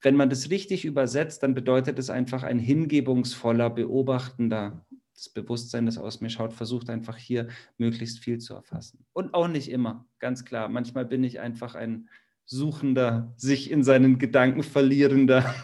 wenn 0.00 0.16
man 0.16 0.30
das 0.30 0.48
richtig 0.48 0.86
übersetzt, 0.86 1.42
dann 1.42 1.52
bedeutet 1.52 1.98
es 1.98 2.08
einfach 2.08 2.42
ein 2.42 2.58
hingebungsvoller, 2.58 3.68
beobachtender, 3.68 4.86
das 5.14 5.28
Bewusstsein, 5.28 5.84
das 5.84 5.98
aus 5.98 6.22
mir 6.22 6.30
schaut, 6.30 6.54
versucht 6.54 6.88
einfach 6.88 7.18
hier 7.18 7.48
möglichst 7.76 8.20
viel 8.20 8.38
zu 8.38 8.54
erfassen. 8.54 9.04
Und 9.12 9.34
auch 9.34 9.48
nicht 9.48 9.70
immer, 9.70 10.06
ganz 10.18 10.46
klar. 10.46 10.70
Manchmal 10.70 11.04
bin 11.04 11.24
ich 11.24 11.40
einfach 11.40 11.74
ein 11.74 12.08
Suchender, 12.52 13.32
sich 13.36 13.70
in 13.70 13.82
seinen 13.82 14.18
Gedanken 14.18 14.62
verlierender. 14.62 15.54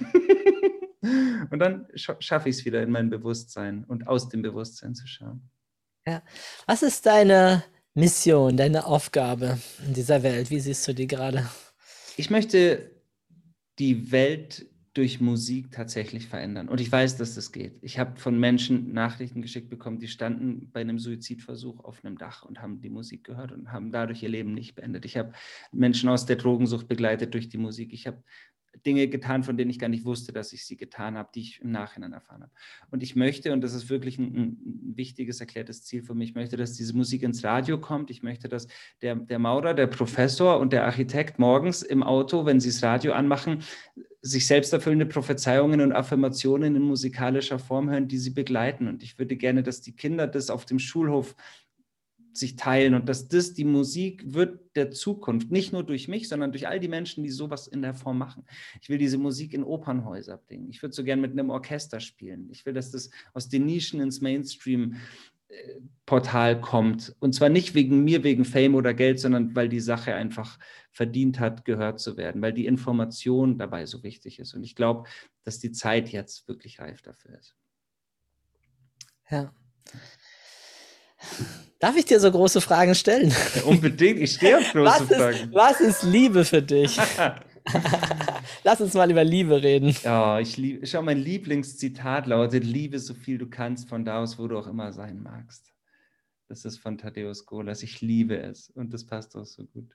und 1.51 1.59
dann 1.59 1.87
schaffe 1.95 2.49
ich 2.49 2.57
es 2.57 2.65
wieder 2.65 2.83
in 2.83 2.91
mein 2.91 3.11
Bewusstsein 3.11 3.85
und 3.85 4.09
aus 4.09 4.29
dem 4.29 4.43
Bewusstsein 4.43 4.95
zu 4.95 5.07
schauen. 5.07 5.51
Ja. 6.07 6.23
Was 6.67 6.83
ist 6.83 7.05
deine 7.05 7.63
Mission, 7.95 8.57
deine 8.57 8.87
Aufgabe 8.87 9.59
in 9.87 9.93
dieser 9.93 10.23
Welt? 10.23 10.51
Wie 10.51 10.61
siehst 10.61 10.89
du 10.89 10.95
die 10.95 11.07
gerade? 11.07 11.49
Ich 12.17 12.31
möchte 12.31 12.91
die 13.79 14.11
Welt 14.11 14.67
durch 14.99 15.21
Musik 15.21 15.71
tatsächlich 15.71 16.27
verändern. 16.27 16.69
Und 16.69 16.81
ich 16.81 16.91
weiß, 16.91 17.17
dass 17.17 17.37
das 17.37 17.53
geht. 17.53 17.79
Ich 17.83 18.01
habe 18.01 18.19
von 18.19 18.37
Menschen 18.37 18.93
Nachrichten 18.93 19.43
geschickt 19.43 19.71
bekommen, 19.71 20.01
die 20.01 20.09
standen 20.09 20.73
bei 20.73 20.81
einem 20.81 20.99
Suizidversuch 20.99 21.85
auf 21.85 22.05
einem 22.05 22.19
Dach 22.19 22.43
und 22.43 22.61
haben 22.61 22.81
die 22.81 22.91
Musik 22.91 23.23
gehört 23.23 23.53
und 23.53 23.71
haben 23.71 23.93
dadurch 23.93 24.25
ihr 24.25 24.29
Leben 24.29 24.55
nicht 24.55 24.75
beendet. 24.75 25.05
Ich 25.05 25.17
habe 25.17 25.33
Menschen 25.71 26.09
aus 26.09 26.27
der 26.27 26.35
Drogensucht 26.35 26.89
begleitet 26.89 27.33
durch 27.33 27.49
die 27.49 27.59
Musik. 27.59 27.93
Ich 27.93 28.09
habe 28.09 28.25
Dinge 28.85 29.07
getan, 29.07 29.45
von 29.45 29.57
denen 29.57 29.71
ich 29.71 29.79
gar 29.79 29.89
nicht 29.89 30.05
wusste, 30.05 30.33
dass 30.33 30.53
ich 30.53 30.65
sie 30.65 30.77
getan 30.77 31.17
habe, 31.17 31.31
die 31.33 31.43
ich 31.43 31.61
im 31.61 31.71
Nachhinein 31.71 32.13
erfahren 32.13 32.43
habe. 32.43 32.53
Und 32.91 33.05
ich 33.05 33.15
möchte, 33.15 33.53
und 33.53 33.61
das 33.61 33.75
ist 33.75 33.89
wirklich 33.91 34.19
ein, 34.19 34.35
ein, 34.35 34.97
wichtiges, 34.97 35.41
erklärtes 35.41 35.85
Ziel 35.85 36.03
für 36.03 36.15
mich, 36.15 36.31
ich 36.31 36.35
möchte, 36.35 36.57
dass 36.57 36.75
diese 36.75 36.97
Musik 36.97 37.23
ins 37.23 37.45
Radio 37.45 37.79
kommt. 37.79 38.11
Ich 38.11 38.25
möchte, 38.25 38.49
dass 38.49 38.67
der, 39.01 39.15
der 39.15 39.39
Maurer, 39.39 39.75
der 39.75 39.87
Professor 39.87 40.59
und 40.59 40.73
der 40.73 40.85
Architekt 40.85 41.39
morgens 41.39 41.83
im 41.83 42.03
Auto, 42.03 42.47
wenn 42.47 42.59
sie 42.59 42.71
das 42.71 42.83
Radio 42.83 43.13
anmachen, 43.13 43.63
sich 44.21 44.47
selbst 44.47 44.73
erfüllende 44.73 45.07
Prophezeiungen 45.07 45.81
und 45.81 45.93
Affirmationen 45.93 46.75
in 46.75 46.83
musikalischer 46.83 47.59
Form 47.59 47.89
hören, 47.89 48.09
die 48.09 48.19
sie 48.19 48.31
begleiten. 48.31 48.89
Und 48.89 49.03
ich 49.03 49.19
würde 49.19 49.37
gerne, 49.37 49.63
dass 49.63 49.81
die 49.81 49.95
Kinder 49.95 50.27
das 50.27 50.51
auf 50.51 50.65
dem 50.65 50.79
Schulhof 50.79 51.37
sich 52.33 52.57
teilen 52.57 52.95
und 52.95 53.09
dass 53.09 53.29
das 53.29 53.55
die 53.55 53.65
Musik 53.65 54.23
wird 54.33 54.77
der 54.77 54.91
Zukunft, 54.91 55.51
nicht 55.51 55.73
nur 55.73 55.83
durch 55.83 56.09
mich, 56.09 56.29
sondern 56.29 56.53
durch 56.53 56.69
all 56.69 56.79
die 56.79 56.89
Menschen, 56.89 57.25
die 57.25 57.31
sowas 57.31 57.67
in 57.67 57.83
der 57.83 57.95
Form 57.95 58.19
machen. 58.19 58.45
Ich 58.81 58.89
will 58.89 58.99
diese 58.99 59.19
Musik 59.19 59.55
in 59.55 59.65
Opernhäuser 59.65 60.39
bringen. 60.39 60.69
Ich 60.71 60.83
würde 60.83 60.95
so 60.95 61.05
gerne 61.05 61.23
mit 61.23 61.33
einem 61.33 61.51
Orchester 61.51 62.01
spielen. 62.01 62.49
Ich 62.51 62.65
will, 62.65 62.75
dass 62.75 62.91
das 62.91 63.11
aus 63.35 63.49
den 63.49 63.67
Nischen 63.67 64.01
ins 64.01 64.21
Mainstream 64.21 64.97
Portal 66.07 66.61
kommt. 66.61 67.15
Und 67.21 67.35
zwar 67.35 67.51
nicht 67.51 67.75
wegen 67.75 68.03
mir, 68.03 68.25
wegen 68.25 68.47
Fame 68.47 68.75
oder 68.75 68.95
Geld, 68.95 69.21
sondern 69.21 69.55
weil 69.55 69.69
die 69.69 69.81
Sache 69.81 70.15
einfach 70.15 70.59
verdient 70.91 71.39
hat, 71.39 71.67
gehört 71.67 72.01
zu 72.01 72.17
werden, 72.17 72.41
weil 72.41 72.55
die 72.55 72.65
Information 72.65 73.59
dabei 73.59 73.85
so 73.85 74.03
wichtig 74.03 74.39
ist. 74.39 74.55
Und 74.55 74.65
ich 74.65 74.75
glaube, 74.75 75.09
dass 75.45 75.59
die 75.59 75.71
Zeit 75.71 76.09
jetzt 76.09 76.49
wirklich 76.49 76.81
reif 76.81 77.03
dafür 77.03 77.39
ist. 77.39 77.55
Ja. 79.31 79.53
Darf 81.79 81.97
ich 81.97 82.07
dir 82.07 82.19
so 82.21 82.31
große 82.31 82.61
Fragen 82.61 82.95
stellen? 82.95 83.33
Ja, 83.55 83.63
unbedingt, 83.65 84.19
ich 84.19 84.33
stehe 84.33 84.59
auf 84.59 84.65
große 84.73 84.85
was 84.85 85.01
ist, 85.03 85.15
Fragen. 85.15 85.53
Was 85.53 85.81
ist 85.81 86.03
Liebe 86.05 86.45
für 86.45 86.63
dich? 86.63 86.99
Lass 88.65 88.81
uns 88.81 88.95
mal 88.95 89.11
über 89.11 89.25
Liebe 89.25 89.63
reden. 89.63 89.95
Ja, 90.03 90.41
ich 90.41 90.57
liebe, 90.57 90.87
schau, 90.87 91.03
mein 91.03 91.19
Lieblingszitat 91.19 92.27
lautet: 92.27 92.65
Liebe 92.65 92.99
so 92.99 93.15
viel 93.15 93.39
du 93.39 93.49
kannst 93.49 93.89
von 93.89 94.05
da 94.05 94.23
aus, 94.23 94.39
wo 94.39 94.49
du 94.49 94.59
auch 94.59 94.67
immer 94.67 94.93
sein 94.93 95.23
magst. 95.23 95.73
Das 96.49 96.65
ist 96.65 96.79
von 96.79 96.97
Thaddeus 96.97 97.47
Golas. 97.47 97.83
Ich 97.83 98.01
liebe 98.01 98.39
es 98.39 98.71
und 98.71 98.93
das 98.93 99.05
passt 99.05 99.37
auch 99.37 99.45
so 99.45 99.65
gut. 99.67 99.95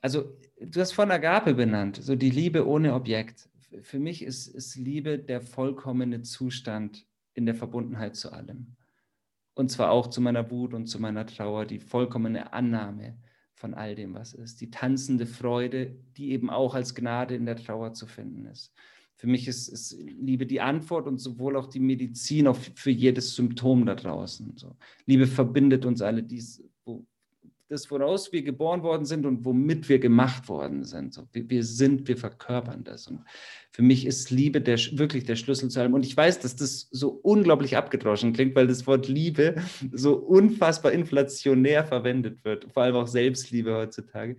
Also, 0.00 0.36
du 0.60 0.80
hast 0.80 0.92
von 0.92 1.10
Agape 1.10 1.54
benannt, 1.54 1.98
so 2.02 2.16
die 2.16 2.30
Liebe 2.30 2.66
ohne 2.66 2.94
Objekt. 2.94 3.48
Für 3.82 3.98
mich 3.98 4.22
ist, 4.22 4.48
ist 4.48 4.76
Liebe 4.76 5.18
der 5.18 5.40
vollkommene 5.40 6.22
Zustand 6.22 7.06
in 7.34 7.46
der 7.46 7.54
Verbundenheit 7.54 8.16
zu 8.16 8.32
allem. 8.32 8.76
Und 9.54 9.70
zwar 9.70 9.90
auch 9.90 10.08
zu 10.08 10.20
meiner 10.20 10.50
Wut 10.50 10.74
und 10.74 10.86
zu 10.86 10.98
meiner 10.98 11.26
Trauer, 11.26 11.66
die 11.66 11.78
vollkommene 11.78 12.52
Annahme 12.52 13.18
von 13.62 13.74
all 13.74 13.94
dem, 13.94 14.12
was 14.14 14.34
ist. 14.34 14.60
Die 14.60 14.72
tanzende 14.72 15.24
Freude, 15.24 15.96
die 16.16 16.32
eben 16.32 16.50
auch 16.50 16.74
als 16.74 16.96
Gnade 16.96 17.36
in 17.36 17.46
der 17.46 17.54
Trauer 17.54 17.94
zu 17.94 18.08
finden 18.08 18.44
ist. 18.46 18.74
Für 19.14 19.28
mich 19.28 19.46
ist, 19.46 19.68
ist 19.68 19.96
Liebe 20.00 20.46
die 20.46 20.60
Antwort 20.60 21.06
und 21.06 21.18
sowohl 21.18 21.56
auch 21.56 21.68
die 21.68 21.78
Medizin 21.78 22.48
auch 22.48 22.56
für 22.56 22.90
jedes 22.90 23.36
Symptom 23.36 23.86
da 23.86 23.94
draußen. 23.94 24.56
So. 24.56 24.76
Liebe 25.06 25.28
verbindet 25.28 25.86
uns 25.86 26.02
alle, 26.02 26.24
dies, 26.24 26.60
wo, 26.60 26.71
das, 27.72 27.90
woraus 27.90 28.32
wir 28.32 28.42
geboren 28.42 28.82
worden 28.82 29.06
sind 29.06 29.24
und 29.24 29.44
womit 29.44 29.88
wir 29.88 29.98
gemacht 29.98 30.48
worden 30.48 30.84
sind. 30.84 31.14
So, 31.14 31.26
wir, 31.32 31.48
wir, 31.48 31.64
sind, 31.64 32.06
wir 32.06 32.16
verkörpern 32.16 32.84
das. 32.84 33.06
Und 33.06 33.24
für 33.70 33.82
mich 33.82 34.06
ist 34.06 34.30
Liebe 34.30 34.60
der, 34.60 34.78
wirklich 34.92 35.24
der 35.24 35.36
Schlüssel 35.36 35.70
zu 35.70 35.80
allem. 35.80 35.94
Und 35.94 36.04
ich 36.04 36.16
weiß, 36.16 36.40
dass 36.40 36.54
das 36.54 36.88
so 36.90 37.08
unglaublich 37.08 37.76
abgedroschen 37.76 38.34
klingt, 38.34 38.54
weil 38.54 38.66
das 38.66 38.86
Wort 38.86 39.08
Liebe 39.08 39.56
so 39.92 40.14
unfassbar 40.16 40.92
inflationär 40.92 41.84
verwendet 41.84 42.44
wird, 42.44 42.70
vor 42.72 42.82
allem 42.82 42.96
auch 42.96 43.08
Selbstliebe 43.08 43.74
heutzutage. 43.74 44.36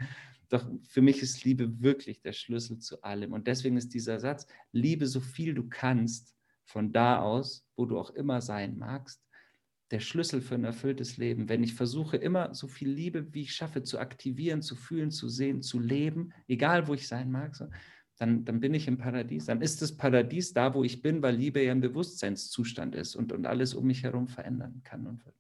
Doch 0.50 0.64
für 0.88 1.02
mich 1.02 1.24
ist 1.24 1.44
Liebe 1.44 1.82
wirklich 1.82 2.22
der 2.22 2.34
Schlüssel 2.34 2.78
zu 2.78 3.02
allem. 3.02 3.34
Und 3.34 3.48
deswegen 3.48 3.78
ist 3.78 3.94
dieser 3.94 4.20
Satz, 4.20 4.46
liebe 4.72 5.08
so 5.08 5.20
viel 5.20 5.56
du 5.56 5.68
kannst, 5.68 6.36
von 6.66 6.94
da 6.94 7.20
aus, 7.20 7.66
wo 7.76 7.86
du 7.86 7.98
auch 7.98 8.12
immer 8.12 8.42
sein 8.42 8.78
magst, 8.78 9.23
der 9.92 10.00
Schlüssel 10.00 10.42
für 10.42 10.56
ein 10.56 10.64
erfülltes 10.64 11.18
Leben. 11.18 11.50
Wenn 11.50 11.64
ich 11.64 11.74
versuche, 11.74 12.18
immer 12.18 12.54
so 12.54 12.68
viel 12.68 12.90
Liebe, 12.90 13.34
wie 13.34 13.44
ich 13.44 13.54
schaffe, 13.54 13.84
zu 13.84 14.00
aktivieren, 14.00 14.62
zu 14.62 14.76
fühlen, 14.76 15.12
zu 15.12 15.30
sehen, 15.30 15.62
zu 15.62 15.80
leben, 15.80 16.34
egal 16.48 16.88
wo 16.88 16.94
ich 16.94 17.08
sein 17.08 17.32
mag, 17.32 17.56
so, 17.56 17.68
dann, 18.18 18.46
dann 18.46 18.60
bin 18.60 18.74
ich 18.74 18.88
im 18.88 18.98
Paradies. 18.98 19.46
Dann 19.46 19.62
ist 19.62 19.82
das 19.82 19.96
Paradies 19.96 20.54
da, 20.54 20.74
wo 20.74 20.84
ich 20.84 21.02
bin, 21.02 21.22
weil 21.22 21.36
Liebe 21.36 21.64
ja 21.64 21.72
ein 21.72 21.82
Bewusstseinszustand 21.82 22.96
ist 22.96 23.16
und, 23.16 23.32
und 23.32 23.46
alles 23.46 23.74
um 23.74 23.86
mich 23.86 24.04
herum 24.04 24.28
verändern 24.28 24.82
kann 24.84 25.08
und 25.08 25.26
wird. 25.26 25.36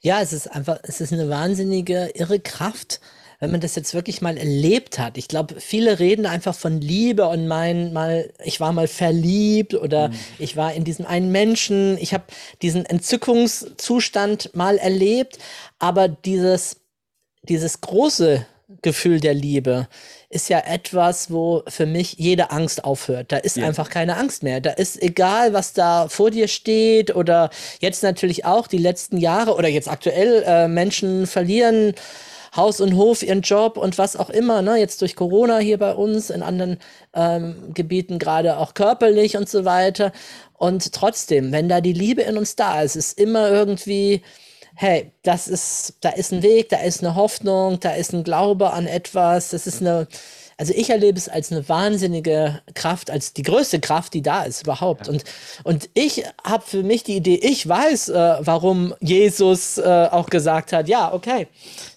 Ja, 0.00 0.20
es 0.20 0.34
ist 0.34 0.48
einfach, 0.48 0.78
es 0.82 1.00
ist 1.00 1.12
eine 1.12 1.30
wahnsinnige, 1.30 2.12
irre 2.14 2.38
Kraft, 2.38 3.00
wenn 3.44 3.50
man 3.50 3.60
das 3.60 3.74
jetzt 3.74 3.92
wirklich 3.92 4.22
mal 4.22 4.38
erlebt 4.38 4.98
hat. 4.98 5.18
Ich 5.18 5.28
glaube, 5.28 5.60
viele 5.60 5.98
reden 5.98 6.24
einfach 6.24 6.54
von 6.54 6.80
Liebe 6.80 7.26
und 7.28 7.46
meinen 7.46 7.92
mal, 7.92 8.32
ich 8.42 8.58
war 8.58 8.72
mal 8.72 8.88
verliebt 8.88 9.74
oder 9.74 10.08
mhm. 10.08 10.14
ich 10.38 10.56
war 10.56 10.72
in 10.72 10.84
diesem 10.84 11.04
einen 11.04 11.30
Menschen, 11.30 11.98
ich 11.98 12.14
habe 12.14 12.24
diesen 12.62 12.86
Entzückungszustand 12.86 14.54
mal 14.54 14.78
erlebt, 14.78 15.38
aber 15.78 16.08
dieses, 16.08 16.78
dieses 17.42 17.82
große 17.82 18.46
Gefühl 18.80 19.20
der 19.20 19.34
Liebe 19.34 19.88
ist 20.30 20.48
ja 20.48 20.60
etwas, 20.60 21.30
wo 21.30 21.62
für 21.68 21.84
mich 21.84 22.14
jede 22.14 22.50
Angst 22.50 22.82
aufhört. 22.82 23.30
Da 23.30 23.36
ist 23.36 23.58
ja. 23.58 23.66
einfach 23.66 23.90
keine 23.90 24.16
Angst 24.16 24.42
mehr. 24.42 24.62
Da 24.62 24.70
ist 24.70 25.00
egal, 25.02 25.52
was 25.52 25.74
da 25.74 26.08
vor 26.08 26.30
dir 26.30 26.48
steht 26.48 27.14
oder 27.14 27.50
jetzt 27.80 28.02
natürlich 28.02 28.46
auch 28.46 28.66
die 28.66 28.78
letzten 28.78 29.18
Jahre 29.18 29.54
oder 29.54 29.68
jetzt 29.68 29.88
aktuell 29.88 30.42
äh, 30.46 30.66
Menschen 30.66 31.26
verlieren 31.26 31.94
Haus 32.56 32.80
und 32.80 32.96
Hof, 32.96 33.22
ihren 33.22 33.40
Job 33.42 33.76
und 33.76 33.98
was 33.98 34.16
auch 34.16 34.30
immer. 34.30 34.62
Ne? 34.62 34.76
Jetzt 34.76 35.00
durch 35.00 35.16
Corona 35.16 35.58
hier 35.58 35.78
bei 35.78 35.94
uns, 35.94 36.30
in 36.30 36.42
anderen 36.42 36.78
ähm, 37.14 37.72
Gebieten 37.74 38.18
gerade 38.18 38.58
auch 38.58 38.74
körperlich 38.74 39.36
und 39.36 39.48
so 39.48 39.64
weiter. 39.64 40.12
Und 40.54 40.92
trotzdem, 40.92 41.52
wenn 41.52 41.68
da 41.68 41.80
die 41.80 41.92
Liebe 41.92 42.22
in 42.22 42.38
uns 42.38 42.56
da 42.56 42.82
ist, 42.82 42.96
ist 42.96 43.18
immer 43.18 43.50
irgendwie 43.50 44.22
hey, 44.74 45.12
das 45.22 45.48
ist, 45.48 45.94
da 46.00 46.10
ist 46.10 46.32
ein 46.32 46.42
Weg, 46.42 46.68
da 46.68 46.78
ist 46.78 47.02
eine 47.02 47.14
Hoffnung, 47.14 47.78
da 47.80 47.94
ist 47.94 48.12
ein 48.12 48.24
Glaube 48.24 48.72
an 48.72 48.86
etwas, 48.86 49.50
das 49.50 49.66
ist 49.66 49.80
eine, 49.80 50.08
also 50.56 50.72
ich 50.74 50.90
erlebe 50.90 51.18
es 51.18 51.28
als 51.28 51.50
eine 51.50 51.68
wahnsinnige 51.68 52.60
Kraft, 52.74 53.10
als 53.10 53.32
die 53.32 53.42
größte 53.42 53.80
Kraft, 53.80 54.14
die 54.14 54.22
da 54.22 54.44
ist 54.44 54.62
überhaupt. 54.62 55.08
Und, 55.08 55.24
und 55.64 55.88
ich 55.94 56.24
habe 56.44 56.64
für 56.64 56.82
mich 56.82 57.02
die 57.02 57.16
Idee, 57.16 57.36
ich 57.36 57.68
weiß, 57.68 58.10
äh, 58.10 58.36
warum 58.40 58.94
Jesus 59.00 59.78
äh, 59.78 60.08
auch 60.10 60.26
gesagt 60.26 60.72
hat, 60.72 60.88
ja, 60.88 61.12
okay, 61.12 61.48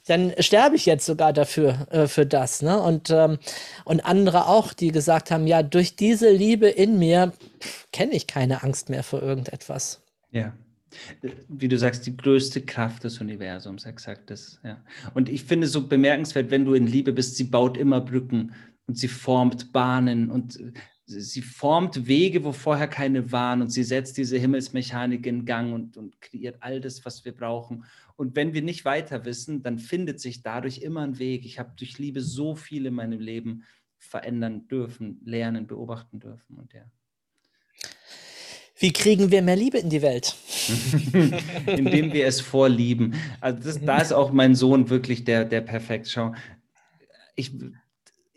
dann 0.08 0.34
sterbe 0.40 0.76
ich 0.76 0.86
jetzt 0.86 1.06
sogar 1.06 1.34
dafür, 1.34 1.88
äh, 1.92 2.08
für 2.08 2.26
das. 2.26 2.62
Ne? 2.62 2.82
Und, 2.82 3.10
ähm, 3.10 3.40
und 3.86 4.06
andere 4.06 4.48
auch, 4.48 4.74
die 4.74 4.92
gesagt 4.92 5.32
haben, 5.32 5.48
ja, 5.48 5.64
durch 5.64 5.96
diese 5.96 6.30
Liebe 6.30 6.68
in 6.68 6.98
mir 6.98 7.34
kenne 7.92 8.14
ich 8.14 8.28
keine 8.28 8.64
Angst 8.64 8.90
mehr 8.90 9.04
vor 9.04 9.22
irgendetwas. 9.22 10.02
Ja, 10.32 10.54
wie 11.48 11.68
du 11.68 11.78
sagst, 11.78 12.06
die 12.06 12.16
größte 12.16 12.62
Kraft 12.62 13.04
des 13.04 13.20
Universums, 13.20 13.86
exakt 13.86 14.30
das. 14.30 14.60
Ja. 14.64 14.84
Und 15.14 15.30
ich 15.30 15.44
finde 15.44 15.68
es 15.68 15.74
so 15.74 15.88
bemerkenswert, 15.88 16.52
wenn 16.52 16.66
du 16.66 16.74
in 16.74 16.88
Liebe 16.88 17.14
bist, 17.14 17.36
sie 17.36 17.46
baut 17.46 17.78
immer 17.78 18.02
Brücken 18.02 18.54
und 18.88 18.98
sie 18.98 19.08
formt 19.08 19.72
Bahnen 19.74 20.32
und 20.32 20.60
sie 21.06 21.42
formt 21.42 22.08
Wege, 22.08 22.44
wo 22.44 22.52
vorher 22.52 22.88
keine 22.88 23.32
waren 23.32 23.62
und 23.62 23.70
sie 23.70 23.84
setzt 23.84 24.18
diese 24.18 24.38
Himmelsmechanik 24.38 25.26
in 25.26 25.46
Gang 25.46 25.74
und, 25.74 25.96
und 25.98 26.20
kreiert 26.22 26.58
all 26.60 26.82
das, 26.82 27.06
was 27.06 27.24
wir 27.24 27.32
brauchen. 27.32 27.86
Und 28.18 28.36
wenn 28.36 28.54
wir 28.54 28.62
nicht 28.62 28.84
weiter 28.84 29.24
wissen, 29.24 29.64
dann 29.64 29.80
findet 29.80 30.20
sich 30.20 30.42
dadurch 30.42 30.80
immer 30.80 31.02
ein 31.02 31.18
Weg. 31.20 31.46
Ich 31.46 31.60
habe 31.60 31.74
durch 31.78 31.98
Liebe 31.98 32.22
so 32.22 32.56
viel 32.56 32.86
in 32.86 32.96
meinem 32.96 33.20
Leben 33.20 33.64
verändern 34.00 34.68
dürfen, 34.68 35.22
lernen, 35.24 35.66
beobachten 35.66 36.20
dürfen 36.20 36.58
und 36.58 36.74
ja. 36.74 36.84
Wie 38.80 38.94
kriegen 38.94 39.32
wir 39.32 39.42
mehr 39.42 39.56
Liebe 39.56 39.80
in 39.80 39.90
die 39.90 40.02
Welt? 40.02 40.36
Indem 41.66 42.14
wir 42.14 42.28
es 42.28 42.42
vorlieben. 42.42 43.16
Also 43.42 43.64
das, 43.64 43.82
da 43.84 43.98
ist 43.98 44.14
auch 44.14 44.32
mein 44.32 44.54
Sohn 44.54 44.90
wirklich 44.90 45.24
der, 45.24 45.46
der 45.46 45.62
perfekt. 45.62 46.08
Schau, 46.10 46.34
ich, 47.36 47.52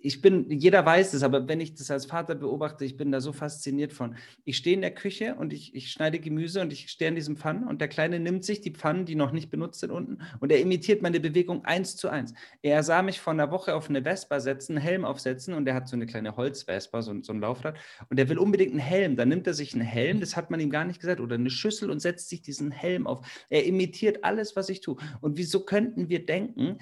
ich 0.02 0.22
bin, 0.22 0.50
jeder 0.50 0.84
weiß 0.84 1.14
es, 1.14 1.22
aber 1.22 1.46
wenn 1.48 1.60
ich 1.60 1.74
das 1.74 1.90
als 1.90 2.06
Vater 2.06 2.34
beobachte, 2.34 2.84
ich 2.84 2.96
bin 2.96 3.12
da 3.12 3.20
so 3.20 3.32
fasziniert 3.32 3.92
von. 3.92 4.16
Ich 4.44 4.56
stehe 4.56 4.74
in 4.74 4.80
der 4.80 4.94
Küche 4.94 5.34
und 5.34 5.52
ich, 5.52 5.74
ich 5.74 5.90
schneide 5.90 6.18
Gemüse 6.18 6.60
und 6.60 6.72
ich 6.72 6.90
stehe 6.90 7.08
in 7.08 7.14
diesem 7.14 7.36
Pfannen 7.36 7.66
und 7.66 7.80
der 7.80 7.88
Kleine 7.88 8.18
nimmt 8.18 8.44
sich 8.44 8.60
die 8.60 8.72
Pfannen, 8.72 9.04
die 9.04 9.14
noch 9.14 9.32
nicht 9.32 9.50
benutzt 9.50 9.80
sind 9.80 9.90
unten 9.90 10.18
und 10.40 10.50
er 10.52 10.60
imitiert 10.60 11.02
meine 11.02 11.20
Bewegung 11.20 11.64
eins 11.64 11.96
zu 11.96 12.08
eins. 12.08 12.34
Er 12.62 12.82
sah 12.82 13.02
mich 13.02 13.20
vor 13.20 13.32
einer 13.32 13.50
Woche 13.50 13.74
auf 13.74 13.88
eine 13.88 14.02
Vespa 14.02 14.40
setzen, 14.40 14.76
einen 14.76 14.86
Helm 14.86 15.04
aufsetzen 15.04 15.54
und 15.54 15.66
er 15.68 15.74
hat 15.74 15.88
so 15.88 15.96
eine 15.96 16.06
kleine 16.06 16.36
Holzvespa, 16.36 17.02
so, 17.02 17.14
so 17.22 17.32
ein 17.32 17.40
Laufrad 17.40 17.76
und 18.08 18.18
er 18.18 18.28
will 18.28 18.38
unbedingt 18.38 18.72
einen 18.72 18.80
Helm. 18.80 19.16
Dann 19.16 19.28
nimmt 19.28 19.46
er 19.46 19.54
sich 19.54 19.74
einen 19.74 19.84
Helm, 19.84 20.20
das 20.20 20.36
hat 20.36 20.50
man 20.50 20.60
ihm 20.60 20.70
gar 20.70 20.84
nicht 20.84 21.00
gesagt, 21.00 21.20
oder 21.20 21.34
eine 21.34 21.50
Schüssel 21.50 21.90
und 21.90 22.00
setzt 22.00 22.28
sich 22.28 22.42
diesen 22.42 22.70
Helm 22.70 23.06
auf. 23.06 23.26
Er 23.50 23.64
imitiert 23.64 24.24
alles, 24.24 24.56
was 24.56 24.68
ich 24.68 24.80
tue. 24.80 24.96
Und 25.20 25.36
wieso 25.36 25.64
könnten 25.64 26.08
wir 26.08 26.24
denken, 26.24 26.78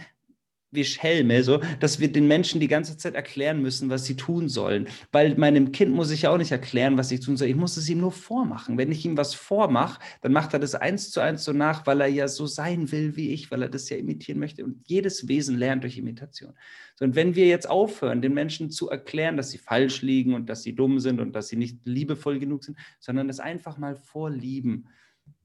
wie 0.71 0.85
Schelme, 0.85 1.43
so, 1.43 1.61
dass 1.81 1.99
wir 1.99 2.12
den 2.12 2.29
Menschen 2.29 2.61
die 2.61 2.69
ganze 2.69 2.97
Zeit 2.97 3.14
erklären 3.14 3.62
müssen, 3.62 3.89
was 3.89 4.05
sie 4.05 4.16
tun 4.16 4.49
sollen. 4.49 4.87
Weil 5.12 5.37
meinem 5.37 5.73
Kind 5.73 5.95
muss 5.95 6.11
ich 6.11 6.23
ja 6.23 6.31
auch 6.31 6.39
nicht 6.39 6.53
erklären, 6.53 6.99
was 6.99 7.11
ich 7.11 7.21
tun 7.21 7.37
soll. 7.37 7.49
Ich 7.49 7.57
muss 7.57 7.77
es 7.77 7.89
ihm 7.89 8.01
nur 8.01 8.12
vormachen. 8.12 8.77
Wenn 8.77 8.93
ich 8.93 9.05
ihm 9.05 9.16
was 9.16 9.35
vormache, 9.35 10.01
dann 10.21 10.33
macht 10.33 10.53
er 10.53 10.59
das 10.59 10.75
eins 10.75 11.11
zu 11.11 11.21
eins 11.21 11.45
so 11.45 11.53
nach, 11.53 11.87
weil 11.87 12.01
er 12.01 12.09
ja 12.09 12.29
so 12.29 12.47
sein 12.47 12.93
will 12.93 13.16
wie 13.16 13.33
ich, 13.33 13.51
weil 13.51 13.62
er 13.62 13.69
das 13.69 13.89
ja 13.89 13.97
imitieren 13.97 14.39
möchte. 14.39 14.64
Und 14.64 14.87
jedes 14.87 15.27
Wesen 15.29 15.57
lernt 15.57 15.85
durch 15.85 15.97
Imitation. 15.97 16.53
So, 16.97 17.05
und 17.05 17.14
wenn 17.14 17.35
wir 17.35 17.47
jetzt 17.47 17.69
aufhören, 17.69 18.21
den 18.21 18.35
Menschen 18.35 18.71
zu 18.71 18.91
erklären, 18.91 19.37
dass 19.37 19.51
sie 19.51 19.59
falsch 19.59 20.03
liegen 20.03 20.35
und 20.35 20.49
dass 20.51 20.62
sie 20.62 20.75
dumm 20.75 21.01
sind 21.01 21.21
und 21.21 21.35
dass 21.35 21.49
sie 21.49 21.57
nicht 21.57 21.79
liebevoll 21.85 22.39
genug 22.39 22.64
sind, 22.64 22.77
sondern 22.99 23.29
es 23.31 23.41
einfach 23.41 23.79
mal 23.79 23.97
vorlieben, 23.97 24.89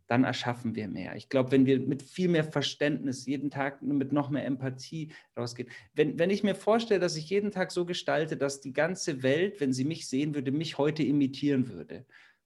dann 0.08 0.24
erschaffen 0.24 0.76
wir 0.76 0.88
mehr. 0.88 1.16
Ich 1.16 1.30
glaube, 1.30 1.51
wenn 1.51 1.66
wir 1.66 1.80
mit 1.80 2.04
viel 2.04 2.28
mehr 2.28 2.43
Verständnis 2.43 3.26
jeden 3.26 3.49
Tag 3.49 3.82
mit 3.82 4.12
noch 4.12 4.30
mehr 4.30 4.45
Empathie 4.45 5.12
rausgehen, 5.38 5.70
wenn, 5.93 6.20
wenn 6.20 6.30
ich 6.30 6.43
mir 6.43 6.56
vorstelle, 6.56 6.99
dass 6.99 7.16
ich 7.16 7.30
jeden 7.30 7.51
Tag 7.51 7.72
so 7.72 7.86
gestalte, 7.86 8.36
dass 8.38 8.62
die 8.62 8.74
ganze 8.74 9.24
Welt, 9.24 9.60
wenn 9.62 9.74
sie 9.74 9.86
mich 9.86 10.08
sehen 10.08 10.36
würde, 10.36 10.51
mich 10.51 10.78
heute 10.78 11.04
imitieren 11.04 11.70
würde, 11.70 12.06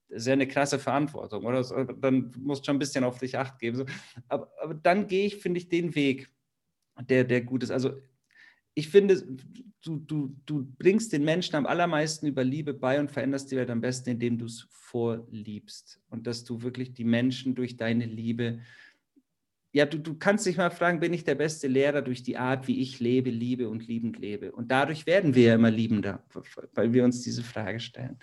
das 0.09 0.21
ist 0.21 0.27
ja 0.27 0.33
eine 0.33 0.47
krasse 0.47 0.79
Verantwortung, 0.79 1.45
oder? 1.45 1.63
Dann 1.99 2.31
musst 2.37 2.61
du 2.61 2.65
schon 2.67 2.77
ein 2.77 2.79
bisschen 2.79 3.03
auf 3.03 3.19
dich 3.19 3.37
acht 3.37 3.59
geben. 3.59 3.85
Aber, 4.29 4.49
aber 4.61 4.73
dann 4.73 5.07
gehe 5.07 5.25
ich, 5.25 5.37
finde 5.37 5.57
ich, 5.57 5.67
den 5.67 5.95
Weg, 5.95 6.29
der, 7.09 7.25
der 7.25 7.41
gut 7.41 7.63
ist. 7.63 7.71
Also 7.71 7.97
ich 8.73 8.89
finde, 8.89 9.21
du, 9.87 9.97
du, 9.97 10.35
du 10.45 10.65
bringst 10.77 11.13
den 11.13 11.23
Menschen 11.23 11.55
am 11.55 11.65
allermeisten 11.65 12.27
über 12.27 12.43
Liebe 12.43 12.73
bei 12.73 12.99
und 12.99 13.11
veränderst 13.11 13.51
die 13.51 13.55
Welt 13.55 13.69
am 13.69 13.81
besten, 13.81 14.09
indem 14.09 14.37
du 14.37 14.45
es 14.45 14.67
vorliebst. 14.69 16.01
Und 16.09 16.27
dass 16.27 16.43
du 16.43 16.61
wirklich 16.61 16.93
die 16.93 17.03
Menschen 17.03 17.55
durch 17.55 17.77
deine 17.77 18.05
Liebe, 18.05 18.59
ja, 19.71 19.85
du, 19.85 19.97
du 19.97 20.15
kannst 20.15 20.45
dich 20.45 20.57
mal 20.57 20.71
fragen, 20.71 20.99
bin 20.99 21.13
ich 21.13 21.23
der 21.23 21.35
beste 21.35 21.67
Lehrer 21.67 22.01
durch 22.01 22.23
die 22.23 22.37
Art, 22.37 22.67
wie 22.67 22.81
ich 22.81 22.99
lebe, 22.99 23.29
liebe 23.29 23.69
und 23.69 23.87
liebend 23.87 24.17
lebe? 24.19 24.51
Und 24.51 24.71
dadurch 24.71 25.05
werden 25.05 25.35
wir 25.35 25.43
ja 25.43 25.55
immer 25.55 25.71
liebender, 25.71 26.23
weil 26.73 26.93
wir 26.93 27.03
uns 27.03 27.21
diese 27.21 27.43
Frage 27.43 27.79
stellen. 27.79 28.17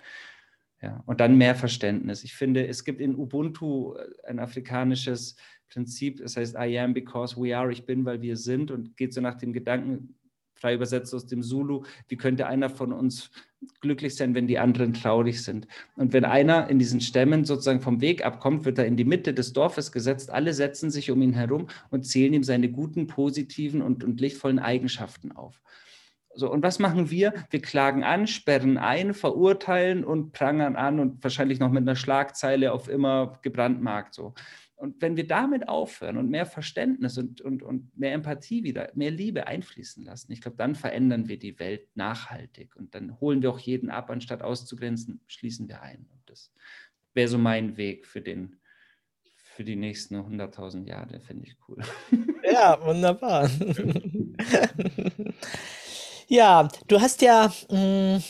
Ja, 0.81 1.01
und 1.05 1.19
dann 1.19 1.37
mehr 1.37 1.55
Verständnis. 1.55 2.23
Ich 2.23 2.35
finde, 2.35 2.67
es 2.67 2.83
gibt 2.83 2.99
in 2.99 3.15
Ubuntu 3.15 3.95
ein 4.25 4.39
afrikanisches 4.39 5.35
Prinzip, 5.69 6.17
das 6.17 6.37
heißt 6.37 6.55
I 6.59 6.77
am 6.79 6.93
because 6.93 7.35
we 7.35 7.57
are, 7.57 7.71
ich 7.71 7.85
bin, 7.85 8.05
weil 8.05 8.21
wir 8.21 8.37
sind 8.37 8.69
und 8.71 8.95
geht 8.97 9.13
so 9.13 9.21
nach 9.21 9.35
dem 9.35 9.53
Gedanken, 9.53 10.15
frei 10.55 10.73
übersetzt 10.73 11.13
aus 11.13 11.27
dem 11.27 11.43
Zulu, 11.43 11.83
wie 12.07 12.17
könnte 12.17 12.47
einer 12.47 12.69
von 12.69 12.91
uns 12.91 13.29
glücklich 13.81 14.15
sein, 14.15 14.35
wenn 14.35 14.47
die 14.47 14.59
anderen 14.59 14.93
traurig 14.93 15.43
sind. 15.43 15.67
Und 15.95 16.13
wenn 16.13 16.25
einer 16.25 16.69
in 16.69 16.79
diesen 16.79 17.01
Stämmen 17.01 17.45
sozusagen 17.45 17.81
vom 17.81 18.01
Weg 18.01 18.25
abkommt, 18.25 18.65
wird 18.65 18.77
er 18.77 18.85
in 18.85 18.97
die 18.97 19.05
Mitte 19.05 19.33
des 19.33 19.53
Dorfes 19.53 19.91
gesetzt. 19.91 20.29
Alle 20.29 20.53
setzen 20.53 20.91
sich 20.91 21.11
um 21.11 21.21
ihn 21.21 21.33
herum 21.33 21.67
und 21.89 22.03
zählen 22.03 22.33
ihm 22.33 22.43
seine 22.43 22.69
guten, 22.69 23.07
positiven 23.07 23.81
und, 23.81 24.03
und 24.03 24.21
lichtvollen 24.21 24.59
Eigenschaften 24.59 25.31
auf. 25.31 25.61
So, 26.37 26.51
und 26.51 26.63
was 26.63 26.79
machen 26.79 27.09
wir? 27.09 27.33
Wir 27.49 27.61
klagen 27.61 28.03
an, 28.03 28.27
sperren 28.27 28.77
ein, 28.77 29.13
verurteilen 29.13 30.03
und 30.03 30.33
prangern 30.33 30.75
an 30.75 30.99
und 30.99 31.23
wahrscheinlich 31.23 31.59
noch 31.59 31.71
mit 31.71 31.83
einer 31.83 31.95
Schlagzeile 31.95 32.73
auf 32.73 32.89
immer 32.89 33.39
gebrandmarkt. 33.41 34.13
So. 34.13 34.33
Und 34.75 35.01
wenn 35.01 35.15
wir 35.15 35.25
damit 35.25 35.69
aufhören 35.69 36.17
und 36.17 36.29
mehr 36.29 36.45
Verständnis 36.45 37.17
und, 37.17 37.39
und, 37.41 37.63
und 37.63 37.97
mehr 37.97 38.13
Empathie 38.13 38.63
wieder, 38.63 38.91
mehr 38.93 39.11
Liebe 39.11 39.47
einfließen 39.47 40.03
lassen, 40.03 40.31
ich 40.33 40.41
glaube, 40.41 40.57
dann 40.57 40.75
verändern 40.75 41.29
wir 41.29 41.39
die 41.39 41.57
Welt 41.59 41.87
nachhaltig 41.95 42.75
und 42.75 42.93
dann 42.93 43.19
holen 43.21 43.41
wir 43.41 43.51
auch 43.51 43.59
jeden 43.59 43.89
ab, 43.89 44.09
anstatt 44.09 44.41
auszugrenzen, 44.41 45.21
schließen 45.27 45.69
wir 45.69 45.81
ein. 45.81 46.07
Und 46.11 46.21
das 46.29 46.51
wäre 47.13 47.29
so 47.29 47.37
mein 47.37 47.77
Weg 47.77 48.05
für 48.05 48.21
den, 48.21 48.59
für 49.21 49.63
die 49.63 49.77
nächsten 49.77 50.15
100.000 50.15 50.87
Jahre, 50.87 51.21
finde 51.21 51.47
ich 51.47 51.55
cool. 51.67 51.81
Ja, 52.51 52.79
wunderbar. 52.85 53.49
ja, 56.27 56.67
du 56.87 57.01
hast 57.01 57.23
ja 57.23 57.51
mh, 57.71 58.17
mm, 58.17 58.23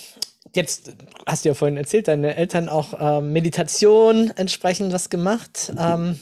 jetzt 0.55 0.93
hast 1.25 1.45
du 1.45 1.49
ja 1.49 1.55
vorhin 1.55 1.77
erzählt, 1.77 2.07
deine 2.07 2.35
Eltern 2.35 2.69
auch 2.69 2.93
ähm, 2.99 3.33
Meditation 3.33 4.31
entsprechend 4.35 4.93
was 4.93 5.09
gemacht. 5.09 5.73
Ähm, 5.77 6.19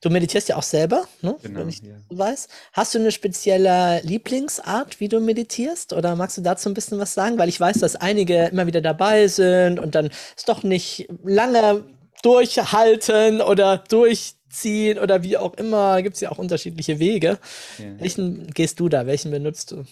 du 0.00 0.10
meditierst 0.10 0.48
ja 0.48 0.56
auch 0.56 0.62
selber, 0.62 1.04
ne? 1.22 1.36
genau, 1.42 1.60
wenn 1.60 1.68
ich 1.68 1.80
ja. 1.80 1.94
weiß. 2.08 2.48
Hast 2.72 2.94
du 2.94 2.98
eine 2.98 3.12
spezielle 3.12 4.00
Lieblingsart, 4.02 5.00
wie 5.00 5.08
du 5.08 5.20
meditierst? 5.20 5.92
Oder 5.92 6.16
magst 6.16 6.38
du 6.38 6.42
dazu 6.42 6.68
ein 6.68 6.74
bisschen 6.74 6.98
was 6.98 7.14
sagen? 7.14 7.38
Weil 7.38 7.48
ich 7.48 7.60
weiß, 7.60 7.78
dass 7.78 7.96
einige 7.96 8.46
immer 8.46 8.66
wieder 8.66 8.80
dabei 8.80 9.28
sind 9.28 9.78
und 9.78 9.94
dann 9.94 10.06
ist 10.36 10.48
doch 10.48 10.62
nicht 10.62 11.08
lange 11.22 11.84
durchhalten 12.22 13.40
oder 13.40 13.78
durchziehen 13.78 14.98
oder 14.98 15.22
wie 15.22 15.36
auch 15.36 15.54
immer. 15.54 16.02
Gibt 16.02 16.16
es 16.16 16.20
ja 16.20 16.30
auch 16.30 16.38
unterschiedliche 16.38 16.98
Wege. 16.98 17.38
Ja. 17.78 17.84
Welchen 17.98 18.48
gehst 18.48 18.80
du 18.80 18.88
da? 18.88 19.06
Welchen 19.06 19.30
benutzt 19.30 19.70
du? 19.72 19.84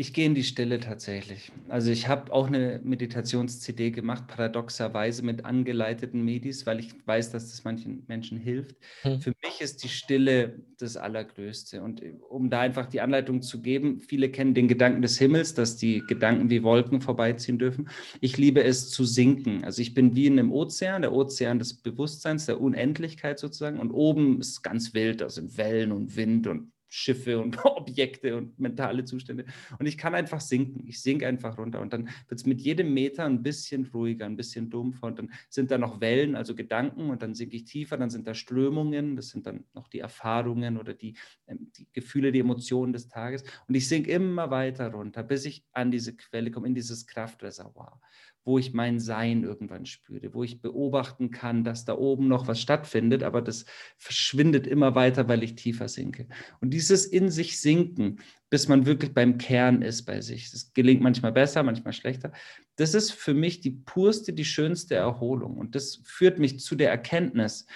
Ich 0.00 0.14
gehe 0.14 0.24
in 0.24 0.34
die 0.34 0.44
Stille 0.44 0.80
tatsächlich. 0.80 1.52
Also 1.68 1.90
ich 1.90 2.08
habe 2.08 2.32
auch 2.32 2.46
eine 2.46 2.80
Meditations-CD 2.82 3.90
gemacht, 3.90 4.28
paradoxerweise 4.28 5.22
mit 5.22 5.44
angeleiteten 5.44 6.24
Medis, 6.24 6.64
weil 6.64 6.80
ich 6.80 6.94
weiß, 7.06 7.32
dass 7.32 7.50
das 7.50 7.64
manchen 7.64 8.04
Menschen 8.08 8.38
hilft. 8.38 8.76
Hm. 9.02 9.20
Für 9.20 9.34
mich 9.44 9.60
ist 9.60 9.84
die 9.84 9.90
Stille 9.90 10.54
das 10.78 10.96
Allergrößte. 10.96 11.82
Und 11.82 12.02
um 12.30 12.48
da 12.48 12.60
einfach 12.60 12.86
die 12.86 13.02
Anleitung 13.02 13.42
zu 13.42 13.60
geben, 13.60 14.00
viele 14.00 14.30
kennen 14.30 14.54
den 14.54 14.68
Gedanken 14.68 15.02
des 15.02 15.18
Himmels, 15.18 15.52
dass 15.52 15.76
die 15.76 16.02
Gedanken 16.08 16.48
wie 16.48 16.62
Wolken 16.62 17.02
vorbeiziehen 17.02 17.58
dürfen. 17.58 17.90
Ich 18.22 18.38
liebe 18.38 18.64
es 18.64 18.88
zu 18.88 19.04
sinken. 19.04 19.64
Also 19.64 19.82
ich 19.82 19.92
bin 19.92 20.16
wie 20.16 20.28
in 20.28 20.38
einem 20.38 20.50
Ozean, 20.50 21.02
der 21.02 21.12
Ozean 21.12 21.58
des 21.58 21.74
Bewusstseins, 21.74 22.46
der 22.46 22.58
Unendlichkeit 22.58 23.38
sozusagen. 23.38 23.78
Und 23.78 23.90
oben 23.90 24.40
ist 24.40 24.62
ganz 24.62 24.94
wild, 24.94 25.20
da 25.20 25.28
sind 25.28 25.58
Wellen 25.58 25.92
und 25.92 26.16
Wind 26.16 26.46
und 26.46 26.72
Schiffe 26.90 27.38
und 27.38 27.56
Objekte 27.64 28.36
und 28.36 28.58
mentale 28.58 29.04
Zustände. 29.04 29.46
Und 29.78 29.86
ich 29.86 29.96
kann 29.96 30.14
einfach 30.14 30.40
sinken. 30.40 30.86
Ich 30.86 31.00
sinke 31.00 31.26
einfach 31.26 31.56
runter. 31.56 31.80
Und 31.80 31.92
dann 31.92 32.10
wird 32.28 32.40
es 32.40 32.46
mit 32.46 32.60
jedem 32.60 32.92
Meter 32.92 33.24
ein 33.24 33.42
bisschen 33.42 33.86
ruhiger, 33.94 34.26
ein 34.26 34.36
bisschen 34.36 34.68
dumpfer. 34.68 35.06
Und 35.06 35.18
dann 35.20 35.32
sind 35.48 35.70
da 35.70 35.78
noch 35.78 36.00
Wellen, 36.00 36.34
also 36.34 36.54
Gedanken. 36.54 37.08
Und 37.08 37.22
dann 37.22 37.34
sinke 37.34 37.56
ich 37.56 37.64
tiefer. 37.64 37.96
Dann 37.96 38.10
sind 38.10 38.26
da 38.26 38.34
Strömungen. 38.34 39.14
Das 39.14 39.28
sind 39.28 39.46
dann 39.46 39.64
noch 39.72 39.88
die 39.88 40.00
Erfahrungen 40.00 40.76
oder 40.76 40.92
die, 40.92 41.14
ähm, 41.46 41.70
die 41.76 41.86
Gefühle, 41.92 42.32
die 42.32 42.40
Emotionen 42.40 42.92
des 42.92 43.08
Tages. 43.08 43.44
Und 43.68 43.74
ich 43.76 43.88
sinke 43.88 44.10
immer 44.10 44.50
weiter 44.50 44.90
runter, 44.90 45.22
bis 45.22 45.44
ich 45.44 45.64
an 45.72 45.92
diese 45.92 46.16
Quelle 46.16 46.50
komme, 46.50 46.66
in 46.66 46.74
dieses 46.74 47.06
Kraftreservoir 47.06 48.00
wo 48.44 48.58
ich 48.58 48.72
mein 48.72 48.98
Sein 48.98 49.44
irgendwann 49.44 49.86
spüre, 49.86 50.32
wo 50.34 50.42
ich 50.42 50.60
beobachten 50.60 51.30
kann, 51.30 51.64
dass 51.64 51.84
da 51.84 51.96
oben 51.96 52.28
noch 52.28 52.48
was 52.48 52.60
stattfindet, 52.60 53.22
aber 53.22 53.42
das 53.42 53.66
verschwindet 53.98 54.66
immer 54.66 54.94
weiter, 54.94 55.28
weil 55.28 55.42
ich 55.42 55.54
tiefer 55.54 55.88
sinke. 55.88 56.26
Und 56.60 56.70
dieses 56.70 57.06
in 57.06 57.30
sich 57.30 57.60
sinken, 57.60 58.20
bis 58.48 58.66
man 58.66 58.86
wirklich 58.86 59.12
beim 59.12 59.38
Kern 59.38 59.82
ist 59.82 60.04
bei 60.04 60.20
sich, 60.20 60.50
das 60.50 60.72
gelingt 60.72 61.02
manchmal 61.02 61.32
besser, 61.32 61.62
manchmal 61.62 61.92
schlechter, 61.92 62.32
das 62.76 62.94
ist 62.94 63.12
für 63.12 63.34
mich 63.34 63.60
die 63.60 63.70
purste, 63.70 64.32
die 64.32 64.44
schönste 64.44 64.94
Erholung. 64.94 65.58
Und 65.58 65.74
das 65.74 66.00
führt 66.04 66.38
mich 66.38 66.60
zu 66.60 66.74
der 66.74 66.90
Erkenntnis, 66.90 67.66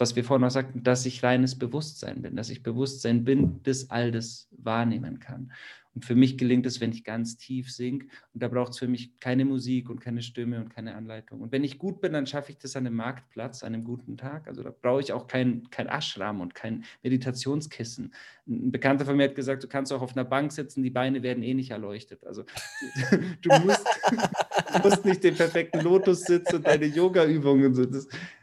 was 0.00 0.16
wir 0.16 0.24
vorhin 0.24 0.42
noch 0.42 0.50
sagten, 0.50 0.82
dass 0.82 1.04
ich 1.04 1.22
reines 1.22 1.58
Bewusstsein 1.58 2.22
bin, 2.22 2.34
dass 2.34 2.48
ich 2.48 2.62
Bewusstsein 2.62 3.24
bin, 3.24 3.60
das 3.62 3.90
all 3.90 4.10
das 4.10 4.48
wahrnehmen 4.50 5.20
kann. 5.20 5.52
Und 5.94 6.04
für 6.04 6.14
mich 6.14 6.38
gelingt 6.38 6.66
es, 6.66 6.80
wenn 6.80 6.92
ich 6.92 7.02
ganz 7.02 7.36
tief 7.36 7.72
singe. 7.72 8.04
Und 8.32 8.42
da 8.42 8.48
braucht 8.48 8.72
es 8.72 8.78
für 8.78 8.86
mich 8.86 9.18
keine 9.18 9.44
Musik 9.44 9.90
und 9.90 10.00
keine 10.00 10.22
Stimme 10.22 10.60
und 10.60 10.70
keine 10.70 10.94
Anleitung. 10.94 11.40
Und 11.40 11.50
wenn 11.50 11.64
ich 11.64 11.78
gut 11.78 12.00
bin, 12.00 12.12
dann 12.12 12.26
schaffe 12.26 12.52
ich 12.52 12.58
das 12.58 12.76
an 12.76 12.86
einem 12.86 12.96
Marktplatz, 12.96 13.64
an 13.64 13.74
einem 13.74 13.84
guten 13.84 14.16
Tag. 14.16 14.46
Also 14.46 14.62
da 14.62 14.70
brauche 14.70 15.00
ich 15.00 15.12
auch 15.12 15.26
kein, 15.26 15.68
kein 15.70 15.88
Ashram 15.88 16.40
und 16.40 16.54
kein 16.54 16.84
Meditationskissen. 17.02 18.14
Ein 18.46 18.70
Bekannter 18.70 19.04
von 19.04 19.16
mir 19.16 19.24
hat 19.24 19.34
gesagt, 19.34 19.64
du 19.64 19.68
kannst 19.68 19.92
auch 19.92 20.02
auf 20.02 20.12
einer 20.12 20.24
Bank 20.24 20.52
sitzen, 20.52 20.82
die 20.82 20.90
Beine 20.90 21.22
werden 21.22 21.42
eh 21.42 21.54
nicht 21.54 21.70
erleuchtet. 21.70 22.24
Also 22.24 22.44
du 23.42 23.48
musst, 23.64 23.86
du 24.72 24.88
musst 24.88 25.04
nicht 25.04 25.24
den 25.24 25.34
perfekten 25.34 25.80
Lotus 25.80 26.22
sitzen 26.22 26.56
und 26.56 26.66
deine 26.66 26.86
Yoga-Übungen. 26.86 27.74
So. 27.74 27.86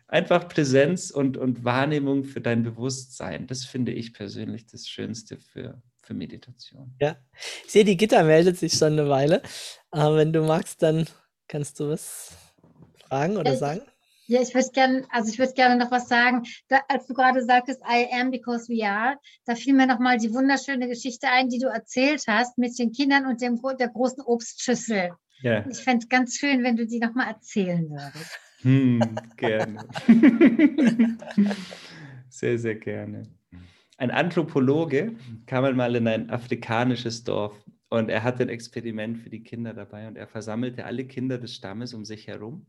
Einfach 0.10 0.48
Präsenz 0.48 1.12
und, 1.12 1.38
und 1.38 1.64
Wahrnehmung 1.64 2.24
für 2.24 2.42
dein 2.42 2.64
Bewusstsein. 2.64 3.48
Das 3.48 3.66
finde 3.66 3.92
ich 3.92 4.14
persönlich 4.14 4.66
das 4.66 4.88
Schönste 4.88 5.38
für, 5.38 5.82
für 6.08 6.14
Meditation. 6.14 6.96
Ja, 7.00 7.18
ich 7.66 7.72
sehe, 7.72 7.84
die 7.84 7.98
Gitter 7.98 8.24
meldet 8.24 8.58
sich 8.58 8.74
schon 8.74 8.94
eine 8.94 9.10
Weile. 9.10 9.42
Aber 9.92 10.16
wenn 10.16 10.32
du 10.32 10.42
magst, 10.42 10.82
dann 10.82 11.06
kannst 11.48 11.80
du 11.80 11.90
was 11.90 12.32
fragen 13.08 13.38
oder 13.38 13.52
ja, 13.52 13.58
sagen. 13.58 13.82
Ja, 14.28 14.42
ich 14.42 14.54
würde 14.56 14.70
gerne, 14.74 15.06
also 15.10 15.30
ich 15.32 15.38
würde 15.38 15.54
gerne 15.54 15.78
noch 15.78 15.92
was 15.92 16.08
sagen. 16.08 16.44
Da, 16.70 16.80
als 16.88 17.08
du 17.08 17.14
gerade 17.14 17.44
sagtest, 17.44 17.82
I 17.82 18.08
am 18.14 18.32
because 18.32 18.70
we 18.70 18.86
are, 18.86 19.18
da 19.46 19.56
fiel 19.56 19.74
mir 19.74 19.86
nochmal 19.86 20.18
die 20.18 20.34
wunderschöne 20.34 20.88
Geschichte 20.88 21.28
ein, 21.28 21.50
die 21.50 21.60
du 21.60 21.68
erzählt 21.68 22.24
hast 22.28 22.58
mit 22.58 22.78
den 22.80 22.92
Kindern 22.92 23.26
und 23.26 23.42
dem, 23.42 23.60
der 23.78 23.90
großen 23.90 24.24
Obstschüssel. 24.24 25.12
Ja. 25.42 25.66
Ich 25.70 25.80
fände 25.80 26.04
es 26.04 26.10
ganz 26.10 26.38
schön, 26.38 26.64
wenn 26.64 26.78
du 26.78 26.88
die 26.88 27.00
nochmal 27.00 27.28
erzählen 27.28 27.90
würdest. 27.90 28.40
Hm, 28.62 29.02
gerne. 29.36 29.88
sehr, 32.30 32.58
sehr 32.58 32.76
gerne. 32.76 33.37
Ein 33.98 34.12
Anthropologe 34.12 35.16
kam 35.48 35.66
einmal 35.66 35.96
in 35.96 36.08
ein 36.08 36.30
afrikanisches 36.30 37.24
Dorf 37.24 37.56
und 37.90 38.10
er 38.10 38.24
hatte 38.24 38.44
ein 38.44 38.50
Experiment 38.50 39.18
für 39.18 39.30
die 39.30 39.44
Kinder 39.44 39.74
dabei 39.74 40.08
und 40.08 40.18
er 40.18 40.28
versammelte 40.28 40.86
alle 40.86 41.06
Kinder 41.06 41.40
des 41.40 41.56
Stammes 41.56 41.94
um 41.94 42.06
sich 42.06 42.28
herum 42.28 42.68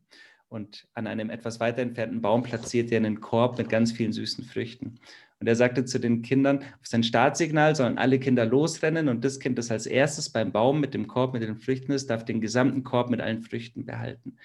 und 0.49 0.89
an 0.95 1.07
einem 1.07 1.29
etwas 1.29 1.61
weiter 1.61 1.83
entfernten 1.83 2.23
Baum 2.23 2.43
platzierte 2.43 2.95
er 2.95 2.99
einen 2.99 3.21
Korb 3.21 3.59
mit 3.59 3.69
ganz 3.69 3.93
vielen 3.93 4.13
süßen 4.13 4.45
Früchten. 4.45 4.99
Und 5.41 5.47
er 5.47 5.55
sagte 5.55 5.85
zu 5.85 6.01
den 6.01 6.23
Kindern, 6.23 6.61
auf 6.81 6.87
sein 6.87 7.03
Startsignal 7.03 7.77
sollen 7.77 7.99
alle 7.99 8.19
Kinder 8.19 8.47
losrennen 8.47 9.09
und 9.09 9.25
das 9.25 9.39
Kind, 9.39 9.59
das 9.59 9.71
als 9.71 9.87
erstes 9.87 10.31
beim 10.31 10.51
Baum 10.51 10.81
mit 10.81 10.95
dem 10.95 11.07
Korb 11.07 11.35
mit 11.35 11.43
den 11.43 11.59
Früchten 11.59 11.93
ist, 11.93 12.09
darf 12.09 12.25
den 12.25 12.41
gesamten 12.41 12.83
Korb 12.83 13.11
mit 13.11 13.21
allen 13.21 13.43
Früchten 13.43 13.85
behalten. 13.85 14.37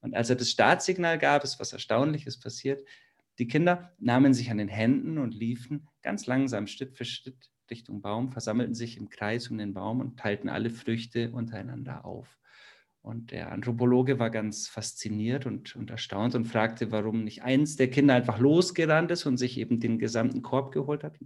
Und 0.00 0.16
als 0.16 0.30
er 0.30 0.36
das 0.36 0.50
Startsignal 0.50 1.18
gab, 1.18 1.44
ist 1.44 1.60
was 1.60 1.72
Erstaunliches 1.72 2.40
passiert. 2.40 2.82
Die 3.38 3.48
Kinder 3.48 3.92
nahmen 3.98 4.34
sich 4.34 4.50
an 4.50 4.58
den 4.58 4.68
Händen 4.68 5.18
und 5.18 5.34
liefen 5.34 5.88
ganz 6.02 6.26
langsam 6.26 6.66
Schritt 6.66 6.96
für 6.96 7.04
Schritt 7.04 7.50
Richtung 7.70 8.02
Baum, 8.02 8.30
versammelten 8.30 8.74
sich 8.74 8.98
im 8.98 9.08
Kreis 9.08 9.48
um 9.48 9.58
den 9.58 9.72
Baum 9.72 10.00
und 10.00 10.18
teilten 10.18 10.50
alle 10.50 10.70
Früchte 10.70 11.32
untereinander 11.32 12.04
auf. 12.04 12.38
Und 13.00 13.32
der 13.32 13.50
Anthropologe 13.50 14.20
war 14.20 14.30
ganz 14.30 14.68
fasziniert 14.68 15.44
und, 15.44 15.74
und, 15.74 15.90
erstaunt 15.90 16.36
und 16.36 16.44
fragte, 16.44 16.92
warum 16.92 17.24
nicht 17.24 17.42
eins 17.42 17.74
der 17.74 17.90
Kinder 17.90 18.14
einfach 18.14 18.38
losgerannt 18.38 19.10
ist 19.10 19.26
und 19.26 19.38
sich 19.38 19.58
eben 19.58 19.80
den 19.80 19.98
gesamten 19.98 20.42
Korb 20.42 20.70
geholt 20.72 21.02
hat. 21.02 21.18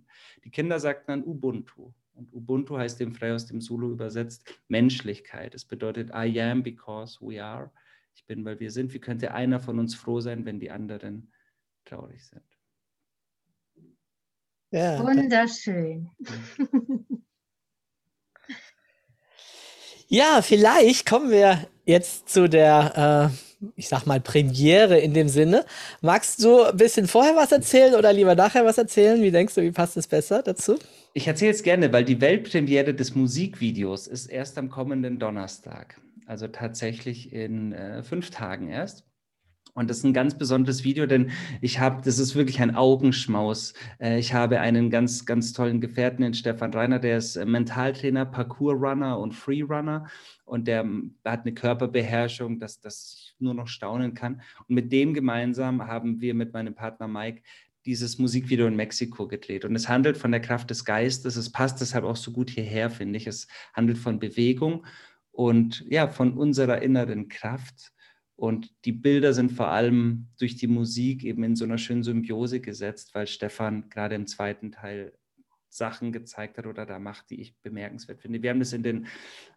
Die 0.45 0.51
Kinder 0.51 0.81
sagten 0.81 1.09
dann 1.09 1.25
Ubuntu. 1.25 1.93
Und 2.15 2.33
Ubuntu 2.33 2.79
heißt 2.79 2.99
dem 2.99 3.13
frei 3.13 3.35
aus 3.35 3.45
dem 3.45 3.61
Zulu 3.61 3.93
übersetzt 3.93 4.59
Menschlichkeit. 4.69 5.55
Es 5.55 5.67
bedeutet 5.67 6.11
I 6.15 6.41
am 6.41 6.63
because 6.63 7.21
we 7.21 7.45
are. 7.45 7.71
Ich 8.15 8.25
bin, 8.25 8.43
weil 8.47 8.59
wir 8.59 8.71
sind. 8.71 8.95
Wie 8.95 8.99
könnte 8.99 9.35
einer 9.35 9.61
von 9.61 9.79
uns 9.79 9.95
froh 9.95 10.21
sein, 10.21 10.47
wenn 10.47 10.59
die 10.59 10.71
anderen 10.71 11.31
traurig 11.87 12.23
sind. 12.25 12.43
Ja, 14.71 14.99
Wunderschön. 15.03 16.11
Ja, 20.09 20.41
vielleicht 20.41 21.05
kommen 21.05 21.31
wir 21.31 21.67
jetzt 21.85 22.29
zu 22.29 22.49
der, 22.49 23.33
äh, 23.61 23.67
ich 23.75 23.89
sag 23.89 24.07
mal, 24.07 24.21
Premiere 24.21 24.99
in 24.99 25.15
dem 25.15 25.29
Sinne. 25.29 25.65
Magst 26.01 26.45
du 26.45 26.63
ein 26.63 26.77
bisschen 26.77 27.09
vorher 27.09 27.35
was 27.35 27.51
erzählen 27.51 27.95
oder 27.95 28.13
lieber 28.13 28.37
nachher 28.37 28.65
was 28.65 28.79
erzählen? 28.79 29.21
Wie 29.21 29.33
denkst 29.33 29.55
du, 29.55 29.63
wie 29.63 29.73
passt 29.73 29.97
es 29.97 30.07
besser 30.07 30.45
dazu? 30.45 30.79
Ich 31.13 31.27
erzähle 31.27 31.51
es 31.51 31.65
gerne, 31.65 31.93
weil 31.93 32.05
die 32.05 32.21
Weltpremiere 32.21 32.95
des 32.95 33.17
Musikvideos 33.17 34.07
ist 34.07 34.27
erst 34.27 34.59
am 34.59 34.71
kommenden 34.71 35.19
Donnerstag. 35.19 36.01
Also 36.27 36.47
tatsächlich 36.47 37.33
in 37.33 37.73
äh, 37.73 38.05
fünf 38.05 38.31
Tagen 38.31 38.69
erst. 38.69 39.06
Und 39.77 39.91
das 39.91 39.99
ist 39.99 40.05
ein 40.05 40.15
ganz 40.15 40.39
besonderes 40.39 40.85
Video, 40.85 41.05
denn 41.05 41.31
ich 41.61 41.81
habe, 41.81 42.01
das 42.03 42.19
ist 42.19 42.35
wirklich 42.35 42.63
ein 42.63 42.75
Augenschmaus. 42.75 43.75
Äh, 44.01 44.19
ich 44.19 44.33
habe 44.33 44.59
einen 44.59 44.89
ganz, 44.89 45.27
ganz 45.27 45.53
tollen 45.53 45.83
Gefährten, 45.83 46.23
den 46.23 46.33
Stefan 46.33 46.73
Reiner, 46.73 46.99
der 46.99 47.19
ist 47.19 47.37
äh, 47.37 47.45
Mentaltrainer, 47.45 48.25
Parkour-Runner 48.25 49.19
und 49.19 49.33
Freerunner. 49.35 50.07
Und 50.47 50.67
der 50.67 50.89
hat 51.27 51.43
eine 51.43 51.53
Körperbeherrschung, 51.53 52.59
dass, 52.59 52.81
dass 52.81 53.17
ich 53.19 53.35
nur 53.39 53.53
noch 53.53 53.69
staunen 53.69 54.15
kann. 54.15 54.41
Und 54.67 54.75
mit 54.75 54.91
dem 54.93 55.13
gemeinsam 55.13 55.87
haben 55.87 56.23
wir 56.23 56.33
mit 56.33 56.55
meinem 56.55 56.75
Partner 56.75 57.07
Mike 57.07 57.43
dieses 57.85 58.19
Musikvideo 58.19 58.67
in 58.67 58.77
Mexiko 58.77 59.29
gedreht. 59.29 59.67
Und 59.67 59.77
es 59.77 59.91
handelt 59.91 60.17
von 60.17 60.31
der 60.31 60.41
Kraft 60.41 60.71
des 60.71 60.87
Geistes. 60.87 61.37
Es 61.37 61.53
passt 61.53 61.83
deshalb 61.83 62.05
auch 62.05 62.17
so 62.17 62.33
gut 62.33 62.49
hierher, 62.49 62.89
finde 62.89 63.19
ich. 63.19 63.27
Es 63.27 63.47
handelt 63.75 63.99
von 63.99 64.19
Bewegung 64.19 64.87
und 65.33 65.85
ja, 65.91 66.09
von 66.09 66.33
unserer 66.33 66.81
inneren 66.81 67.29
Kraft. 67.29 67.93
Und 68.37 68.71
die 68.85 68.93
Bilder 68.93 69.33
sind 69.33 69.51
vor 69.51 69.69
allem 69.69 70.29
durch 70.39 70.57
die 70.57 70.67
Musik 70.67 71.25
eben 71.25 71.43
in 71.43 71.57
so 71.57 71.65
einer 71.65 71.79
schönen 71.79 72.03
Symbiose 72.03 72.61
gesetzt, 72.61 73.15
weil 73.15 73.27
Stefan 73.27 73.89
gerade 73.89 74.15
im 74.15 74.27
zweiten 74.27 74.73
Teil 74.73 75.15
Sachen 75.71 76.13
gezeigt 76.13 76.59
hat 76.59 76.67
oder 76.67 76.87
da 76.87 76.99
macht, 76.99 77.31
die 77.31 77.41
ich 77.41 77.57
bemerkenswert 77.63 78.21
finde. 78.21 78.43
Wir 78.43 78.51
haben 78.51 78.61
das 78.61 78.73
in 78.73 78.83
den 78.83 79.07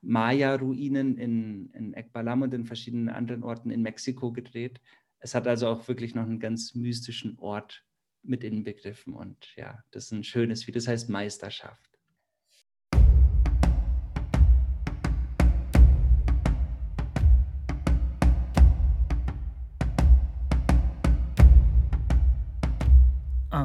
Maya-Ruinen 0.01 1.17
in, 1.17 1.69
in 1.71 1.93
Ekbalam 1.93 2.41
und 2.41 2.53
in 2.53 2.65
verschiedenen 2.65 3.09
anderen 3.09 3.43
Orten 3.43 3.69
in 3.69 3.82
Mexiko 3.82 4.32
gedreht. 4.32 4.82
Es 5.19 5.36
hat 5.36 5.47
also 5.47 5.67
auch 5.67 5.88
wirklich 5.88 6.15
noch 6.15 6.23
einen 6.23 6.39
ganz 6.39 6.75
mystischen 6.75 7.38
Ort 7.39 7.86
mit 8.21 8.43
inbegriffen 8.43 9.13
und 9.13 9.53
ja, 9.55 9.84
das 9.91 10.05
ist 10.05 10.11
ein 10.11 10.23
schönes 10.23 10.67
Video, 10.67 10.80
das 10.80 10.88
heißt 10.88 11.09
Meisterschaft. 11.09 11.88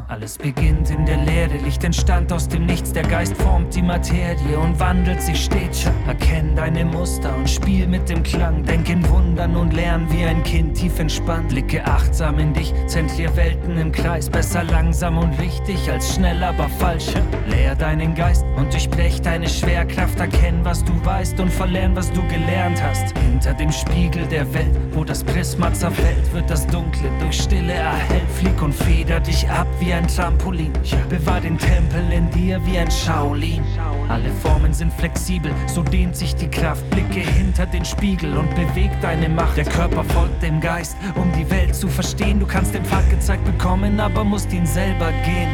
Alles 0.09 0.37
beginnt 0.37 0.91
in 0.91 1.07
der 1.07 1.17
Leere, 1.17 1.57
Licht 1.65 1.83
entstand 1.83 2.31
aus 2.31 2.47
dem 2.47 2.67
Nichts, 2.67 2.93
der 2.93 3.05
Geist 3.05 3.35
formt 3.39 3.75
die 3.75 3.81
Materie 3.81 4.59
und 4.59 4.79
wandelt 4.79 5.23
sich 5.23 5.45
stets. 5.45 5.87
Erkenn 6.07 6.55
deine 6.55 6.85
Muster 6.85 7.35
und 7.35 7.49
spiel 7.49 7.87
mit 7.87 8.11
dem 8.11 8.23
Klang, 8.23 8.63
denk 8.65 8.91
in 8.91 9.09
Wundern 9.09 9.57
und 9.57 9.73
lern 9.73 10.07
wie 10.11 10.25
ein 10.25 10.43
Kind 10.43 10.77
tief 10.77 10.99
entspannt. 10.99 11.49
Blicke 11.49 11.83
achtsam 11.87 12.39
in 12.39 12.53
dich, 12.53 12.75
zentrier 12.87 13.35
Welten 13.35 13.79
im 13.79 13.93
Kreis, 13.93 14.29
besser 14.29 14.63
langsam 14.65 15.17
und 15.17 15.41
richtig 15.41 15.91
als 15.91 16.15
schnell, 16.15 16.43
aber 16.45 16.69
falsch. 16.69 17.15
Leer 17.47 17.75
deinen 17.75 18.15
Geist 18.15 18.45
und 18.57 18.73
durchbrech 18.75 19.23
deine 19.23 19.49
Schwerkraft, 19.49 20.21
erkenn, 20.21 20.63
was 20.65 20.85
du 20.85 20.93
weißt 21.03 21.41
und 21.41 21.51
verlern, 21.51 21.97
was 21.97 22.13
du 22.13 22.21
gelernt 22.29 22.83
hast. 22.83 23.17
Hinter 23.19 23.55
dem 23.55 23.73
Spiegel 23.73 24.27
der 24.27 24.53
Welt, 24.53 24.77
wo 24.93 25.03
das 25.03 25.25
Prisma 25.25 25.73
zerfällt, 25.73 26.31
wird 26.35 26.51
das 26.51 26.67
Dunkle 26.67 27.09
durch 27.21 27.41
Stille 27.41 27.73
erhellt. 27.73 28.31
Flieg 28.35 28.61
und 28.61 28.75
feder 28.75 29.19
dich 29.21 29.49
ab 29.49 29.67
wie 29.81 29.94
ein 29.95 30.09
Trampolin. 30.09 30.73
Bewahr 31.09 31.41
den 31.41 31.57
Tempel 31.57 32.13
in 32.13 32.31
dir 32.31 32.61
wie 32.67 32.79
ein 32.79 32.91
Shaolin. 32.91 33.63
Alle 34.09 34.31
Formen 34.43 34.75
sind 34.75 34.93
flexibel, 34.93 35.53
so 35.67 35.83
dehnt 35.83 36.17
sich 36.17 36.35
die 36.35 36.49
Kraft. 36.49 36.89
Blicke 36.91 37.21
hinter 37.21 37.67
den 37.67 37.85
Spiegel 37.85 38.37
und 38.37 38.53
beweg 38.55 38.91
deine 39.01 39.29
Macht. 39.29 39.57
Der 39.57 39.65
Körper 39.65 40.05
folgt 40.05 40.43
dem 40.43 40.61
Geist, 40.61 40.97
um 41.15 41.31
die 41.33 41.49
Welt 41.51 41.75
zu 41.75 41.89
verstehen. 41.89 42.41
Du 42.41 42.47
kannst 42.47 42.75
den 42.75 42.85
Pfad 42.85 43.09
gezeigt 43.09 43.45
bekommen, 43.45 44.01
aber 44.01 44.25
musst 44.25 44.53
ihn 44.53 44.67
selber 44.67 45.11
gehen. 45.25 45.49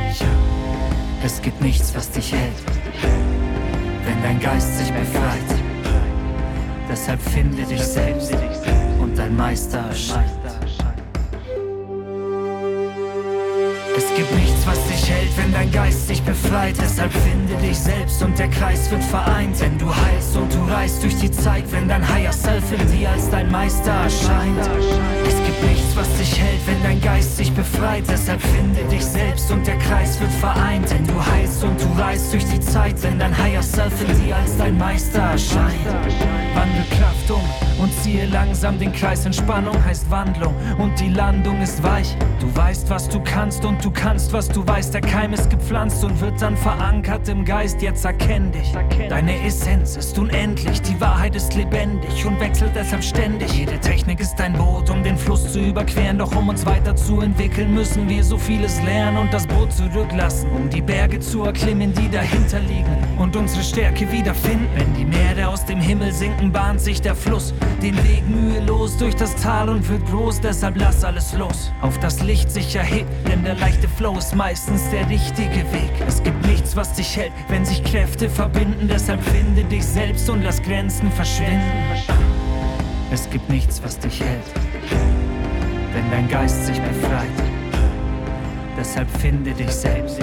Es 1.22 1.40
gibt 1.42 1.60
nichts, 1.60 1.94
was 1.94 2.10
dich 2.10 2.32
hält, 2.32 2.64
wenn 4.04 4.22
dein 4.22 4.40
Geist 4.40 4.78
sich 4.78 4.90
befreit. 4.90 5.60
Deshalb 6.88 7.20
finde 7.20 7.62
dich 7.62 7.82
selbst 7.82 8.34
und 8.98 9.16
dein 9.16 9.36
Meister 9.36 9.78
erscheint. 9.78 10.40
Gibt 14.20 14.34
nichts, 14.34 14.66
was 14.66 14.78
dich 14.86 15.10
hält, 15.10 15.34
wenn 15.38 15.50
dein 15.50 15.72
Geist 15.72 16.06
sich 16.06 16.22
befreit. 16.22 16.74
Deshalb 16.78 17.10
finde 17.10 17.54
dich 17.66 17.78
selbst 17.78 18.22
und 18.22 18.38
der 18.38 18.48
Kreis 18.48 18.90
wird 18.90 19.02
vereint. 19.02 19.58
Denn 19.58 19.78
du 19.78 19.86
heilst 19.86 20.36
und 20.36 20.52
du 20.52 20.62
reist 20.70 21.02
durch 21.02 21.16
die 21.16 21.30
Zeit, 21.30 21.64
wenn 21.72 21.88
dein 21.88 22.06
Higher 22.06 22.30
Self 22.30 22.64
in 22.70 22.92
dir 22.92 23.08
als 23.08 23.30
dein 23.30 23.50
Meister 23.50 23.92
erscheint. 23.92 24.60
Es 25.26 25.36
gibt 25.46 25.62
nichts, 25.62 25.96
was 25.96 26.06
dich 26.18 26.38
hält, 26.38 26.60
wenn 26.66 26.82
dein 26.82 27.00
Geist 27.00 27.38
sich 27.38 27.50
befreit. 27.50 28.04
Deshalb 28.10 28.42
finde 28.42 28.84
dich 28.94 29.06
selbst 29.06 29.50
und 29.50 29.66
der 29.66 29.78
Kreis 29.78 30.20
wird 30.20 30.32
vereint. 30.32 30.90
Denn 30.90 31.06
du 31.06 31.14
heilst 31.14 31.64
und 31.64 31.80
du 31.80 31.86
reist 31.98 32.30
durch 32.30 32.44
die 32.44 32.60
Zeit, 32.60 33.02
wenn 33.02 33.18
dein 33.18 33.34
Higher 33.34 33.62
Self 33.62 33.94
in 34.06 34.22
dir 34.22 34.36
als 34.36 34.54
dein 34.58 34.76
Meister 34.76 35.20
erscheint. 35.20 35.86
Wandel 36.54 36.84
Kraft 36.90 37.30
um 37.30 37.82
und 37.82 37.90
ziehe 38.02 38.26
langsam 38.26 38.78
den 38.78 38.92
Kreis. 38.92 39.24
Entspannung 39.24 39.82
heißt 39.82 40.10
Wandlung 40.10 40.54
und 40.76 41.00
die 41.00 41.08
Landung 41.08 41.62
ist 41.62 41.82
weich. 41.82 42.14
Du 42.38 42.54
weißt, 42.54 42.90
was 42.90 43.08
du 43.08 43.20
kannst 43.20 43.64
und 43.64 43.82
du 43.82 43.90
kannst, 43.90 44.09
was 44.32 44.48
du 44.48 44.66
weißt. 44.66 44.92
Der 44.92 45.00
Keim 45.00 45.32
ist 45.32 45.50
gepflanzt 45.50 46.02
und 46.02 46.20
wird 46.20 46.42
dann 46.42 46.56
verankert 46.56 47.28
im 47.28 47.44
Geist. 47.44 47.80
Jetzt 47.80 48.04
erkenn 48.04 48.50
dich. 48.50 48.72
Deine 49.08 49.44
Essenz 49.44 49.96
ist 49.96 50.18
unendlich, 50.18 50.82
die 50.82 51.00
Wahrheit 51.00 51.36
ist 51.36 51.54
lebendig 51.54 52.26
und 52.26 52.40
wechselt 52.40 52.72
deshalb 52.74 53.04
ständig. 53.04 53.52
Jede 53.52 53.78
Technik 53.78 54.18
ist 54.18 54.40
ein 54.40 54.54
Boot, 54.54 54.90
um 54.90 55.04
den 55.04 55.16
Fluss 55.16 55.52
zu 55.52 55.60
überqueren. 55.60 56.18
Doch 56.18 56.34
um 56.34 56.48
uns 56.48 56.66
weiterzuentwickeln, 56.66 57.72
müssen 57.72 58.08
wir 58.08 58.24
so 58.24 58.36
vieles 58.36 58.82
lernen 58.82 59.18
und 59.18 59.32
das 59.32 59.46
Boot 59.46 59.72
zurücklassen, 59.72 60.50
um 60.50 60.68
die 60.68 60.82
Berge 60.82 61.20
zu 61.20 61.44
erklimmen, 61.44 61.92
die 61.94 62.10
dahinter 62.10 62.58
liegen 62.60 62.96
und 63.18 63.36
unsere 63.36 63.62
Stärke 63.62 64.10
wiederfinden. 64.10 64.66
Wenn 64.74 64.92
die 64.94 65.04
Meere 65.04 65.48
aus 65.48 65.64
dem 65.64 65.80
Himmel 65.80 66.12
sinken, 66.12 66.50
bahnt 66.50 66.80
sich 66.80 67.00
der 67.00 67.14
Fluss 67.14 67.54
den 67.80 67.96
Weg 68.04 68.28
mühelos 68.28 68.96
durch 68.96 69.14
das 69.14 69.36
Tal 69.36 69.68
und 69.68 69.88
wird 69.88 70.04
groß. 70.06 70.40
Deshalb 70.40 70.76
lass 70.76 71.04
alles 71.04 71.32
los. 71.34 71.70
Auf 71.80 71.98
das 72.00 72.22
Licht 72.22 72.50
sich 72.50 72.74
erhebt, 72.74 73.10
denn 73.28 73.44
der 73.44 73.54
leichte 73.54 73.88
Flow 73.96 74.16
ist 74.16 74.34
meistens 74.34 74.88
der 74.90 75.08
richtige 75.08 75.70
Weg. 75.72 75.90
Es 76.06 76.22
gibt 76.22 76.46
nichts, 76.46 76.74
was 76.76 76.92
dich 76.94 77.16
hält, 77.16 77.32
wenn 77.48 77.64
sich 77.64 77.82
Kräfte 77.84 78.28
verbinden. 78.28 78.88
Deshalb 78.88 79.22
finde 79.22 79.64
dich 79.64 79.84
selbst 79.84 80.28
und 80.30 80.42
lass 80.42 80.62
Grenzen 80.62 81.10
verschwinden. 81.12 81.60
Es 83.12 83.28
gibt 83.28 83.48
nichts, 83.50 83.82
was 83.82 83.98
dich 83.98 84.20
hält, 84.20 84.44
wenn 85.92 86.10
dein 86.10 86.28
Geist 86.28 86.66
sich 86.66 86.80
befreit. 86.80 87.26
Deshalb 88.78 89.10
finde 89.18 89.52
dich 89.52 89.70
selbst 89.70 90.18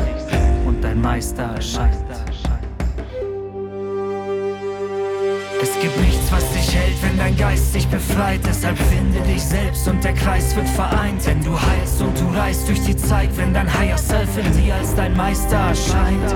und 0.65 0.81
dein 0.81 1.01
Meister 1.01 1.43
erscheint. 1.43 2.06
Es 5.59 5.79
gibt 5.79 5.99
nichts, 5.99 6.31
was 6.31 6.43
dich 6.51 6.75
hält, 6.75 7.01
wenn 7.01 7.17
dein 7.17 7.35
Geist 7.35 7.73
sich 7.73 7.87
befreit. 7.87 8.41
Deshalb 8.45 8.77
finde 8.77 9.19
dich 9.21 9.41
selbst 9.41 9.87
und 9.87 10.03
der 10.03 10.13
Kreis 10.13 10.55
wird 10.55 10.69
vereint. 10.69 11.25
Denn 11.25 11.43
du 11.43 11.59
heilst 11.59 11.99
und 12.01 12.19
du 12.19 12.27
reist 12.37 12.67
durch 12.67 12.81
die 12.81 12.95
Zeit, 12.95 13.35
wenn 13.37 13.53
dein 13.53 13.71
Higher 13.71 13.97
Self 13.97 14.29
in 14.37 14.51
dir 14.61 14.75
als 14.75 14.93
dein 14.95 15.15
Meister 15.17 15.57
erscheint. 15.57 16.35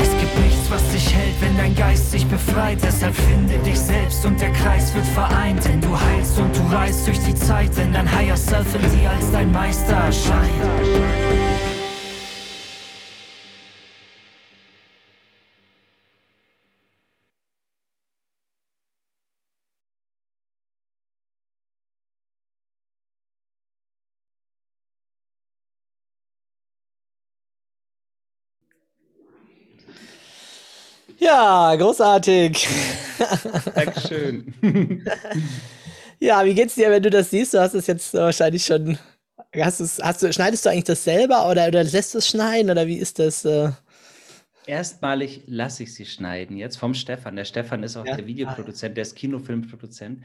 Es 0.00 0.10
gibt 0.18 0.38
nichts, 0.40 0.70
was 0.70 0.82
dich 0.90 1.14
hält, 1.14 1.40
wenn 1.40 1.56
dein 1.56 1.74
Geist 1.76 2.10
sich 2.10 2.26
befreit. 2.26 2.78
Deshalb 2.82 3.14
finde 3.14 3.56
dich 3.58 3.78
selbst 3.78 4.24
und 4.24 4.40
der 4.40 4.50
Kreis 4.50 4.92
wird 4.94 5.06
vereint. 5.06 5.64
Denn 5.64 5.80
du 5.80 5.98
heilst 5.98 6.38
und 6.38 6.56
du 6.56 6.74
reist 6.74 7.06
durch 7.06 7.20
die 7.20 7.34
Zeit, 7.34 7.76
wenn 7.76 7.92
dein 7.92 8.10
Higher 8.10 8.36
Self 8.36 8.66
in 8.74 8.98
dir 8.98 9.10
als 9.10 9.30
dein 9.30 9.52
Meister 9.52 9.94
erscheint. 9.94 11.15
Ja, 31.18 31.74
großartig. 31.76 32.68
Dankeschön. 33.74 34.54
Ja, 36.18 36.42
wie 36.46 36.54
geht's 36.54 36.74
dir, 36.76 36.90
wenn 36.90 37.02
du 37.02 37.10
das 37.10 37.28
siehst? 37.28 37.52
Du 37.52 37.60
hast 37.60 37.74
es 37.74 37.86
jetzt 37.86 38.14
wahrscheinlich 38.14 38.64
schon. 38.64 38.96
Hast 39.54 39.80
du's, 39.80 39.98
hast 40.02 40.22
du, 40.22 40.32
schneidest 40.32 40.64
du 40.64 40.70
eigentlich 40.70 40.84
das 40.84 41.04
selber 41.04 41.46
oder, 41.50 41.68
oder 41.68 41.84
lässt 41.84 42.14
du 42.14 42.18
es 42.18 42.26
schneiden 42.28 42.70
oder 42.70 42.86
wie 42.86 42.96
ist 42.96 43.18
das? 43.18 43.44
Äh? 43.44 43.72
Erstmalig 44.66 45.42
lasse 45.46 45.82
ich 45.82 45.92
sie 45.94 46.06
schneiden, 46.06 46.56
jetzt 46.56 46.76
vom 46.78 46.94
Stefan. 46.94 47.36
Der 47.36 47.44
Stefan 47.44 47.82
ist 47.82 47.98
auch 47.98 48.06
Ja. 48.06 48.16
der 48.16 48.26
Videoproduzent, 48.26 48.96
der 48.96 49.02
ist 49.02 49.14
Kinofilmproduzent. 49.14 50.22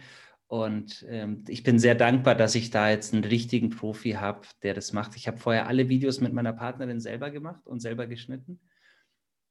Und 0.47 1.05
ähm, 1.09 1.43
ich 1.49 1.63
bin 1.63 1.77
sehr 1.77 1.95
dankbar, 1.95 2.35
dass 2.35 2.55
ich 2.55 2.71
da 2.71 2.89
jetzt 2.89 3.13
einen 3.13 3.25
richtigen 3.25 3.69
Profi 3.69 4.11
habe, 4.13 4.41
der 4.63 4.73
das 4.73 4.93
macht. 4.93 5.17
Ich 5.17 5.27
habe 5.27 5.37
vorher 5.39 5.67
alle 5.67 5.89
Videos 5.89 6.21
mit 6.21 6.31
meiner 6.31 6.53
Partnerin 6.53 7.01
selber 7.01 7.31
gemacht 7.31 7.67
und 7.67 7.81
selber 7.81 8.07
geschnitten. 8.07 8.61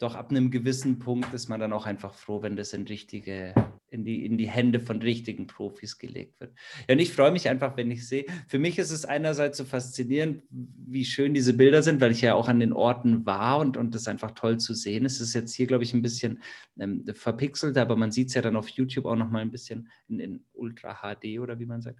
Doch 0.00 0.14
ab 0.14 0.30
einem 0.30 0.50
gewissen 0.50 0.98
Punkt 0.98 1.34
ist 1.34 1.50
man 1.50 1.60
dann 1.60 1.74
auch 1.74 1.84
einfach 1.84 2.14
froh, 2.14 2.40
wenn 2.40 2.56
das 2.56 2.72
in 2.72 2.86
richtige, 2.86 3.54
in 3.90 4.02
die, 4.02 4.24
in 4.24 4.38
die 4.38 4.48
Hände 4.48 4.80
von 4.80 5.02
richtigen 5.02 5.46
Profis 5.46 5.98
gelegt 5.98 6.40
wird. 6.40 6.54
Ja, 6.88 6.94
und 6.94 7.00
ich 7.00 7.12
freue 7.12 7.30
mich 7.30 7.50
einfach, 7.50 7.76
wenn 7.76 7.90
ich 7.90 8.08
sehe. 8.08 8.24
Für 8.48 8.58
mich 8.58 8.78
ist 8.78 8.92
es 8.92 9.04
einerseits 9.04 9.58
so 9.58 9.64
faszinierend, 9.66 10.42
wie 10.48 11.04
schön 11.04 11.34
diese 11.34 11.52
Bilder 11.52 11.82
sind, 11.82 12.00
weil 12.00 12.12
ich 12.12 12.22
ja 12.22 12.32
auch 12.32 12.48
an 12.48 12.60
den 12.60 12.72
Orten 12.72 13.26
war 13.26 13.58
und, 13.58 13.76
und 13.76 13.94
das 13.94 14.08
einfach 14.08 14.30
toll 14.30 14.58
zu 14.58 14.72
sehen. 14.72 15.04
ist. 15.04 15.16
Es 15.16 15.28
ist 15.28 15.34
jetzt 15.34 15.54
hier, 15.54 15.66
glaube 15.66 15.84
ich, 15.84 15.92
ein 15.92 16.00
bisschen 16.00 16.42
ähm, 16.78 17.04
verpixelt, 17.12 17.76
aber 17.76 17.94
man 17.94 18.10
sieht 18.10 18.28
es 18.28 18.34
ja 18.34 18.40
dann 18.40 18.56
auf 18.56 18.70
YouTube 18.70 19.04
auch 19.04 19.16
nochmal 19.16 19.42
ein 19.42 19.50
bisschen 19.50 19.90
in, 20.08 20.18
in 20.18 20.44
Ultra 20.54 21.02
HD 21.02 21.40
oder 21.40 21.58
wie 21.58 21.66
man 21.66 21.82
sagt. 21.82 21.98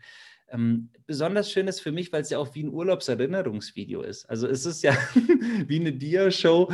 Ähm, 0.50 0.90
besonders 1.06 1.50
schön 1.50 1.68
ist 1.68 1.80
für 1.80 1.92
mich, 1.92 2.12
weil 2.12 2.22
es 2.22 2.30
ja 2.30 2.38
auch 2.38 2.54
wie 2.54 2.64
ein 2.64 2.72
Urlaubserinnerungsvideo 2.72 4.02
ist. 4.02 4.28
Also 4.28 4.46
es 4.48 4.66
ist 4.66 4.82
ja 4.82 4.96
wie 5.66 5.80
eine 5.80 5.92
Dia-Show 5.92 6.72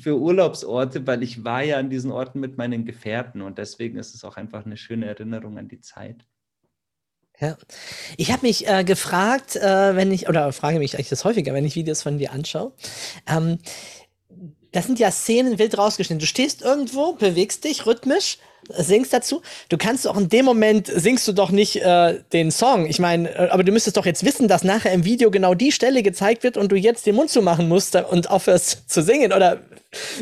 für 0.00 0.18
Urlaubsorte, 0.18 1.06
weil 1.06 1.22
ich 1.22 1.44
war 1.44 1.62
ja 1.62 1.78
an 1.78 1.90
diesen 1.90 2.12
Orten 2.12 2.40
mit 2.40 2.58
meinen 2.58 2.84
Gefährten 2.84 3.42
und 3.42 3.58
deswegen 3.58 3.98
ist 3.98 4.14
es 4.14 4.24
auch 4.24 4.36
einfach 4.36 4.64
eine 4.64 4.76
schöne 4.76 5.06
Erinnerung 5.06 5.58
an 5.58 5.68
die 5.68 5.80
Zeit. 5.80 6.24
Ja. 7.40 7.56
Ich 8.16 8.30
habe 8.30 8.46
mich 8.46 8.68
äh, 8.68 8.84
gefragt, 8.84 9.56
äh, 9.56 9.96
wenn 9.96 10.12
ich, 10.12 10.28
oder 10.28 10.52
frage 10.52 10.78
mich 10.78 10.94
eigentlich 10.94 11.08
das 11.08 11.24
häufiger, 11.24 11.52
wenn 11.54 11.64
ich 11.64 11.74
Videos 11.74 12.02
von 12.02 12.18
dir 12.18 12.30
anschaue. 12.30 12.72
Ähm, 13.26 13.58
das 14.72 14.86
sind 14.86 14.98
ja 14.98 15.10
Szenen 15.10 15.58
wild 15.58 15.76
rausgeschnitten. 15.78 16.20
Du 16.20 16.26
stehst 16.26 16.62
irgendwo, 16.62 17.12
bewegst 17.12 17.64
dich 17.64 17.86
rhythmisch, 17.86 18.38
singst 18.68 19.12
dazu. 19.12 19.42
Du 19.68 19.76
kannst 19.76 20.06
auch 20.06 20.16
in 20.16 20.28
dem 20.28 20.44
Moment 20.44 20.86
singst 20.86 21.26
du 21.28 21.32
doch 21.32 21.50
nicht 21.50 21.76
äh, 21.76 22.20
den 22.32 22.50
Song. 22.50 22.86
Ich 22.86 22.98
meine, 22.98 23.28
äh, 23.34 23.48
aber 23.50 23.64
du 23.64 23.72
müsstest 23.72 23.96
doch 23.96 24.06
jetzt 24.06 24.24
wissen, 24.24 24.48
dass 24.48 24.64
nachher 24.64 24.92
im 24.92 25.04
Video 25.04 25.30
genau 25.30 25.54
die 25.54 25.72
Stelle 25.72 26.02
gezeigt 26.02 26.42
wird 26.42 26.56
und 26.56 26.72
du 26.72 26.76
jetzt 26.76 27.06
den 27.06 27.16
Mund 27.16 27.30
zumachen 27.30 27.68
musst 27.68 27.94
und 27.96 28.30
aufhörst 28.30 28.84
zu 28.90 29.02
singen. 29.02 29.32
Oder 29.32 29.60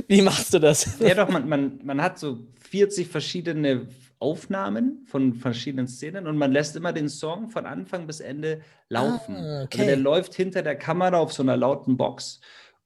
wie 0.09 0.23
machst 0.23 0.53
du 0.53 0.59
das? 0.59 0.99
Ja, 0.99 1.15
doch, 1.15 1.29
man, 1.29 1.49
man, 1.49 1.81
man 1.85 2.03
hat 2.03 2.19
so 2.19 2.39
40 2.71 3.09
verschiedene 3.09 3.87
Aufnahmen 4.19 5.07
von 5.07 5.35
verschiedenen 5.35 5.89
Szenen 5.89 6.27
und 6.27 6.37
man 6.37 6.53
lässt 6.53 6.77
immer 6.77 6.93
den 6.93 7.09
Song 7.09 7.49
von 7.49 7.65
Anfang 7.65 8.07
bis 8.07 8.21
Ende 8.21 8.61
laufen. 8.89 9.35
Ah, 9.37 9.63
okay. 9.65 9.79
Also 9.79 9.85
der 9.87 9.97
läuft 9.97 10.35
hinter 10.35 10.63
der 10.63 10.77
Kamera 10.77 11.19
auf 11.19 11.33
so 11.33 11.43
einer 11.43 11.57
lauten 11.57 11.97
Box. 11.97 12.41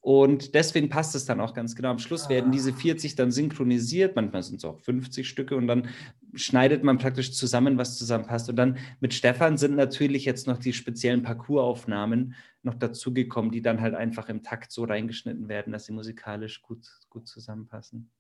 Und 0.05 0.55
deswegen 0.55 0.91
passt 0.91 1.15
es 1.15 1.25
dann 1.25 1.41
auch 1.41 1.55
ganz 1.55 1.75
genau. 1.75 1.89
Am 1.89 1.99
Schluss 1.99 2.29
werden 2.29 2.53
diese 2.53 2.75
40 2.75 3.15
dann 3.15 3.31
synchronisiert. 3.31 4.15
Manchmal 4.17 4.43
sind 4.43 4.57
es 4.57 4.65
auch 4.67 4.79
50 4.81 5.27
Stücke. 5.27 5.57
Und 5.57 5.67
dann 5.67 5.89
schneidet 6.35 6.85
man 6.85 6.99
praktisch 6.99 7.33
zusammen, 7.33 7.79
was 7.79 7.97
zusammenpasst. 7.97 8.51
Und 8.51 8.57
dann 8.57 8.77
mit 9.01 9.15
Stefan 9.15 9.57
sind 9.57 9.77
natürlich 9.77 10.27
jetzt 10.27 10.47
noch 10.47 10.59
die 10.59 10.75
speziellen 10.75 11.23
Parcoursaufnahmen 11.23 12.35
noch 12.63 12.75
dazugekommen, 12.75 13.51
die 13.51 13.63
dann 13.63 13.81
halt 13.81 13.95
einfach 13.95 14.29
im 14.29 14.43
Takt 14.43 14.73
so 14.73 14.85
reingeschnitten 14.85 15.49
werden, 15.49 15.73
dass 15.73 15.87
sie 15.87 15.93
musikalisch 15.93 16.61
gut, 16.61 16.87
gut 17.09 17.27
zusammenpassen. 17.27 18.11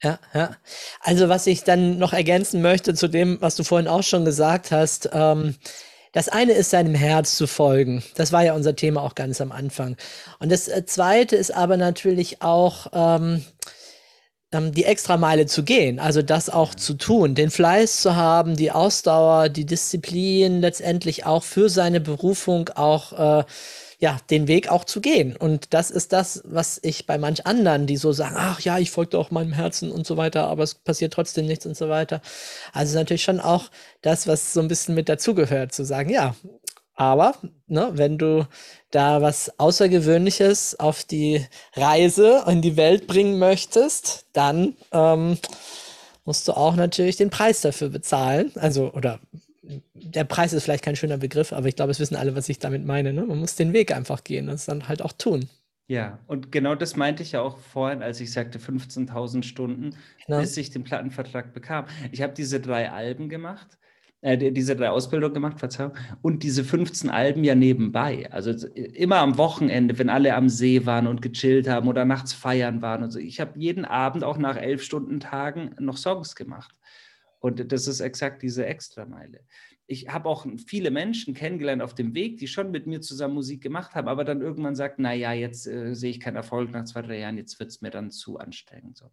Ja, 0.00 0.20
ja. 0.34 0.56
Also 1.00 1.28
was 1.28 1.48
ich 1.48 1.64
dann 1.64 1.98
noch 1.98 2.12
ergänzen 2.12 2.62
möchte 2.62 2.94
zu 2.94 3.08
dem, 3.08 3.40
was 3.40 3.56
du 3.56 3.64
vorhin 3.64 3.88
auch 3.88 4.04
schon 4.04 4.24
gesagt 4.24 4.70
hast, 4.70 5.10
ähm, 5.12 5.56
das 6.12 6.28
eine 6.28 6.52
ist 6.52 6.70
seinem 6.70 6.94
Herz 6.94 7.36
zu 7.36 7.46
folgen. 7.46 8.02
Das 8.16 8.32
war 8.32 8.44
ja 8.44 8.54
unser 8.54 8.76
Thema 8.76 9.02
auch 9.02 9.14
ganz 9.14 9.40
am 9.40 9.50
Anfang. 9.50 9.96
Und 10.38 10.52
das 10.52 10.68
äh, 10.68 10.84
zweite 10.84 11.36
ist 11.36 11.54
aber 11.54 11.76
natürlich 11.76 12.42
auch 12.42 12.86
ähm, 12.92 13.44
ähm, 14.52 14.72
die 14.72 14.84
Extrameile 14.84 15.46
zu 15.46 15.64
gehen, 15.64 15.98
also 15.98 16.20
das 16.20 16.50
auch 16.50 16.74
zu 16.74 16.94
tun, 16.94 17.34
den 17.34 17.50
Fleiß 17.50 18.02
zu 18.02 18.14
haben, 18.14 18.56
die 18.56 18.70
Ausdauer, 18.70 19.48
die 19.48 19.64
Disziplin 19.64 20.60
letztendlich 20.60 21.24
auch 21.24 21.42
für 21.42 21.70
seine 21.70 22.00
Berufung 22.00 22.68
auch 22.70 23.40
äh, 23.40 23.44
ja, 24.02 24.18
den 24.30 24.48
Weg 24.48 24.68
auch 24.68 24.84
zu 24.84 25.00
gehen. 25.00 25.36
Und 25.36 25.72
das 25.74 25.92
ist 25.92 26.12
das, 26.12 26.42
was 26.44 26.80
ich 26.82 27.06
bei 27.06 27.18
manch 27.18 27.46
anderen, 27.46 27.86
die 27.86 27.96
so 27.96 28.10
sagen, 28.10 28.34
ach 28.36 28.58
ja, 28.58 28.80
ich 28.80 28.90
folge 28.90 29.16
auch 29.16 29.30
meinem 29.30 29.52
Herzen 29.52 29.92
und 29.92 30.08
so 30.08 30.16
weiter, 30.16 30.48
aber 30.48 30.64
es 30.64 30.74
passiert 30.74 31.12
trotzdem 31.12 31.46
nichts 31.46 31.66
und 31.66 31.76
so 31.76 31.88
weiter. 31.88 32.20
Also 32.72 32.98
natürlich 32.98 33.22
schon 33.22 33.38
auch 33.38 33.70
das, 34.00 34.26
was 34.26 34.54
so 34.54 34.60
ein 34.60 34.66
bisschen 34.66 34.96
mit 34.96 35.08
dazugehört, 35.08 35.72
zu 35.72 35.84
sagen, 35.84 36.10
ja, 36.10 36.34
aber 36.96 37.36
ne, 37.68 37.92
wenn 37.94 38.18
du 38.18 38.48
da 38.90 39.22
was 39.22 39.56
Außergewöhnliches 39.60 40.80
auf 40.80 41.04
die 41.04 41.46
Reise 41.76 42.42
in 42.48 42.60
die 42.60 42.76
Welt 42.76 43.06
bringen 43.06 43.38
möchtest, 43.38 44.26
dann 44.32 44.74
ähm, 44.90 45.38
musst 46.24 46.48
du 46.48 46.54
auch 46.54 46.74
natürlich 46.74 47.18
den 47.18 47.30
Preis 47.30 47.60
dafür 47.60 47.88
bezahlen. 47.88 48.50
Also, 48.56 48.92
oder 48.92 49.20
der 49.94 50.24
Preis 50.24 50.52
ist 50.52 50.64
vielleicht 50.64 50.84
kein 50.84 50.96
schöner 50.96 51.18
Begriff, 51.18 51.52
aber 51.52 51.68
ich 51.68 51.76
glaube, 51.76 51.92
es 51.92 52.00
wissen 52.00 52.16
alle, 52.16 52.34
was 52.34 52.48
ich 52.48 52.58
damit 52.58 52.84
meine. 52.84 53.12
Ne? 53.12 53.24
Man 53.24 53.38
muss 53.38 53.56
den 53.56 53.72
Weg 53.72 53.94
einfach 53.94 54.24
gehen 54.24 54.48
und 54.48 54.54
es 54.54 54.66
dann 54.66 54.88
halt 54.88 55.02
auch 55.02 55.12
tun. 55.12 55.48
Ja, 55.88 56.20
und 56.26 56.52
genau 56.52 56.74
das 56.74 56.96
meinte 56.96 57.22
ich 57.22 57.32
ja 57.32 57.42
auch 57.42 57.58
vorhin, 57.58 58.02
als 58.02 58.20
ich 58.20 58.32
sagte 58.32 58.58
15.000 58.58 59.42
Stunden, 59.42 59.96
genau. 60.26 60.40
bis 60.40 60.56
ich 60.56 60.70
den 60.70 60.84
Plattenvertrag 60.84 61.52
bekam. 61.52 61.86
Ich 62.12 62.22
habe 62.22 62.32
diese 62.32 62.60
drei 62.60 62.90
Alben 62.90 63.28
gemacht, 63.28 63.78
äh, 64.22 64.52
diese 64.52 64.76
drei 64.76 64.90
Ausbildungen 64.90 65.34
gemacht, 65.34 65.58
Verzeihung, 65.58 65.92
und 66.22 66.44
diese 66.44 66.64
15 66.64 67.10
Alben 67.10 67.44
ja 67.44 67.54
nebenbei. 67.54 68.26
Also 68.30 68.52
immer 68.74 69.16
am 69.16 69.36
Wochenende, 69.36 69.98
wenn 69.98 70.08
alle 70.08 70.34
am 70.34 70.48
See 70.48 70.86
waren 70.86 71.06
und 71.06 71.20
gechillt 71.20 71.68
haben 71.68 71.88
oder 71.88 72.04
nachts 72.04 72.32
feiern 72.32 72.80
waren 72.80 73.02
und 73.02 73.10
so. 73.10 73.18
Ich 73.18 73.40
habe 73.40 73.58
jeden 73.58 73.84
Abend 73.84 74.24
auch 74.24 74.38
nach 74.38 74.56
elf 74.56 74.82
Stunden 74.82 75.20
Tagen 75.20 75.74
noch 75.78 75.96
Songs 75.96 76.36
gemacht. 76.36 76.74
Und 77.42 77.70
das 77.72 77.86
ist 77.88 78.00
exakt 78.00 78.42
diese 78.42 78.64
Extrameile 78.64 79.40
ich 79.92 80.08
habe 80.08 80.28
auch 80.28 80.46
viele 80.66 80.90
Menschen 80.90 81.34
kennengelernt 81.34 81.82
auf 81.82 81.94
dem 81.94 82.14
Weg, 82.14 82.38
die 82.38 82.46
schon 82.46 82.70
mit 82.70 82.86
mir 82.86 83.00
zusammen 83.00 83.34
Musik 83.34 83.62
gemacht 83.62 83.94
haben, 83.94 84.08
aber 84.08 84.24
dann 84.24 84.40
irgendwann 84.40 84.74
sagt, 84.74 84.98
naja, 84.98 85.32
jetzt 85.32 85.66
äh, 85.66 85.94
sehe 85.94 86.10
ich 86.10 86.20
keinen 86.20 86.36
Erfolg 86.36 86.70
nach 86.70 86.84
zwei, 86.84 87.02
drei 87.02 87.18
Jahren, 87.18 87.36
jetzt 87.36 87.58
wird 87.58 87.70
es 87.70 87.82
mir 87.82 87.90
dann 87.90 88.10
zu 88.10 88.38
anstrengend. 88.38 88.96
So. 88.96 89.10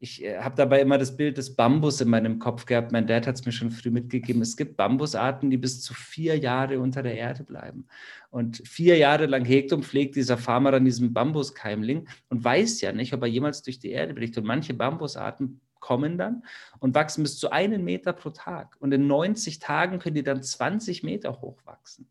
Ich 0.00 0.24
äh, 0.24 0.38
habe 0.38 0.56
dabei 0.56 0.80
immer 0.80 0.98
das 0.98 1.16
Bild 1.16 1.38
des 1.38 1.54
Bambus 1.54 2.00
in 2.00 2.08
meinem 2.08 2.38
Kopf 2.38 2.64
gehabt. 2.66 2.92
Mein 2.92 3.06
Dad 3.06 3.26
hat 3.26 3.36
es 3.36 3.46
mir 3.46 3.52
schon 3.52 3.70
früh 3.70 3.90
mitgegeben. 3.90 4.42
Es 4.42 4.56
gibt 4.56 4.76
Bambusarten, 4.76 5.50
die 5.50 5.58
bis 5.58 5.80
zu 5.82 5.94
vier 5.94 6.36
Jahre 6.36 6.80
unter 6.80 7.02
der 7.02 7.16
Erde 7.16 7.44
bleiben. 7.44 7.86
Und 8.30 8.62
vier 8.66 8.96
Jahre 8.96 9.26
lang 9.26 9.44
hegt 9.44 9.72
und 9.72 9.84
pflegt 9.84 10.16
dieser 10.16 10.38
Farmer 10.38 10.72
an 10.72 10.84
diesem 10.84 11.12
Bambuskeimling 11.12 12.08
und 12.30 12.42
weiß 12.42 12.80
ja 12.80 12.92
nicht, 12.92 13.12
ob 13.12 13.22
er 13.22 13.28
jemals 13.28 13.62
durch 13.62 13.78
die 13.78 13.90
Erde 13.90 14.14
bricht. 14.14 14.36
Und 14.36 14.44
manche 14.44 14.74
Bambusarten 14.74 15.60
kommen 15.86 16.18
dann 16.18 16.42
und 16.80 16.96
wachsen 16.96 17.22
bis 17.22 17.38
zu 17.38 17.50
einen 17.50 17.84
Meter 17.84 18.12
pro 18.12 18.30
Tag. 18.30 18.76
Und 18.80 18.92
in 18.92 19.06
90 19.06 19.60
Tagen 19.60 20.00
können 20.00 20.16
die 20.16 20.24
dann 20.24 20.42
20 20.42 21.04
Meter 21.04 21.40
hoch 21.40 21.58
wachsen. 21.64 22.08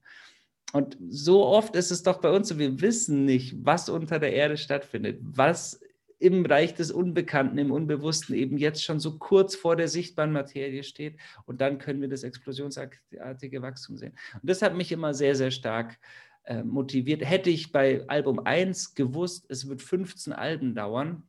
Und 0.72 0.98
so 1.10 1.46
oft 1.46 1.76
ist 1.76 1.92
es 1.92 2.02
doch 2.02 2.22
bei 2.22 2.32
uns 2.32 2.48
so, 2.48 2.58
wir 2.58 2.80
wissen 2.80 3.26
nicht, 3.26 3.54
was 3.66 3.90
unter 3.90 4.18
der 4.18 4.32
Erde 4.32 4.56
stattfindet, 4.56 5.20
was 5.22 5.82
im 6.20 6.46
Reich 6.46 6.74
des 6.74 6.90
Unbekannten, 6.90 7.58
im 7.58 7.72
Unbewussten 7.72 8.34
eben 8.34 8.58
jetzt 8.58 8.82
schon 8.82 9.02
so 9.02 9.18
kurz 9.18 9.56
vor 9.56 9.76
der 9.76 9.90
sichtbaren 9.90 10.32
Materie 10.32 10.84
steht. 10.84 11.18
Und 11.46 11.60
dann 11.60 11.78
können 11.78 12.00
wir 12.00 12.08
das 12.08 12.24
explosionsartige 12.24 13.62
Wachstum 13.62 13.98
sehen. 13.98 14.18
Und 14.42 14.50
das 14.50 14.62
hat 14.62 14.74
mich 14.74 14.94
immer 14.94 15.14
sehr, 15.14 15.36
sehr 15.36 15.52
stark 15.52 16.00
äh, 16.46 16.64
motiviert. 16.64 17.26
Hätte 17.26 17.50
ich 17.50 17.74
bei 17.74 18.08
Album 18.08 18.40
1 18.40 18.96
gewusst, 18.96 19.46
es 19.50 19.68
wird 19.68 19.82
15 19.82 20.32
Alben 20.32 20.76
dauern, 20.76 21.24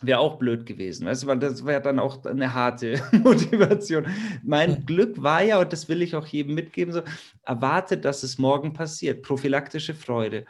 wäre 0.00 0.18
auch 0.18 0.38
blöd 0.38 0.66
gewesen, 0.66 1.06
weißt 1.06 1.22
du, 1.22 1.26
weil 1.26 1.38
das 1.38 1.64
wäre 1.64 1.82
dann 1.82 1.98
auch 1.98 2.24
eine 2.24 2.54
harte 2.54 3.02
Motivation. 3.12 4.06
Mein. 4.42 4.84
Glück 4.86 5.22
war 5.22 5.42
ja, 5.42 5.60
und 5.60 5.72
das 5.72 5.88
will 5.88 6.02
ich 6.02 6.16
auch 6.16 6.26
jedem 6.26 6.54
mitgeben, 6.54 6.92
so, 6.92 7.02
erwartet, 7.44 8.04
dass 8.04 8.22
es 8.22 8.38
morgen 8.38 8.72
passiert, 8.72 9.22
prophylaktische 9.22 9.94
Freude 9.94 10.46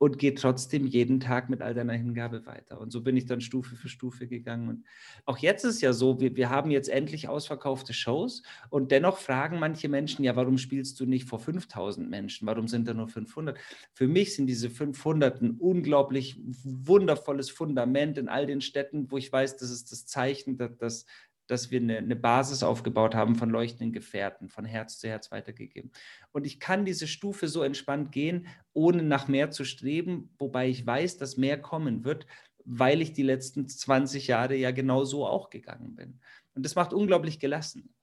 und 0.00 0.18
gehe 0.18 0.34
trotzdem 0.34 0.86
jeden 0.86 1.20
Tag 1.20 1.50
mit 1.50 1.60
all 1.60 1.74
deiner 1.74 1.92
Hingabe 1.92 2.46
weiter. 2.46 2.80
Und 2.80 2.90
so 2.90 3.02
bin 3.02 3.18
ich 3.18 3.26
dann 3.26 3.42
Stufe 3.42 3.76
für 3.76 3.90
Stufe 3.90 4.26
gegangen. 4.26 4.70
Und 4.70 4.84
auch 5.26 5.36
jetzt 5.36 5.62
ist 5.62 5.82
ja 5.82 5.92
so, 5.92 6.18
wir, 6.20 6.36
wir 6.36 6.48
haben 6.48 6.70
jetzt 6.70 6.88
endlich 6.88 7.28
ausverkaufte 7.28 7.92
Shows 7.92 8.42
und 8.70 8.92
dennoch 8.92 9.18
fragen 9.18 9.58
manche 9.58 9.90
Menschen, 9.90 10.24
ja, 10.24 10.34
warum 10.36 10.56
spielst 10.56 10.98
du 11.00 11.04
nicht 11.04 11.28
vor 11.28 11.38
5000 11.38 12.08
Menschen? 12.08 12.46
Warum 12.46 12.66
sind 12.66 12.88
da 12.88 12.94
nur 12.94 13.08
500? 13.08 13.58
Für 13.92 14.08
mich 14.08 14.34
sind 14.34 14.46
diese 14.46 14.70
500 14.70 15.42
ein 15.42 15.50
unglaublich 15.58 16.40
wundervolles 16.64 17.50
Fundament 17.50 18.16
in 18.16 18.30
all 18.30 18.46
den 18.46 18.62
Städten, 18.62 19.10
wo 19.10 19.18
ich 19.18 19.30
weiß, 19.30 19.58
das 19.58 19.70
ist 19.70 19.92
das 19.92 20.06
Zeichen, 20.06 20.56
dass, 20.56 20.78
dass 20.78 21.06
dass 21.50 21.70
wir 21.70 21.80
eine, 21.80 21.98
eine, 21.98 22.16
Basis 22.16 22.62
aufgebaut 22.62 23.14
haben 23.14 23.34
von 23.34 23.50
leuchtenden 23.50 23.92
Gefährten, 23.92 24.48
von 24.48 24.64
Herz 24.64 24.98
zu 24.98 25.08
Herz 25.08 25.30
weitergegeben. 25.30 25.90
Und 26.32 26.46
ich 26.46 26.60
kann 26.60 26.84
diese 26.84 27.06
Stufe 27.06 27.48
so 27.48 27.62
entspannt 27.62 28.12
gehen, 28.12 28.46
ohne 28.72 29.02
nach 29.02 29.28
mehr 29.28 29.50
zu 29.50 29.64
streben, 29.64 30.30
wobei 30.38 30.68
ich 30.68 30.86
weiß, 30.86 31.16
dass 31.16 31.36
mehr 31.36 31.60
kommen 31.60 32.04
wird, 32.04 32.26
weil 32.64 33.00
ich 33.00 33.12
die 33.12 33.22
letzten 33.22 33.68
20 33.68 34.28
Jahre 34.28 34.54
ja 34.54 34.70
genau 34.70 35.04
so 35.04 35.26
auch 35.26 35.50
gegangen 35.50 35.96
bin. 35.96 36.20
Und 36.54 36.64
das 36.64 36.74
macht 36.74 36.92
unglaublich 36.92 37.38
gelassen, 37.38 37.94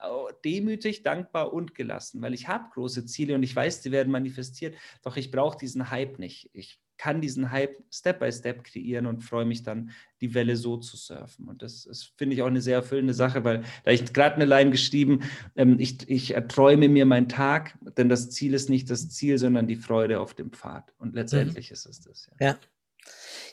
demütig, 0.43 1.03
dankbar 1.03 1.53
und 1.53 1.75
gelassen, 1.75 2.21
weil 2.21 2.33
ich 2.33 2.47
habe 2.47 2.69
große 2.73 3.05
Ziele 3.05 3.35
und 3.35 3.43
ich 3.43 3.55
weiß, 3.55 3.83
sie 3.83 3.91
werden 3.91 4.11
manifestiert, 4.11 4.75
doch 5.03 5.17
ich 5.17 5.31
brauche 5.31 5.57
diesen 5.57 5.89
Hype 5.91 6.17
nicht. 6.17 6.49
Ich 6.53 6.79
kann 6.97 7.21
diesen 7.21 7.51
Hype 7.51 7.77
Step 7.91 8.19
by 8.19 8.31
Step 8.31 8.63
kreieren 8.63 9.05
und 9.05 9.23
freue 9.23 9.45
mich 9.45 9.63
dann, 9.63 9.91
die 10.21 10.33
Welle 10.33 10.55
so 10.55 10.77
zu 10.77 10.97
surfen. 10.97 11.47
Und 11.47 11.61
das 11.61 11.85
ist, 11.85 12.13
finde 12.17 12.35
ich, 12.35 12.41
auch 12.41 12.47
eine 12.47 12.61
sehr 12.61 12.77
erfüllende 12.77 13.13
Sache, 13.13 13.43
weil 13.43 13.63
da 13.83 13.91
ich 13.91 14.13
gerade 14.13 14.35
eine 14.35 14.45
Line 14.45 14.71
geschrieben, 14.71 15.21
ähm, 15.55 15.77
ich, 15.79 16.09
ich 16.09 16.33
erträume 16.33 16.89
mir 16.89 17.05
meinen 17.05 17.29
Tag, 17.29 17.77
denn 17.97 18.09
das 18.09 18.29
Ziel 18.29 18.53
ist 18.53 18.69
nicht 18.69 18.89
das 18.89 19.09
Ziel, 19.09 19.37
sondern 19.37 19.67
die 19.67 19.75
Freude 19.75 20.19
auf 20.19 20.33
dem 20.33 20.51
Pfad. 20.51 20.93
Und 20.97 21.13
letztendlich 21.13 21.69
mhm. 21.69 21.73
ist 21.73 21.85
es 21.85 22.01
das. 22.01 22.29
Ja. 22.39 22.47
ja. 22.47 22.57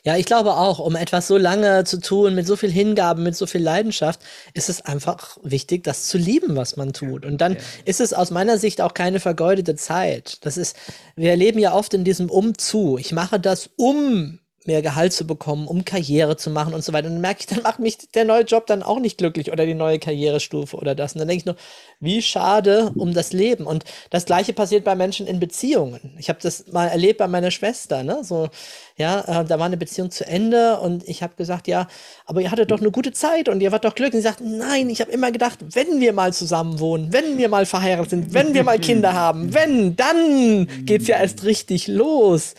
Ja, 0.05 0.15
ich 0.15 0.27
glaube 0.27 0.53
auch, 0.53 0.77
um 0.77 0.95
etwas 0.95 1.27
so 1.27 1.35
lange 1.35 1.83
zu 1.83 1.99
tun, 1.99 2.35
mit 2.35 2.45
so 2.45 2.55
viel 2.55 2.71
Hingabe, 2.71 3.21
mit 3.21 3.35
so 3.35 3.47
viel 3.47 3.61
Leidenschaft, 3.61 4.19
ist 4.53 4.69
es 4.69 4.81
einfach 4.81 5.37
wichtig, 5.41 5.83
das 5.83 6.07
zu 6.07 6.19
lieben, 6.19 6.55
was 6.55 6.77
man 6.77 6.93
tut. 6.93 7.25
Und 7.25 7.41
dann 7.41 7.53
ja. 7.53 7.59
ist 7.85 7.99
es 7.99 8.13
aus 8.13 8.29
meiner 8.29 8.59
Sicht 8.59 8.81
auch 8.81 8.93
keine 8.93 9.19
vergeudete 9.19 9.75
Zeit. 9.75 10.45
Das 10.45 10.57
ist, 10.57 10.77
wir 11.15 11.31
erleben 11.31 11.57
ja 11.57 11.73
oft 11.73 11.95
in 11.95 12.03
diesem 12.03 12.29
Umzu. 12.29 12.99
Ich 12.99 13.13
mache 13.13 13.39
das, 13.39 13.71
um 13.77 14.37
mehr 14.67 14.81
Gehalt 14.81 15.13
zu 15.13 15.25
bekommen, 15.27 15.67
um 15.67 15.85
Karriere 15.85 16.37
zu 16.37 16.49
machen 16.49 16.73
und 16.73 16.83
so 16.83 16.93
weiter. 16.93 17.07
Und 17.07 17.13
dann 17.13 17.21
merke 17.21 17.41
ich, 17.41 17.45
dann 17.47 17.63
macht 17.63 17.79
mich 17.79 17.97
der 18.13 18.25
neue 18.25 18.43
Job 18.43 18.67
dann 18.67 18.83
auch 18.83 18.99
nicht 18.99 19.17
glücklich 19.17 19.51
oder 19.51 19.65
die 19.65 19.73
neue 19.73 19.99
Karrierestufe 19.99 20.75
oder 20.77 20.95
das. 20.95 21.13
Und 21.13 21.19
dann 21.19 21.27
denke 21.27 21.39
ich 21.41 21.45
nur, 21.45 21.55
wie 21.99 22.21
schade 22.21 22.91
um 22.95 23.13
das 23.13 23.33
Leben. 23.33 23.65
Und 23.65 23.83
das 24.09 24.25
Gleiche 24.25 24.53
passiert 24.53 24.83
bei 24.83 24.95
Menschen 24.95 25.27
in 25.27 25.39
Beziehungen. 25.39 26.15
Ich 26.19 26.29
habe 26.29 26.39
das 26.41 26.67
mal 26.71 26.87
erlebt 26.87 27.19
bei 27.19 27.27
meiner 27.27 27.51
Schwester. 27.51 28.03
Ne? 28.03 28.23
So, 28.23 28.49
ja, 28.97 29.41
äh, 29.41 29.45
da 29.45 29.59
war 29.59 29.65
eine 29.65 29.77
Beziehung 29.77 30.11
zu 30.11 30.25
Ende 30.25 30.79
und 30.79 31.07
ich 31.07 31.21
habe 31.21 31.35
gesagt, 31.35 31.67
ja, 31.67 31.87
aber 32.25 32.41
ihr 32.41 32.51
hattet 32.51 32.71
doch 32.71 32.79
eine 32.79 32.91
gute 32.91 33.11
Zeit 33.11 33.49
und 33.49 33.61
ihr 33.61 33.71
wart 33.71 33.85
doch 33.85 33.95
glücklich. 33.95 34.15
Und 34.15 34.21
sie 34.21 34.27
sagt, 34.27 34.41
nein, 34.41 34.89
ich 34.89 35.01
habe 35.01 35.11
immer 35.11 35.31
gedacht, 35.31 35.59
wenn 35.73 35.99
wir 35.99 36.13
mal 36.13 36.33
zusammen 36.33 36.79
wohnen, 36.79 37.11
wenn 37.11 37.37
wir 37.37 37.49
mal 37.49 37.65
verheiratet 37.65 38.09
sind, 38.09 38.33
wenn 38.33 38.53
wir 38.53 38.63
mal 38.63 38.79
Kinder 38.79 39.13
haben, 39.13 39.53
wenn, 39.53 39.95
dann 39.95 40.67
geht's 40.85 41.07
ja 41.07 41.17
erst 41.17 41.43
richtig 41.43 41.87
los. 41.87 42.53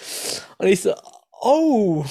Und 0.59 0.69
ich 0.69 0.83
so, 0.83 0.93
oh, 1.41 2.05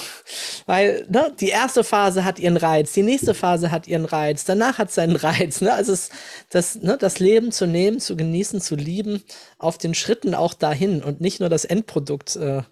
weil 0.66 1.06
ne, 1.08 1.32
die 1.38 1.48
erste 1.48 1.84
Phase 1.84 2.24
hat 2.24 2.38
ihren 2.38 2.56
Reiz, 2.56 2.92
die 2.92 3.02
nächste 3.02 3.34
Phase 3.34 3.70
hat 3.70 3.86
ihren 3.86 4.04
Reiz, 4.04 4.44
danach 4.44 4.78
hat 4.78 4.92
seinen 4.92 5.16
Reiz. 5.16 5.60
Ne? 5.60 5.72
Also 5.72 5.92
es, 5.92 6.10
das, 6.50 6.76
ne, 6.76 6.96
das 6.98 7.18
Leben 7.18 7.52
zu 7.52 7.66
nehmen, 7.66 8.00
zu 8.00 8.16
genießen, 8.16 8.60
zu 8.60 8.76
lieben, 8.76 9.22
auf 9.58 9.78
den 9.78 9.94
Schritten 9.94 10.34
auch 10.34 10.54
dahin 10.54 11.02
und 11.02 11.20
nicht 11.20 11.40
nur 11.40 11.48
das 11.48 11.64
Endprodukt 11.64 12.36
äh, 12.36 12.62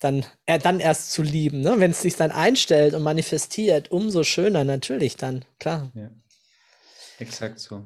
dann, 0.00 0.24
äh, 0.46 0.58
dann 0.58 0.80
erst 0.80 1.12
zu 1.12 1.22
lieben. 1.22 1.60
Ne? 1.60 1.74
Wenn 1.78 1.90
es 1.90 2.02
sich 2.02 2.16
dann 2.16 2.30
einstellt 2.30 2.94
und 2.94 3.02
manifestiert, 3.02 3.90
umso 3.90 4.24
schöner 4.24 4.64
natürlich 4.64 5.16
dann, 5.16 5.44
klar. 5.58 5.90
Ja. 5.94 6.10
Exakt 7.18 7.60
so. 7.60 7.84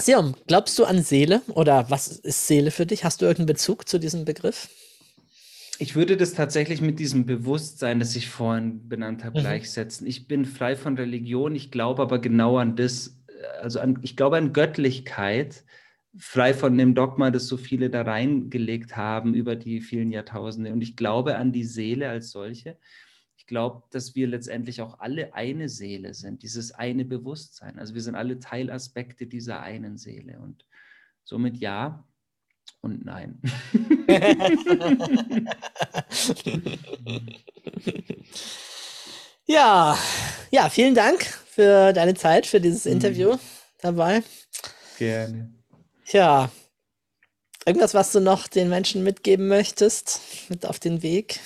Siom, 0.00 0.34
glaubst 0.46 0.78
du 0.78 0.84
an 0.84 1.02
Seele 1.02 1.40
oder 1.48 1.88
was 1.88 2.08
ist 2.08 2.46
Seele 2.46 2.70
für 2.70 2.84
dich? 2.84 3.04
Hast 3.04 3.22
du 3.22 3.24
irgendeinen 3.24 3.46
Bezug 3.46 3.88
zu 3.88 3.98
diesem 3.98 4.26
Begriff? 4.26 4.68
Ich 5.78 5.94
würde 5.94 6.16
das 6.16 6.32
tatsächlich 6.32 6.80
mit 6.80 6.98
diesem 6.98 7.26
Bewusstsein, 7.26 7.98
das 7.98 8.16
ich 8.16 8.28
vorhin 8.28 8.88
benannt 8.88 9.24
habe, 9.24 9.38
mhm. 9.38 9.42
gleichsetzen. 9.42 10.06
Ich 10.06 10.26
bin 10.26 10.44
frei 10.44 10.76
von 10.76 10.96
Religion, 10.96 11.54
ich 11.54 11.70
glaube 11.70 12.02
aber 12.02 12.18
genau 12.18 12.58
an 12.58 12.76
das, 12.76 13.22
also 13.60 13.80
an, 13.80 13.98
ich 14.02 14.16
glaube 14.16 14.36
an 14.36 14.52
Göttlichkeit, 14.52 15.64
frei 16.18 16.54
von 16.54 16.76
dem 16.78 16.94
Dogma, 16.94 17.30
das 17.30 17.46
so 17.46 17.56
viele 17.56 17.90
da 17.90 18.02
reingelegt 18.02 18.96
haben 18.96 19.34
über 19.34 19.56
die 19.56 19.80
vielen 19.80 20.10
Jahrtausende. 20.10 20.72
Und 20.72 20.80
ich 20.80 20.96
glaube 20.96 21.36
an 21.36 21.52
die 21.52 21.64
Seele 21.64 22.08
als 22.08 22.30
solche. 22.30 22.78
Ich 23.36 23.46
glaube, 23.46 23.82
dass 23.90 24.14
wir 24.14 24.26
letztendlich 24.26 24.80
auch 24.80 24.98
alle 24.98 25.34
eine 25.34 25.68
Seele 25.68 26.14
sind, 26.14 26.42
dieses 26.42 26.72
eine 26.72 27.04
Bewusstsein. 27.04 27.78
Also 27.78 27.94
wir 27.94 28.00
sind 28.00 28.14
alle 28.14 28.38
Teilaspekte 28.38 29.26
dieser 29.26 29.60
einen 29.60 29.98
Seele. 29.98 30.38
Und 30.40 30.64
somit 31.22 31.58
ja 31.58 32.04
und 32.86 33.04
nein. 33.04 33.40
ja, 39.46 39.98
ja, 40.50 40.68
vielen 40.68 40.94
Dank 40.94 41.24
für 41.24 41.92
deine 41.92 42.14
Zeit, 42.14 42.46
für 42.46 42.60
dieses 42.60 42.84
Mhm. 42.84 42.92
Interview 42.92 43.36
dabei. 43.80 44.22
Gerne. 44.98 45.52
Ja, 46.12 46.50
irgendwas, 47.66 47.94
was 47.94 48.12
du 48.12 48.20
noch 48.20 48.46
den 48.46 48.68
Menschen 48.68 49.02
mitgeben 49.02 49.48
möchtest, 49.48 50.20
mit 50.48 50.64
auf 50.66 50.78
den 50.78 51.02
Weg? 51.02 51.40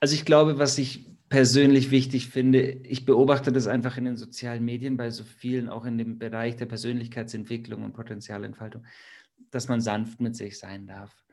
Also 0.00 0.14
ich 0.14 0.24
glaube, 0.24 0.58
was 0.58 0.78
ich 0.78 1.04
persönlich 1.28 1.90
wichtig 1.90 2.28
finde, 2.28 2.62
ich 2.62 3.04
beobachte 3.04 3.52
das 3.52 3.66
einfach 3.66 3.98
in 3.98 4.06
den 4.06 4.16
sozialen 4.16 4.64
Medien 4.64 4.96
bei 4.96 5.10
so 5.10 5.24
vielen, 5.24 5.68
auch 5.68 5.84
in 5.84 5.98
dem 5.98 6.18
Bereich 6.18 6.56
der 6.56 6.64
Persönlichkeitsentwicklung 6.66 7.84
und 7.84 7.92
Potenzialentfaltung, 7.92 8.84
dass 9.50 9.68
man 9.68 9.80
sanft 9.80 10.20
mit 10.20 10.36
sich 10.36 10.58
sein 10.58 10.86
darf. 10.86 11.24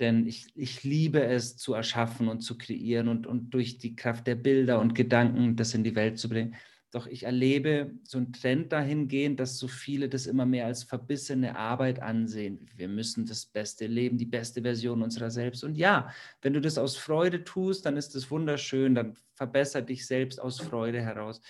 Denn 0.00 0.26
ich, 0.26 0.46
ich 0.54 0.84
liebe 0.84 1.24
es 1.24 1.56
zu 1.56 1.74
erschaffen 1.74 2.28
und 2.28 2.40
zu 2.40 2.56
kreieren 2.56 3.08
und, 3.08 3.26
und 3.26 3.50
durch 3.50 3.78
die 3.78 3.96
Kraft 3.96 4.26
der 4.26 4.36
Bilder 4.36 4.80
und 4.80 4.94
Gedanken 4.94 5.56
das 5.56 5.74
in 5.74 5.84
die 5.84 5.96
Welt 5.96 6.18
zu 6.18 6.28
bringen. 6.28 6.54
Doch 6.92 7.06
ich 7.06 7.22
erlebe 7.22 7.90
so 8.04 8.18
einen 8.18 8.34
Trend 8.34 8.70
dahingehend, 8.70 9.40
dass 9.40 9.56
so 9.56 9.66
viele 9.66 10.10
das 10.10 10.26
immer 10.26 10.44
mehr 10.44 10.66
als 10.66 10.84
verbissene 10.84 11.56
Arbeit 11.56 12.00
ansehen. 12.00 12.68
Wir 12.76 12.86
müssen 12.86 13.24
das 13.24 13.46
beste 13.46 13.86
Leben, 13.86 14.18
die 14.18 14.26
beste 14.26 14.60
Version 14.60 15.02
unserer 15.02 15.30
selbst. 15.30 15.64
Und 15.64 15.76
ja, 15.76 16.12
wenn 16.42 16.52
du 16.52 16.60
das 16.60 16.76
aus 16.76 16.98
Freude 16.98 17.44
tust, 17.44 17.86
dann 17.86 17.96
ist 17.96 18.14
das 18.14 18.30
wunderschön, 18.30 18.94
dann 18.94 19.16
verbessere 19.34 19.82
dich 19.82 20.06
selbst 20.06 20.38
aus 20.38 20.60
Freude 20.60 21.00
heraus. 21.00 21.40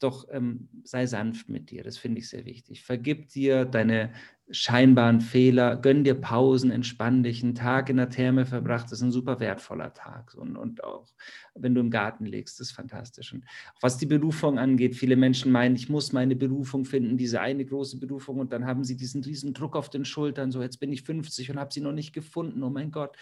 Doch 0.00 0.26
ähm, 0.30 0.68
sei 0.82 1.06
sanft 1.06 1.48
mit 1.48 1.70
dir, 1.70 1.82
das 1.82 1.96
finde 1.98 2.18
ich 2.18 2.28
sehr 2.28 2.44
wichtig. 2.44 2.84
Vergib 2.84 3.28
dir 3.28 3.64
deine 3.64 4.12
scheinbaren 4.50 5.22
Fehler, 5.22 5.76
gönn 5.76 6.04
dir 6.04 6.14
Pausen, 6.14 6.70
entspann 6.70 7.22
dich. 7.22 7.42
Ein 7.42 7.54
Tag 7.54 7.88
in 7.88 7.96
der 7.96 8.10
Therme 8.10 8.44
verbracht 8.44 8.92
ist 8.92 9.00
ein 9.00 9.10
super 9.10 9.40
wertvoller 9.40 9.94
Tag. 9.94 10.34
Und, 10.34 10.56
und 10.56 10.84
auch 10.84 11.06
wenn 11.54 11.74
du 11.74 11.80
im 11.80 11.90
Garten 11.90 12.26
legst, 12.26 12.60
das 12.60 12.68
ist 12.68 12.76
fantastisch. 12.76 13.32
Und 13.32 13.44
was 13.80 13.96
die 13.96 14.06
Berufung 14.06 14.58
angeht, 14.58 14.96
viele 14.96 15.16
Menschen 15.16 15.50
meinen, 15.50 15.76
ich 15.76 15.88
muss 15.88 16.12
meine 16.12 16.36
Berufung 16.36 16.84
finden, 16.84 17.16
diese 17.16 17.40
eine 17.40 17.64
große 17.64 17.98
Berufung, 17.98 18.38
und 18.38 18.52
dann 18.52 18.66
haben 18.66 18.84
sie 18.84 18.96
diesen 18.96 19.24
riesen 19.24 19.54
Druck 19.54 19.76
auf 19.76 19.88
den 19.88 20.04
Schultern, 20.04 20.50
so 20.50 20.60
jetzt 20.60 20.78
bin 20.78 20.92
ich 20.92 21.02
50 21.02 21.50
und 21.50 21.58
habe 21.58 21.72
sie 21.72 21.80
noch 21.80 21.92
nicht 21.92 22.12
gefunden, 22.12 22.62
oh 22.62 22.70
mein 22.70 22.90
Gott. 22.90 23.16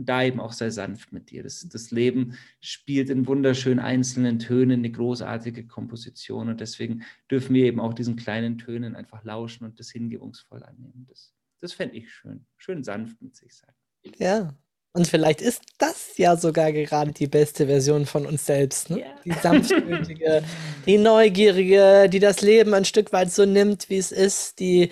Und 0.00 0.06
da 0.06 0.22
eben 0.22 0.40
auch 0.40 0.54
sei 0.54 0.70
sanft 0.70 1.12
mit 1.12 1.30
dir. 1.30 1.42
Das, 1.42 1.68
das 1.68 1.90
Leben 1.90 2.38
spielt 2.62 3.10
in 3.10 3.26
wunderschönen 3.26 3.80
einzelnen 3.80 4.38
Tönen 4.38 4.80
eine 4.80 4.90
großartige 4.90 5.66
Komposition. 5.66 6.48
Und 6.48 6.62
deswegen 6.62 7.02
dürfen 7.30 7.54
wir 7.54 7.66
eben 7.66 7.80
auch 7.80 7.92
diesen 7.92 8.16
kleinen 8.16 8.56
Tönen 8.56 8.96
einfach 8.96 9.24
lauschen 9.24 9.66
und 9.66 9.78
das 9.78 9.90
hingebungsvoll 9.90 10.62
annehmen. 10.62 11.04
Das, 11.06 11.34
das 11.60 11.74
fände 11.74 11.98
ich 11.98 12.10
schön. 12.10 12.46
Schön 12.56 12.82
sanft 12.82 13.20
mit 13.20 13.36
sich 13.36 13.54
sein. 13.54 13.74
Ja. 14.16 14.56
Und 14.92 15.06
vielleicht 15.06 15.40
ist 15.40 15.62
das 15.78 16.16
ja 16.16 16.36
sogar 16.36 16.72
gerade 16.72 17.12
die 17.12 17.28
beste 17.28 17.66
Version 17.66 18.06
von 18.06 18.26
uns 18.26 18.46
selbst. 18.46 18.90
Ne? 18.90 19.00
Ja. 19.00 19.06
Die 19.24 19.32
sanftmütige, 19.40 20.42
die 20.84 20.98
neugierige, 20.98 22.08
die 22.08 22.18
das 22.18 22.40
Leben 22.40 22.74
ein 22.74 22.84
Stück 22.84 23.12
weit 23.12 23.32
so 23.32 23.44
nimmt, 23.44 23.88
wie 23.88 23.98
es 23.98 24.10
ist, 24.10 24.58
die, 24.58 24.90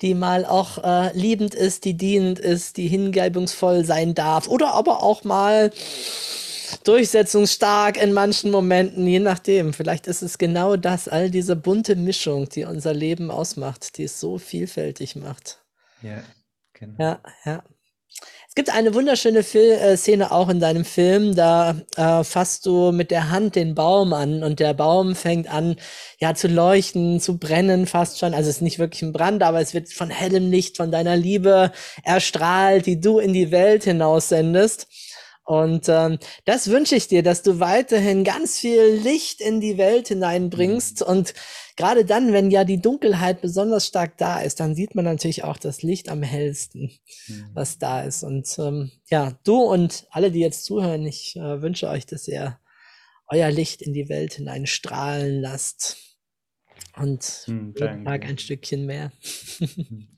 die 0.00 0.14
mal 0.14 0.46
auch 0.46 0.82
äh, 0.82 1.12
liebend 1.16 1.54
ist, 1.54 1.84
die 1.84 1.94
dienend 1.94 2.38
ist, 2.38 2.78
die 2.78 2.88
hingebungsvoll 2.88 3.84
sein 3.84 4.14
darf 4.14 4.48
oder 4.48 4.72
aber 4.72 5.02
auch 5.02 5.24
mal 5.24 5.70
durchsetzungsstark 6.84 8.02
in 8.02 8.14
manchen 8.14 8.50
Momenten, 8.50 9.06
je 9.06 9.20
nachdem. 9.20 9.74
Vielleicht 9.74 10.06
ist 10.06 10.22
es 10.22 10.38
genau 10.38 10.76
das, 10.76 11.06
all 11.06 11.30
diese 11.30 11.54
bunte 11.54 11.96
Mischung, 11.96 12.48
die 12.48 12.64
unser 12.64 12.94
Leben 12.94 13.30
ausmacht, 13.30 13.98
die 13.98 14.04
es 14.04 14.18
so 14.18 14.38
vielfältig 14.38 15.16
macht. 15.16 15.62
Ja, 16.00 16.22
genau. 16.72 16.94
Ja, 16.98 17.20
ja. 17.44 17.62
Es 18.56 18.64
gibt 18.64 18.70
eine 18.72 18.94
wunderschöne 18.94 19.42
Fil 19.42 19.72
äh, 19.72 19.96
Szene 19.96 20.30
auch 20.30 20.48
in 20.48 20.60
deinem 20.60 20.84
Film, 20.84 21.34
da 21.34 21.74
äh, 21.96 22.22
fasst 22.22 22.66
du 22.66 22.92
mit 22.92 23.10
der 23.10 23.30
Hand 23.30 23.56
den 23.56 23.74
Baum 23.74 24.12
an 24.12 24.44
und 24.44 24.60
der 24.60 24.74
Baum 24.74 25.16
fängt 25.16 25.50
an, 25.50 25.74
ja, 26.20 26.36
zu 26.36 26.46
leuchten, 26.46 27.18
zu 27.18 27.36
brennen 27.36 27.88
fast 27.88 28.20
schon. 28.20 28.32
Also 28.32 28.48
es 28.48 28.58
ist 28.58 28.62
nicht 28.62 28.78
wirklich 28.78 29.02
ein 29.02 29.12
Brand, 29.12 29.42
aber 29.42 29.60
es 29.60 29.74
wird 29.74 29.92
von 29.92 30.08
hellem 30.08 30.52
Licht, 30.52 30.76
von 30.76 30.92
deiner 30.92 31.16
Liebe 31.16 31.72
erstrahlt, 32.04 32.86
die 32.86 33.00
du 33.00 33.18
in 33.18 33.32
die 33.32 33.50
Welt 33.50 33.82
hinaussendest. 33.82 34.86
Und 35.44 35.88
ähm, 35.88 36.18
das 36.44 36.70
wünsche 36.70 36.94
ich 36.94 37.08
dir, 37.08 37.24
dass 37.24 37.42
du 37.42 37.58
weiterhin 37.58 38.22
ganz 38.22 38.58
viel 38.60 39.00
Licht 39.02 39.40
in 39.40 39.60
die 39.60 39.78
Welt 39.78 40.08
hineinbringst. 40.08 41.02
Und 41.02 41.34
gerade 41.76 42.04
dann, 42.04 42.32
wenn 42.32 42.50
ja 42.50 42.64
die 42.64 42.80
Dunkelheit 42.80 43.40
besonders 43.40 43.86
stark 43.86 44.16
da 44.18 44.40
ist, 44.40 44.60
dann 44.60 44.74
sieht 44.74 44.94
man 44.94 45.04
natürlich 45.04 45.44
auch 45.44 45.56
das 45.56 45.82
Licht 45.82 46.08
am 46.08 46.22
hellsten, 46.22 46.90
Mhm. 47.28 47.50
was 47.54 47.78
da 47.78 48.02
ist. 48.02 48.22
Und 48.22 48.56
ähm, 48.58 48.90
ja, 49.10 49.38
du 49.44 49.56
und 49.62 50.06
alle, 50.10 50.30
die 50.30 50.40
jetzt 50.40 50.64
zuhören, 50.64 51.06
ich 51.06 51.36
äh, 51.36 51.62
wünsche 51.62 51.88
euch, 51.88 52.06
dass 52.06 52.28
ihr 52.28 52.58
euer 53.28 53.50
Licht 53.50 53.82
in 53.82 53.92
die 53.92 54.08
Welt 54.08 54.34
hinein 54.34 54.66
strahlen 54.66 55.40
lasst. 55.40 55.96
Und 56.96 57.24
Hm, 57.46 57.74
jeden 57.76 58.04
Tag 58.04 58.24
ein 58.24 58.38
Stückchen 58.38 58.86
mehr. 58.86 59.12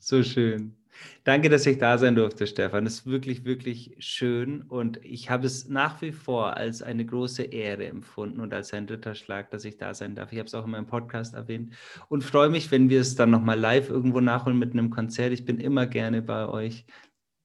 So 0.00 0.22
schön. 0.22 0.75
Danke, 1.24 1.48
dass 1.48 1.66
ich 1.66 1.78
da 1.78 1.98
sein 1.98 2.14
durfte, 2.14 2.46
Stefan. 2.46 2.84
Das 2.84 2.94
ist 2.94 3.06
wirklich, 3.06 3.44
wirklich 3.44 3.96
schön. 3.98 4.62
Und 4.62 5.04
ich 5.04 5.30
habe 5.30 5.46
es 5.46 5.68
nach 5.68 6.00
wie 6.02 6.12
vor 6.12 6.56
als 6.56 6.82
eine 6.82 7.04
große 7.04 7.42
Ehre 7.42 7.86
empfunden 7.86 8.40
und 8.40 8.54
als 8.54 8.72
ein 8.72 8.86
Ritterschlag, 8.86 9.50
dass 9.50 9.64
ich 9.64 9.76
da 9.76 9.94
sein 9.94 10.14
darf. 10.14 10.32
Ich 10.32 10.38
habe 10.38 10.46
es 10.46 10.54
auch 10.54 10.64
in 10.64 10.70
meinem 10.70 10.86
Podcast 10.86 11.34
erwähnt 11.34 11.74
und 12.08 12.22
freue 12.22 12.48
mich, 12.48 12.70
wenn 12.70 12.90
wir 12.90 13.00
es 13.00 13.16
dann 13.16 13.30
nochmal 13.30 13.58
live 13.58 13.90
irgendwo 13.90 14.20
nachholen 14.20 14.58
mit 14.58 14.72
einem 14.72 14.90
Konzert. 14.90 15.32
Ich 15.32 15.44
bin 15.44 15.58
immer 15.58 15.86
gerne 15.86 16.22
bei 16.22 16.46
euch, 16.46 16.86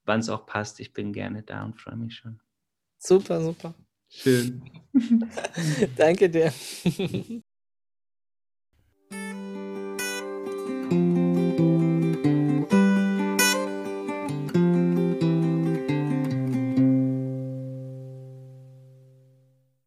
wann 0.06 0.20
es 0.20 0.30
auch 0.30 0.46
passt. 0.46 0.80
Ich 0.80 0.94
bin 0.94 1.14
gerne 1.14 1.44
da 1.44 1.64
und 1.64 1.80
freue 1.80 1.96
mich 1.96 2.16
schon. 2.16 2.40
Super, 2.98 3.42
super. 3.42 3.74
Schön. 4.10 4.62
Danke 5.96 6.30
dir. 6.30 6.54